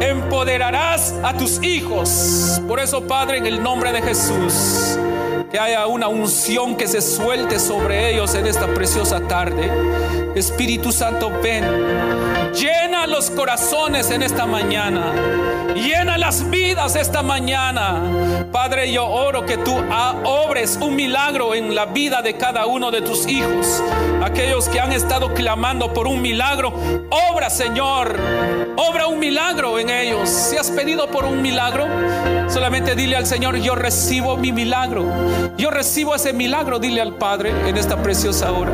empoderarás 0.01 1.15
a 1.23 1.35
tus 1.35 1.63
hijos. 1.63 2.61
Por 2.67 2.81
eso, 2.81 3.07
Padre, 3.07 3.39
en 3.39 3.47
el 3.47 3.63
nombre 3.63 3.93
de 3.93 4.03
Jesús, 4.03 4.99
que 5.51 5.59
haya 5.59 5.87
una 5.87 6.09
unción 6.09 6.77
que 6.77 6.87
se 6.87 7.01
suelte 7.01 7.59
sobre 7.59 8.13
ellos 8.13 8.35
en 8.35 8.47
esta 8.47 8.67
preciosa 8.69 9.21
tarde. 9.21 9.71
Espíritu 10.39 10.93
Santo, 10.93 11.31
ven. 11.43 11.65
Llena 12.55 13.07
los 13.07 13.31
corazones 13.31 14.11
en 14.11 14.23
esta 14.23 14.47
mañana. 14.47 15.13
Llena 15.75 16.17
las 16.17 16.49
vidas 16.49 16.97
esta 16.97 17.23
mañana. 17.23 18.03
Padre, 18.53 18.93
yo 18.93 19.07
oro 19.07 19.45
que 19.45 19.59
tú 19.59 19.75
obres 20.25 20.79
un 20.81 20.95
milagro 20.97 21.55
en 21.55 21.75
la 21.75 21.87
vida 21.87 22.23
de 22.23 22.37
cada 22.37 22.67
uno 22.67 22.91
de 22.91 23.03
tus 23.03 23.27
hijos. 23.27 23.83
Aquellos 24.23 24.69
que 24.69 24.81
han 24.81 24.93
estado 24.93 25.35
clamando 25.35 25.93
por 25.93 26.07
un 26.07 26.23
milagro, 26.23 26.73
obra, 27.33 27.51
Señor. 27.51 28.17
Obra 28.77 29.09
un 29.09 29.19
milagro 29.19 29.79
en 29.79 29.91
ellos. 29.91 30.29
Si 30.29 30.57
has 30.57 30.71
pedido 30.71 31.11
por 31.11 31.25
un 31.25 31.43
milagro, 31.43 31.87
solamente 32.49 32.95
dile 32.95 33.17
al 33.17 33.27
Señor, 33.27 33.57
yo 33.57 33.75
recibo 33.75 34.37
mi 34.37 34.53
milagro. 34.53 35.05
Yo 35.57 35.71
recibo 35.71 36.15
ese 36.15 36.33
milagro, 36.33 36.79
dile 36.79 37.01
al 37.01 37.15
Padre 37.15 37.53
en 37.69 37.77
esta 37.77 38.01
preciosa 38.03 38.53
hora. 38.53 38.73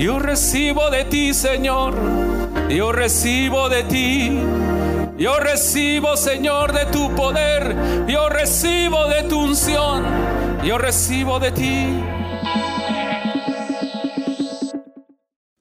Yo 0.00 0.18
recibo 0.18 0.88
de 0.88 1.04
ti, 1.04 1.34
Señor. 1.34 1.92
Yo 2.70 2.90
recibo 2.90 3.68
de 3.68 3.82
ti. 3.82 4.40
Yo 5.18 5.38
recibo, 5.38 6.16
Señor, 6.16 6.72
de 6.72 6.86
tu 6.86 7.14
poder. 7.14 8.06
Yo 8.08 8.30
recibo 8.30 9.08
de 9.08 9.24
tu 9.24 9.38
unción. 9.42 10.02
Yo 10.64 10.78
recibo 10.78 11.38
de 11.38 11.52
ti. 11.52 12.19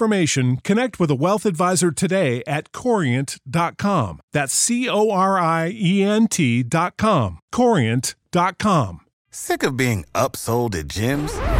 information, 0.00 0.56
connect 0.64 0.98
with 0.98 1.10
a 1.10 1.14
wealth 1.14 1.44
advisor 1.44 1.90
today 1.90 2.42
at 2.46 2.72
corient.com. 2.72 4.20
That's 4.32 4.54
C 4.54 4.88
O 4.88 5.10
R 5.10 5.38
I 5.38 5.70
E 5.74 6.02
N 6.02 6.26
T.com. 6.26 7.38
Corient.com. 7.52 9.00
Sick 9.30 9.62
of 9.62 9.76
being 9.76 10.06
upsold 10.14 10.74
at 10.74 10.88
gyms? 10.88 11.59